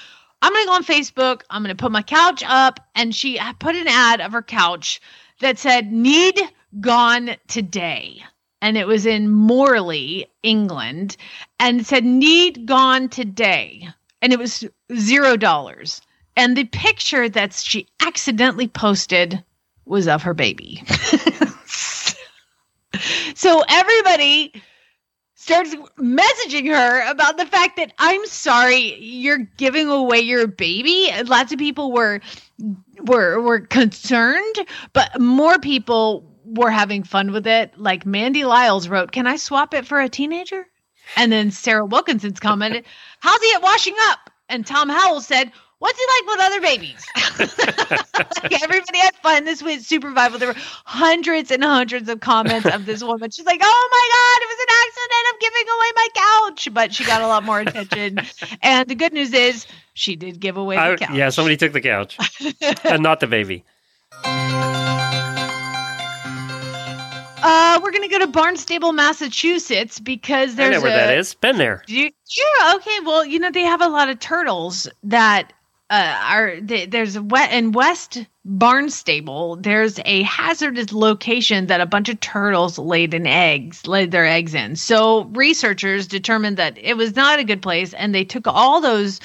I'm 0.41 0.53
going 0.53 0.65
to 0.65 0.69
go 0.69 0.75
on 0.75 0.85
Facebook. 0.85 1.43
I'm 1.51 1.63
going 1.63 1.77
to 1.77 1.83
put 1.83 1.93
my 1.93 2.03
couch 2.03 2.43
up, 2.47 2.81
and 2.95 3.15
she 3.15 3.39
put 3.61 3.77
an 3.77 3.87
ad 3.87 4.23
of 4.23 4.33
her 4.33 4.43
couch 4.43 4.99
that 5.41 5.59
said 5.59 5.93
"Need 5.93 6.41
gone 6.81 7.37
today." 7.49 8.23
And 8.65 8.79
it 8.79 8.87
was 8.87 9.05
in 9.05 9.31
Morley, 9.31 10.27
England, 10.43 11.19
and 11.61 11.83
it 11.83 11.87
said 11.87 12.03
"Need 12.03 12.65
gone 12.65 13.11
today," 13.11 13.91
and 14.23 14.33
it 14.33 14.39
was 14.39 14.65
zero 14.97 15.37
dollars. 15.37 16.01
And 16.35 16.57
the 16.57 16.65
picture 16.65 17.29
that 17.29 17.53
she 17.53 17.87
accidentally 18.01 18.67
posted 18.67 19.45
was 19.85 20.09
of 20.09 20.23
her 20.23 20.33
baby. 20.33 20.83
so 23.35 23.63
everybody 23.69 24.55
starts 25.35 25.75
messaging 25.99 26.75
her 26.75 27.11
about 27.11 27.37
the 27.37 27.45
fact 27.45 27.77
that 27.77 27.93
I'm 27.99 28.25
sorry 28.25 28.95
you're 28.95 29.47
giving 29.59 29.91
away 29.91 30.21
your 30.21 30.47
baby. 30.47 31.11
Lots 31.27 31.53
of 31.53 31.59
people 31.59 31.93
were 31.93 32.23
were 33.03 33.43
were 33.43 33.61
concerned, 33.61 34.57
but 34.95 35.21
more 35.21 35.59
people 35.59 36.34
were 36.45 36.71
having 36.71 37.03
fun 37.03 37.33
with 37.33 37.47
it. 37.47 37.73
Like 37.79 38.07
Mandy 38.07 38.45
Lyles 38.45 38.89
wrote, 38.89 39.13
"Can 39.13 39.27
I 39.27 39.37
swap 39.37 39.75
it 39.75 39.87
for 39.87 40.01
a 40.01 40.09
teenager?" 40.09 40.67
And 41.17 41.31
then 41.31 41.51
Sarah 41.51 41.85
Wilkinson's 41.85 42.41
commented, 42.41 42.85
"How's 43.21 43.43
he 43.43 43.53
at 43.55 43.63
washing 43.63 43.95
up?" 44.09 44.31
And 44.49 44.67
Tom 44.67 44.89
Howell 44.89 45.21
said, 45.21 45.51
"What's 45.79 45.99
he 45.99 46.07
like 46.07 46.37
with 46.37 46.47
other 46.47 46.61
babies?" 46.61 47.07
like 48.43 48.63
everybody 48.63 48.99
had 48.99 49.15
fun. 49.17 49.45
This 49.45 49.63
was 49.63 49.87
super 49.87 50.11
viral. 50.13 50.39
There 50.39 50.49
were 50.49 50.55
hundreds 50.85 51.51
and 51.51 51.65
hundreds 51.65 52.09
of 52.09 52.21
comments 52.21 52.67
of 52.67 52.87
this 52.87 53.03
woman. 53.03 53.31
She's 53.31 53.47
like, 53.47 53.61
"Oh 53.63 53.89
my 53.91 54.09
god, 54.15 54.43
it 54.43 54.49
was 54.49 54.61
an 54.61 54.75
accident. 54.83 55.25
I'm 55.29 55.39
giving 55.41 55.69
away 55.69 55.91
my 55.97 56.09
couch," 56.51 56.69
but 56.73 56.95
she 56.95 57.05
got 57.05 57.23
a 57.23 57.27
lot 57.27 57.45
more 57.45 57.61
attention. 57.61 58.19
and 58.63 58.89
the 58.89 58.95
good 58.95 59.13
news 59.13 59.33
is, 59.33 59.67
she 59.95 60.17
did 60.17 60.41
give 60.41 60.57
away 60.57 60.77
the 60.77 60.83
I- 60.83 60.97
couch. 60.97 61.11
yeah, 61.15 61.31
somebody 61.31 61.57
took 61.57 61.73
the 61.73 61.81
couch, 61.81 62.19
and 62.85 63.03
not 63.03 63.21
the 63.21 63.27
baby. 63.27 63.65
Uh, 67.47 67.79
we're 67.83 67.93
gonna 67.93 68.09
go 68.09 68.21
to 68.21 68.27
Barnstable, 68.27 68.93
Massachusetts, 68.93 70.01
because 70.01 70.55
there's. 70.55 70.77
I 70.77 70.79
know 70.79 70.83
where 70.83 70.95
a, 70.95 71.09
that 71.09 71.19
is. 71.19 71.35
Been 71.35 71.59
there. 71.59 71.83
You, 71.87 72.05
yeah, 72.05 72.75
okay. 72.77 73.01
Well, 73.05 73.23
you 73.23 73.39
know 73.39 73.51
they 73.51 73.65
have 73.65 73.83
a 73.83 73.89
lot 73.89 74.09
of 74.09 74.19
turtles 74.19 74.89
that 75.03 75.53
uh, 75.91 76.19
are 76.25 76.59
th- 76.63 76.89
there's 76.89 77.17
a 77.17 77.23
wet 77.23 77.53
in 77.53 77.73
West 77.73 78.25
Barnstable. 78.47 79.57
There's 79.57 80.01
a 80.07 80.23
hazardous 80.23 80.91
location 80.95 81.67
that 81.67 81.83
a 81.83 81.87
bunch 81.87 82.09
of 82.09 82.19
turtles 82.21 82.79
laid 82.79 83.13
in 83.13 83.27
eggs, 83.27 83.87
laid 83.87 84.11
their 84.11 84.25
eggs 84.25 84.55
in. 84.55 84.75
So 84.75 85.25
researchers 85.25 86.07
determined 86.07 86.57
that 86.57 86.79
it 86.79 86.97
was 86.97 87.15
not 87.15 87.41
a 87.41 87.45
good 87.45 87.61
place, 87.61 87.93
and 87.93 88.15
they 88.15 88.25
took 88.25 88.47
all 88.47 88.81
those 88.81 89.21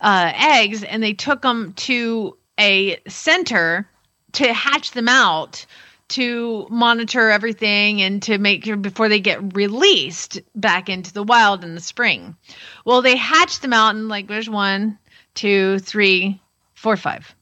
uh, 0.00 0.30
eggs 0.36 0.84
and 0.84 1.02
they 1.02 1.12
took 1.12 1.42
them 1.42 1.72
to 1.72 2.36
a 2.60 3.00
center 3.08 3.90
to 4.34 4.52
hatch 4.52 4.92
them 4.92 5.08
out 5.08 5.66
to 6.08 6.66
monitor 6.70 7.30
everything 7.30 8.02
and 8.02 8.22
to 8.22 8.38
make 8.38 8.64
sure 8.64 8.76
before 8.76 9.08
they 9.08 9.20
get 9.20 9.56
released 9.56 10.40
back 10.54 10.88
into 10.88 11.12
the 11.12 11.22
wild 11.22 11.64
in 11.64 11.74
the 11.74 11.80
spring. 11.80 12.36
Well, 12.84 13.02
they 13.02 13.16
hatched 13.16 13.62
them 13.62 13.72
out 13.72 13.94
and 13.94 14.08
like 14.08 14.28
there's 14.28 14.48
one, 14.50 14.98
two, 15.34 15.78
three, 15.80 16.40
four, 16.74 16.96
five. 16.96 17.34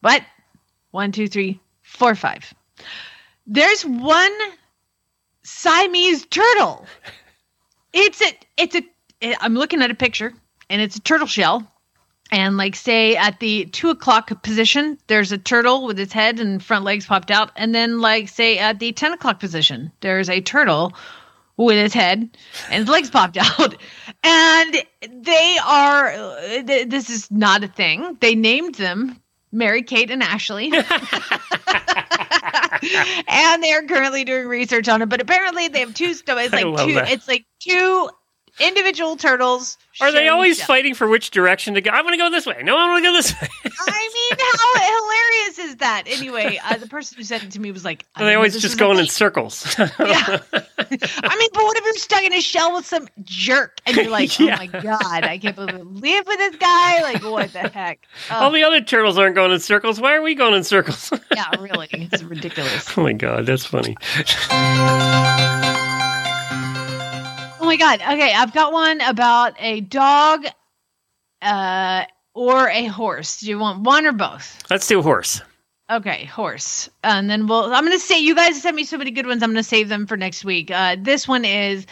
What? 0.00 0.22
One, 0.90 1.12
two, 1.12 1.28
three, 1.28 1.60
four, 1.82 2.14
five. 2.14 2.52
There's 3.46 3.82
one 3.82 4.32
Siamese 5.42 6.26
turtle. 6.26 6.86
It's 7.92 8.22
a 8.22 8.32
it's 8.56 8.76
a 8.76 8.82
I'm 9.40 9.54
looking 9.54 9.82
at 9.82 9.90
a 9.90 9.96
picture 9.96 10.32
and 10.68 10.80
it's 10.80 10.94
a 10.94 11.00
turtle 11.00 11.26
shell 11.26 11.66
and 12.32 12.56
like 12.56 12.76
say 12.76 13.16
at 13.16 13.40
the 13.40 13.66
two 13.66 13.90
o'clock 13.90 14.42
position 14.42 14.98
there's 15.08 15.32
a 15.32 15.38
turtle 15.38 15.86
with 15.86 15.98
its 15.98 16.12
head 16.12 16.38
and 16.40 16.62
front 16.62 16.84
legs 16.84 17.06
popped 17.06 17.30
out. 17.30 17.50
And 17.56 17.74
then 17.74 18.00
like 18.00 18.28
say 18.28 18.58
at 18.58 18.78
the 18.78 18.92
10 18.92 19.12
o'clock 19.14 19.40
position 19.40 19.90
there's 20.00 20.30
a 20.30 20.40
turtle 20.40 20.92
with 21.56 21.76
its 21.76 21.94
head 21.94 22.30
and 22.70 22.82
its 22.82 22.90
legs 22.90 23.10
popped 23.10 23.36
out. 23.58 23.74
And 24.22 24.76
they 25.10 25.58
are 25.66 26.12
th- 26.66 26.88
this 26.88 27.10
is 27.10 27.30
not 27.30 27.64
a 27.64 27.68
thing. 27.68 28.16
They 28.20 28.34
named 28.34 28.76
them 28.76 29.20
mary 29.52 29.82
kate 29.82 30.10
and 30.10 30.22
ashley. 30.22 30.72
And 33.28 33.62
they're 33.62 33.86
currently 33.86 34.24
doing 34.24 34.46
research 34.46 34.88
on 34.88 35.02
it 35.02 35.08
but 35.10 35.20
apparently 35.20 35.68
they 35.68 35.80
have 35.80 35.92
two 35.92 36.14
stomachs 36.14 36.52
like 36.52 36.62
two 36.86 36.94
that. 36.94 37.10
it's 37.10 37.28
like 37.28 37.44
two 37.58 38.08
individual 38.60 39.16
turtles. 39.16 39.76
Are 40.00 40.12
they 40.12 40.28
always 40.28 40.62
fighting 40.62 40.94
for 40.94 41.06
which 41.08 41.30
direction 41.30 41.74
to 41.74 41.80
go? 41.80 41.90
I 41.90 42.00
want 42.02 42.14
to 42.14 42.16
go 42.18 42.30
this 42.30 42.46
way. 42.46 42.62
No, 42.62 42.76
I 42.76 42.86
want 42.88 43.04
to 43.04 43.10
go 43.10 43.12
this 43.12 43.32
way. 43.40 43.48
I 43.64 44.10
mean, 44.14 44.38
how 44.38 44.80
hilarious 45.50 45.58
is 45.58 45.76
that? 45.76 46.04
Anyway, 46.06 46.58
uh, 46.64 46.76
the 46.78 46.86
person 46.86 47.18
who 47.18 47.24
sent 47.24 47.42
it 47.42 47.50
to 47.52 47.60
me 47.60 47.70
was 47.72 47.84
like, 47.84 48.06
they 48.16 48.34
always 48.34 48.58
just 48.60 48.78
going 48.78 48.98
in 48.98 49.06
circles? 49.06 49.74
I 49.78 51.36
mean, 51.38 51.48
but 51.52 51.62
what 51.62 51.76
if 51.76 51.84
you're 51.84 51.94
stuck 51.94 52.22
in 52.22 52.32
a 52.32 52.40
shell 52.40 52.74
with 52.74 52.86
some 52.86 53.08
jerk 53.24 53.80
and 53.84 53.96
you're 53.96 54.08
like, 54.10 54.38
Yeah. 54.38 54.54
oh 54.54 54.56
my 54.58 54.66
god, 54.68 55.24
I 55.24 55.38
can't 55.38 55.56
believe 55.56 55.74
live 55.84 56.26
with 56.26 56.38
this 56.38 56.56
guy? 56.56 57.02
Like, 57.02 57.22
what 57.22 57.52
the 57.52 57.68
heck? 57.68 58.00
All 58.30 58.48
Oh, 58.48 58.52
the 58.52 58.62
other 58.62 58.80
turtles 58.80 59.18
aren't 59.18 59.34
going 59.34 59.52
in 59.52 59.60
circles. 59.60 60.00
Why 60.00 60.14
are 60.14 60.22
we 60.22 60.34
going 60.34 60.54
in 60.54 60.64
circles? 60.64 61.12
yeah, 61.34 61.50
really, 61.58 61.88
it's 61.90 62.22
ridiculous. 62.22 62.96
oh 62.96 63.02
my 63.02 63.12
god, 63.12 63.44
that's 63.46 63.66
funny. 63.66 63.96
Oh 67.60 67.66
my 67.66 67.76
god. 67.76 68.00
Okay, 68.00 68.32
I've 68.32 68.54
got 68.54 68.72
one 68.72 69.02
about 69.02 69.54
a 69.58 69.82
dog, 69.82 70.46
uh, 71.42 72.04
or 72.34 72.68
a 72.70 72.86
horse. 72.86 73.40
Do 73.40 73.48
you 73.48 73.58
want 73.58 73.82
one 73.82 74.06
or 74.06 74.12
both? 74.12 74.58
Let's 74.70 74.86
do 74.86 75.02
horse. 75.02 75.42
Okay, 75.90 76.24
horse. 76.24 76.88
And 77.04 77.28
then 77.28 77.46
we'll 77.46 77.64
I'm 77.72 77.84
gonna 77.84 77.98
say 77.98 78.18
you 78.18 78.34
guys 78.34 78.62
sent 78.62 78.76
me 78.76 78.84
so 78.84 78.96
many 78.96 79.10
good 79.10 79.26
ones, 79.26 79.42
I'm 79.42 79.50
gonna 79.50 79.62
save 79.62 79.88
them 79.90 80.06
for 80.06 80.16
next 80.16 80.44
week. 80.44 80.70
Uh 80.70 80.96
this 80.98 81.28
one 81.28 81.44
is 81.44 81.86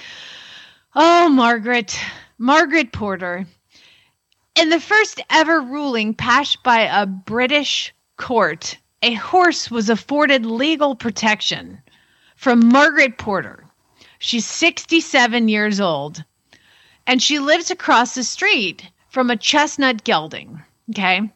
Oh 0.94 1.28
Margaret. 1.28 1.98
Margaret 2.38 2.92
Porter. 2.92 3.44
In 4.54 4.70
the 4.70 4.80
first 4.80 5.20
ever 5.28 5.60
ruling 5.60 6.14
passed 6.14 6.62
by 6.62 6.80
a 6.80 7.04
British 7.06 7.94
court, 8.16 8.78
a 9.02 9.14
horse 9.14 9.70
was 9.70 9.90
afforded 9.90 10.46
legal 10.46 10.96
protection 10.96 11.82
from 12.36 12.68
Margaret 12.68 13.18
Porter. 13.18 13.67
She's 14.18 14.46
67 14.46 15.48
years 15.48 15.80
old 15.80 16.24
and 17.06 17.22
she 17.22 17.38
lives 17.38 17.70
across 17.70 18.14
the 18.14 18.24
street 18.24 18.88
from 19.08 19.30
a 19.30 19.36
chestnut 19.36 20.04
gelding. 20.04 20.62
Okay. 20.90 21.30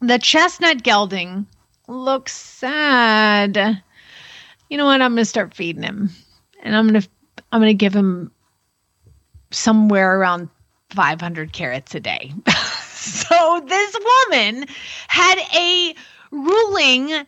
The 0.00 0.18
chestnut 0.18 0.82
gelding 0.82 1.46
looks 1.88 2.32
sad. 2.32 3.82
You 4.68 4.78
know 4.78 4.86
what? 4.86 5.02
I'm 5.02 5.12
going 5.12 5.22
to 5.22 5.24
start 5.24 5.54
feeding 5.54 5.82
him. 5.82 6.10
And 6.62 6.76
I'm 6.76 6.88
going 6.88 7.00
to 7.00 7.08
I'm 7.50 7.60
going 7.60 7.70
to 7.70 7.74
give 7.74 7.94
him 7.94 8.30
somewhere 9.50 10.18
around 10.18 10.48
500 10.90 11.52
carrots 11.52 11.94
a 11.94 12.00
day. 12.00 12.32
so 12.88 13.62
this 13.66 13.96
woman 14.28 14.66
had 15.08 15.38
a 15.54 15.94
ruling 16.30 17.26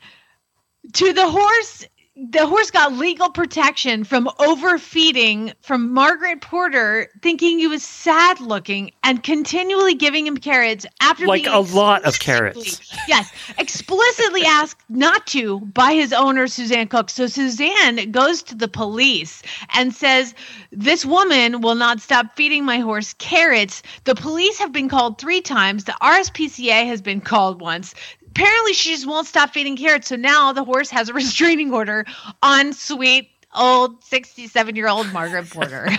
to 0.92 1.12
the 1.12 1.28
horse 1.28 1.86
the 2.16 2.46
horse 2.46 2.70
got 2.70 2.92
legal 2.92 3.28
protection 3.30 4.04
from 4.04 4.28
overfeeding 4.38 5.52
from 5.62 5.92
Margaret 5.92 6.40
Porter, 6.40 7.08
thinking 7.22 7.58
he 7.58 7.66
was 7.66 7.82
sad 7.82 8.40
looking 8.40 8.92
and 9.02 9.20
continually 9.24 9.94
giving 9.94 10.24
him 10.24 10.36
carrots 10.36 10.86
after 11.00 11.26
Like 11.26 11.46
a 11.48 11.58
lot 11.58 12.04
of 12.04 12.20
carrots. 12.20 12.94
yes, 13.08 13.32
explicitly 13.58 14.42
asked 14.44 14.80
not 14.88 15.26
to 15.28 15.58
by 15.60 15.94
his 15.94 16.12
owner, 16.12 16.46
Suzanne 16.46 16.86
Cook. 16.86 17.10
So 17.10 17.26
Suzanne 17.26 18.12
goes 18.12 18.44
to 18.44 18.54
the 18.54 18.68
police 18.68 19.42
and 19.74 19.92
says, 19.92 20.34
This 20.70 21.04
woman 21.04 21.62
will 21.62 21.74
not 21.74 22.00
stop 22.00 22.36
feeding 22.36 22.64
my 22.64 22.78
horse 22.78 23.14
carrots. 23.14 23.82
The 24.04 24.14
police 24.14 24.58
have 24.60 24.70
been 24.70 24.88
called 24.88 25.18
three 25.18 25.40
times. 25.40 25.84
The 25.84 25.96
RSPCA 26.00 26.86
has 26.86 27.02
been 27.02 27.20
called 27.20 27.60
once. 27.60 27.92
Apparently, 28.36 28.72
she 28.72 28.90
just 28.90 29.06
won't 29.06 29.26
stop 29.28 29.50
feeding 29.54 29.76
carrots. 29.76 30.08
So 30.08 30.16
now 30.16 30.52
the 30.52 30.64
horse 30.64 30.90
has 30.90 31.08
a 31.08 31.12
restraining 31.14 31.72
order 31.72 32.04
on 32.42 32.72
sweet 32.72 33.30
old 33.54 34.02
67 34.04 34.74
year 34.74 34.88
old 34.88 35.12
Margaret 35.12 35.48
Porter. 35.50 35.88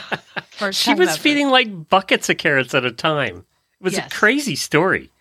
She 0.72 0.94
was 0.94 1.10
ever. 1.10 1.18
feeding 1.18 1.50
like 1.50 1.90
buckets 1.90 2.30
of 2.30 2.38
carrots 2.38 2.74
at 2.74 2.86
a 2.86 2.92
time. 2.92 3.40
It 3.80 3.84
was 3.84 3.94
Yes. 3.94 4.08
a 4.08 4.16
crazy 4.16 4.56
story. 4.56 5.12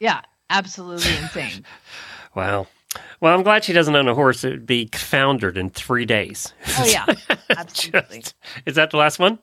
Yeah, 0.00 0.20
absolutely 0.50 1.14
insane. 1.16 1.64
Wow. 2.34 2.66
Well, 3.20 3.34
I'm 3.34 3.42
glad 3.42 3.64
she 3.64 3.72
doesn't 3.72 3.94
own 3.96 4.06
a 4.08 4.14
horse 4.14 4.42
It 4.44 4.50
would 4.50 4.66
be 4.66 4.88
foundered 4.92 5.56
in 5.56 5.68
three 5.70 6.04
days. 6.06 6.52
Oh, 6.78 6.84
yeah, 6.86 7.06
absolutely. 7.50 8.24
Is 8.66 8.74
that 8.76 8.90
the 8.90 8.96
last 8.98 9.18
one? 9.18 9.38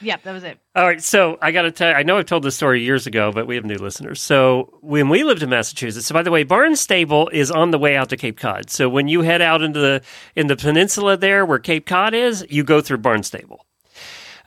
Yep, 0.00 0.22
that 0.24 0.32
was 0.32 0.44
it. 0.44 0.58
All 0.74 0.84
right, 0.84 1.02
so 1.02 1.38
I 1.40 1.52
got 1.52 1.62
to 1.62 1.70
tell 1.70 1.90
you, 1.90 1.94
I 1.94 2.02
know 2.02 2.18
I've 2.18 2.26
told 2.26 2.42
this 2.42 2.56
story 2.56 2.82
years 2.82 3.06
ago, 3.06 3.32
but 3.32 3.46
we 3.46 3.54
have 3.54 3.64
new 3.64 3.76
listeners. 3.76 4.20
So 4.20 4.78
when 4.80 5.08
we 5.08 5.24
lived 5.24 5.42
in 5.42 5.50
Massachusetts, 5.50 6.06
so 6.06 6.12
by 6.12 6.22
the 6.22 6.30
way, 6.30 6.42
Barnstable 6.42 7.28
is 7.28 7.50
on 7.50 7.70
the 7.70 7.78
way 7.78 7.96
out 7.96 8.08
to 8.10 8.16
Cape 8.16 8.38
Cod. 8.38 8.70
So 8.70 8.88
when 8.88 9.08
you 9.08 9.22
head 9.22 9.40
out 9.40 9.62
into 9.62 9.80
the 9.80 10.02
in 10.34 10.48
the 10.48 10.56
peninsula 10.56 11.16
there, 11.16 11.46
where 11.46 11.58
Cape 11.58 11.86
Cod 11.86 12.14
is, 12.14 12.44
you 12.50 12.64
go 12.64 12.80
through 12.80 12.98
Barnstable 12.98 13.64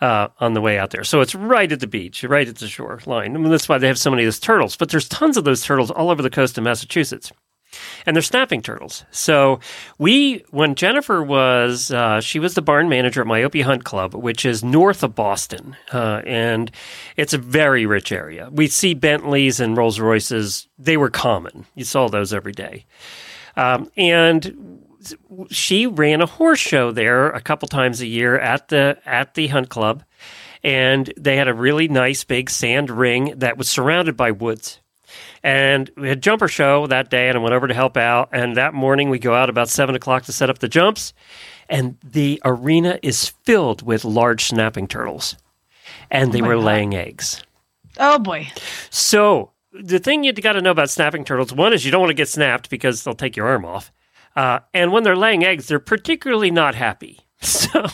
uh, 0.02 0.28
on 0.40 0.54
the 0.54 0.62
way 0.62 0.78
out 0.78 0.92
there. 0.92 1.04
So 1.04 1.22
it's 1.22 1.36
right 1.36 1.72
at 1.72 1.80
the 1.80 1.88
beach, 1.88 2.24
right 2.24 2.48
at 2.48 2.58
the 2.58 2.68
shoreline. 2.68 3.36
I 3.36 3.40
mean, 3.40 3.52
that's 3.52 3.70
why 3.70 3.78
they 3.78 3.88
have 3.88 4.00
so 4.00 4.10
many 4.10 4.24
of 4.24 4.28
those 4.28 4.40
turtles. 4.40 4.76
But 4.76 4.90
there's 4.90 5.10
tons 5.10 5.38
of 5.38 5.44
those 5.44 5.64
turtles 5.64 5.92
all 5.92 6.10
over 6.10 6.22
the 6.22 6.30
coast 6.30 6.58
of 6.58 6.64
Massachusetts 6.64 7.32
and 8.06 8.16
they're 8.16 8.24
snapping 8.24 8.62
turtles. 8.62 9.06
So 9.12 9.60
we, 9.98 10.44
when 10.50 10.76
Jennifer 10.76 11.22
was, 11.22 11.92
uh, 11.92 12.22
she 12.22 12.40
was 12.40 12.56
the 12.56 12.62
barn 12.62 12.90
manager 12.90 13.22
at 13.22 13.28
Myopia 13.28 13.66
Hunt 13.66 13.84
Club, 13.84 14.14
which 14.14 14.46
is 14.46 14.64
north 14.64 15.04
of 15.04 15.16
Boston, 15.16 15.76
uh, 15.92 16.22
and 16.26 16.72
it's 17.16 17.34
a 17.34 17.38
very 17.38 17.86
rich 17.86 18.12
area. 18.12 18.50
We 18.52 18.68
see 18.68 18.94
Bentleys 18.94 19.60
and 19.60 19.76
Rolls 19.78 20.00
Royces; 20.00 20.68
they 20.78 20.98
were 20.98 21.10
common. 21.10 21.66
You 21.76 21.84
saw 21.84 22.08
those 22.08 22.34
every 22.34 22.54
day, 22.54 22.86
um, 23.56 23.92
and 23.98 24.84
she 25.50 25.88
ran 25.88 26.22
a 26.22 26.26
horse 26.26 26.60
show 26.60 26.92
there 26.92 27.30
a 27.30 27.42
couple 27.42 27.68
times 27.68 28.02
a 28.02 28.08
year 28.08 28.38
at 28.38 28.70
the 28.70 28.98
at 29.06 29.34
the 29.36 29.48
hunt 29.48 29.70
club 29.70 30.04
and 30.64 31.14
they 31.18 31.38
had 31.38 31.48
a 31.48 31.54
really 31.54 31.88
nice 31.88 32.24
big 32.24 32.50
sand 32.50 32.90
ring 32.90 33.34
that 33.38 33.58
was 33.58 33.70
surrounded 33.70 34.18
by 34.18 34.32
woods 34.32 34.80
and 35.48 35.90
we 35.96 36.10
had 36.10 36.22
jumper 36.22 36.50
show 36.50 36.88
that 36.88 37.10
day 37.10 37.30
and 37.30 37.38
i 37.38 37.42
went 37.42 37.56
over 37.56 37.68
to 37.70 37.74
help 37.74 37.96
out. 37.96 38.28
And 38.34 38.58
that 38.58 38.74
morning 38.74 39.10
we 39.10 39.18
go 39.18 39.34
out 39.34 39.50
about 39.50 39.70
seven 39.70 39.96
o'clock 39.96 40.24
to 40.26 40.34
set 40.34 40.50
up 40.50 40.60
the 40.60 40.68
jumps. 40.68 41.14
And 41.70 41.98
the 42.04 42.42
arena 42.44 43.00
is 43.02 43.30
filled 43.46 43.82
with 43.82 44.04
large 44.04 44.44
snapping 44.44 44.88
turtles. 44.90 45.38
And 46.12 46.34
they 46.34 46.42
Oh 46.42 46.48
were 46.48 46.56
God. 46.56 46.66
laying 46.66 46.96
eggs. 46.96 47.42
Oh 47.98 48.20
boy. 48.20 48.50
so 48.90 49.52
the 49.72 50.00
thing 50.00 50.26
you 50.26 50.34
got 50.34 50.54
to 50.54 50.62
know 50.62 50.72
about 50.72 50.90
snapping 50.90 51.24
turtles 51.24 51.54
one 51.54 51.72
is 51.72 51.86
you 51.86 51.92
don't 51.92 52.02
want 52.02 52.10
to 52.12 52.14
get 52.24 52.28
snapped 52.28 52.70
because 52.70 53.04
they'll 53.06 53.14
take 53.14 53.38
your 53.38 53.48
arm 53.48 53.64
off. 53.64 53.92
Uh, 54.36 54.60
and 54.74 54.92
when 54.92 55.04
they're 55.04 55.16
laying 55.16 55.46
eggs 55.46 55.68
they're 55.68 55.80
particularly 55.80 56.52
not 56.52 56.76
happy. 56.76 57.20
So 57.40 57.86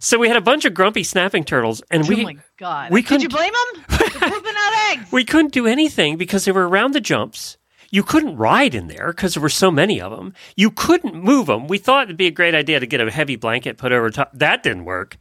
so 0.00 0.18
we 0.18 0.26
had 0.26 0.36
a 0.36 0.40
bunch 0.40 0.64
of 0.64 0.74
grumpy 0.74 1.04
snapping 1.04 1.44
turtles 1.44 1.82
and 1.90 2.08
we 2.08 2.22
oh 2.22 2.24
my 2.24 2.36
god. 2.58 2.90
we 2.90 3.02
Could 3.02 3.22
you 3.22 3.28
blame 3.28 3.52
them? 3.52 3.84
They're 3.88 4.30
pooping 4.30 4.54
out 4.56 4.90
eggs. 4.90 5.12
we 5.12 5.24
couldn't 5.24 5.52
do 5.52 5.66
anything 5.66 6.16
because 6.16 6.44
they 6.44 6.52
were 6.52 6.68
around 6.68 6.92
the 6.92 7.00
jumps. 7.00 7.56
You 7.92 8.04
couldn't 8.04 8.36
ride 8.36 8.74
in 8.74 8.86
there 8.86 9.08
because 9.08 9.34
there 9.34 9.42
were 9.42 9.48
so 9.48 9.70
many 9.70 10.00
of 10.00 10.12
them. 10.12 10.32
You 10.54 10.70
couldn't 10.70 11.14
move 11.14 11.46
them. 11.46 11.66
We 11.66 11.78
thought 11.78 12.04
it'd 12.04 12.16
be 12.16 12.28
a 12.28 12.30
great 12.30 12.54
idea 12.54 12.78
to 12.78 12.86
get 12.86 13.00
a 13.00 13.10
heavy 13.10 13.34
blanket 13.34 13.78
put 13.78 13.90
over 13.90 14.10
top. 14.10 14.30
That 14.32 14.62
didn't 14.62 14.84
work. 14.84 15.16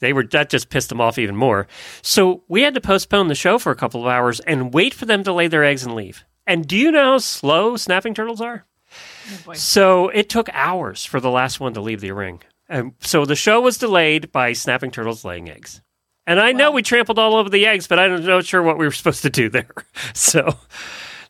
They 0.00 0.14
were 0.14 0.24
that 0.24 0.48
just 0.48 0.70
pissed 0.70 0.88
them 0.88 1.02
off 1.02 1.18
even 1.18 1.36
more. 1.36 1.66
So 2.00 2.42
we 2.48 2.62
had 2.62 2.74
to 2.74 2.80
postpone 2.80 3.28
the 3.28 3.34
show 3.34 3.58
for 3.58 3.72
a 3.72 3.76
couple 3.76 4.00
of 4.00 4.06
hours 4.06 4.40
and 4.40 4.72
wait 4.72 4.94
for 4.94 5.04
them 5.04 5.22
to 5.24 5.32
lay 5.34 5.48
their 5.48 5.64
eggs 5.64 5.84
and 5.84 5.94
leave. 5.94 6.24
And 6.46 6.66
do 6.66 6.76
you 6.76 6.90
know 6.90 7.12
how 7.12 7.18
slow 7.18 7.76
snapping 7.76 8.14
turtles 8.14 8.40
are? 8.40 8.64
Oh 9.46 9.52
so 9.52 10.08
it 10.08 10.28
took 10.28 10.48
hours 10.52 11.04
for 11.04 11.20
the 11.20 11.30
last 11.30 11.60
one 11.60 11.74
to 11.74 11.80
leave 11.80 12.00
the 12.00 12.12
ring. 12.12 12.40
And 12.68 12.92
so 13.00 13.24
the 13.24 13.36
show 13.36 13.60
was 13.60 13.78
delayed 13.78 14.32
by 14.32 14.52
snapping 14.52 14.90
turtles 14.90 15.24
laying 15.24 15.50
eggs. 15.50 15.82
And 16.26 16.40
I 16.40 16.52
know 16.52 16.70
we 16.70 16.82
trampled 16.82 17.18
all 17.18 17.36
over 17.36 17.50
the 17.50 17.66
eggs, 17.66 17.86
but 17.86 17.98
I'm 17.98 18.24
not 18.24 18.46
sure 18.46 18.62
what 18.62 18.78
we 18.78 18.86
were 18.86 18.92
supposed 19.00 19.22
to 19.22 19.30
do 19.30 19.48
there. 19.48 19.70
So 20.14 20.56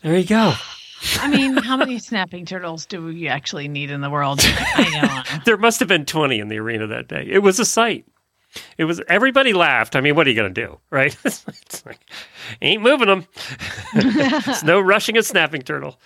there 0.02 0.16
you 0.16 0.26
go. 0.26 0.54
I 1.20 1.28
mean, 1.28 1.56
how 1.56 1.76
many 1.76 1.98
snapping 1.98 2.46
turtles 2.46 2.86
do 2.86 3.04
we 3.04 3.28
actually 3.28 3.68
need 3.68 3.90
in 3.90 4.00
the 4.00 4.10
world? 4.10 4.40
I 4.42 5.24
know. 5.34 5.40
There 5.44 5.56
must 5.56 5.80
have 5.80 5.88
been 5.88 6.06
20 6.06 6.38
in 6.38 6.48
the 6.48 6.58
arena 6.58 6.86
that 6.86 7.08
day. 7.08 7.26
It 7.28 7.40
was 7.40 7.58
a 7.58 7.64
sight. 7.64 8.06
It 8.78 8.84
was 8.84 9.02
everybody 9.08 9.52
laughed. 9.52 9.96
I 9.96 10.00
mean, 10.00 10.14
what 10.14 10.26
are 10.26 10.30
you 10.30 10.36
going 10.36 10.54
to 10.54 10.66
do, 10.66 10.78
right? 10.90 11.16
it's 11.24 11.84
like 11.84 11.98
ain't 12.62 12.82
moving 12.82 13.08
them. 13.08 13.26
There's 13.94 14.62
no 14.62 14.80
rushing 14.80 15.18
a 15.18 15.22
snapping 15.22 15.62
turtle. 15.62 15.98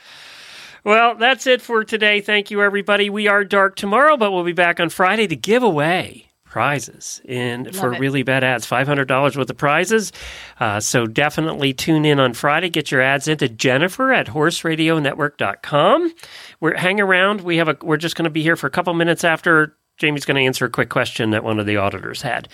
Well, 0.84 1.14
that's 1.16 1.46
it 1.46 1.60
for 1.60 1.84
today. 1.84 2.20
Thank 2.20 2.50
you, 2.50 2.62
everybody. 2.62 3.10
We 3.10 3.26
are 3.28 3.44
dark 3.44 3.76
tomorrow, 3.76 4.16
but 4.16 4.32
we'll 4.32 4.44
be 4.44 4.52
back 4.52 4.80
on 4.80 4.88
Friday 4.88 5.26
to 5.26 5.36
give 5.36 5.62
away 5.62 6.24
prizes 6.44 7.20
and 7.28 7.76
for 7.76 7.92
it. 7.92 8.00
really 8.00 8.22
bad 8.22 8.42
ads 8.42 8.66
$500 8.66 9.36
worth 9.36 9.50
of 9.50 9.56
prizes 9.58 10.12
uh, 10.58 10.80
so 10.80 11.06
definitely 11.06 11.74
tune 11.74 12.06
in 12.06 12.18
on 12.18 12.32
friday 12.32 12.70
get 12.70 12.90
your 12.90 13.02
ads 13.02 13.28
into 13.28 13.50
jennifer 13.50 14.14
at 14.14 14.26
horseradionetwork.com 14.28 16.14
we're 16.60 16.74
hang 16.74 17.00
around 17.02 17.42
we 17.42 17.58
have 17.58 17.68
a 17.68 17.76
we're 17.82 17.98
just 17.98 18.16
going 18.16 18.24
to 18.24 18.30
be 18.30 18.42
here 18.42 18.56
for 18.56 18.66
a 18.66 18.70
couple 18.70 18.94
minutes 18.94 19.24
after 19.24 19.76
jamie's 19.98 20.24
going 20.24 20.36
to 20.36 20.42
answer 20.42 20.64
a 20.64 20.70
quick 20.70 20.88
question 20.88 21.32
that 21.32 21.44
one 21.44 21.58
of 21.60 21.66
the 21.66 21.76
auditors 21.76 22.22
had 22.22 22.48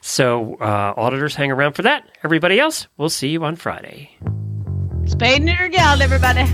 so 0.00 0.54
uh, 0.60 0.94
auditors 0.96 1.34
hang 1.34 1.50
around 1.50 1.72
for 1.72 1.82
that 1.82 2.08
everybody 2.22 2.60
else 2.60 2.86
we'll 2.98 3.08
see 3.10 3.30
you 3.30 3.42
on 3.44 3.56
friday 3.56 4.16
Spade 5.06 5.42
neuter 5.42 5.66
gal, 5.66 6.00
everybody. 6.02 6.44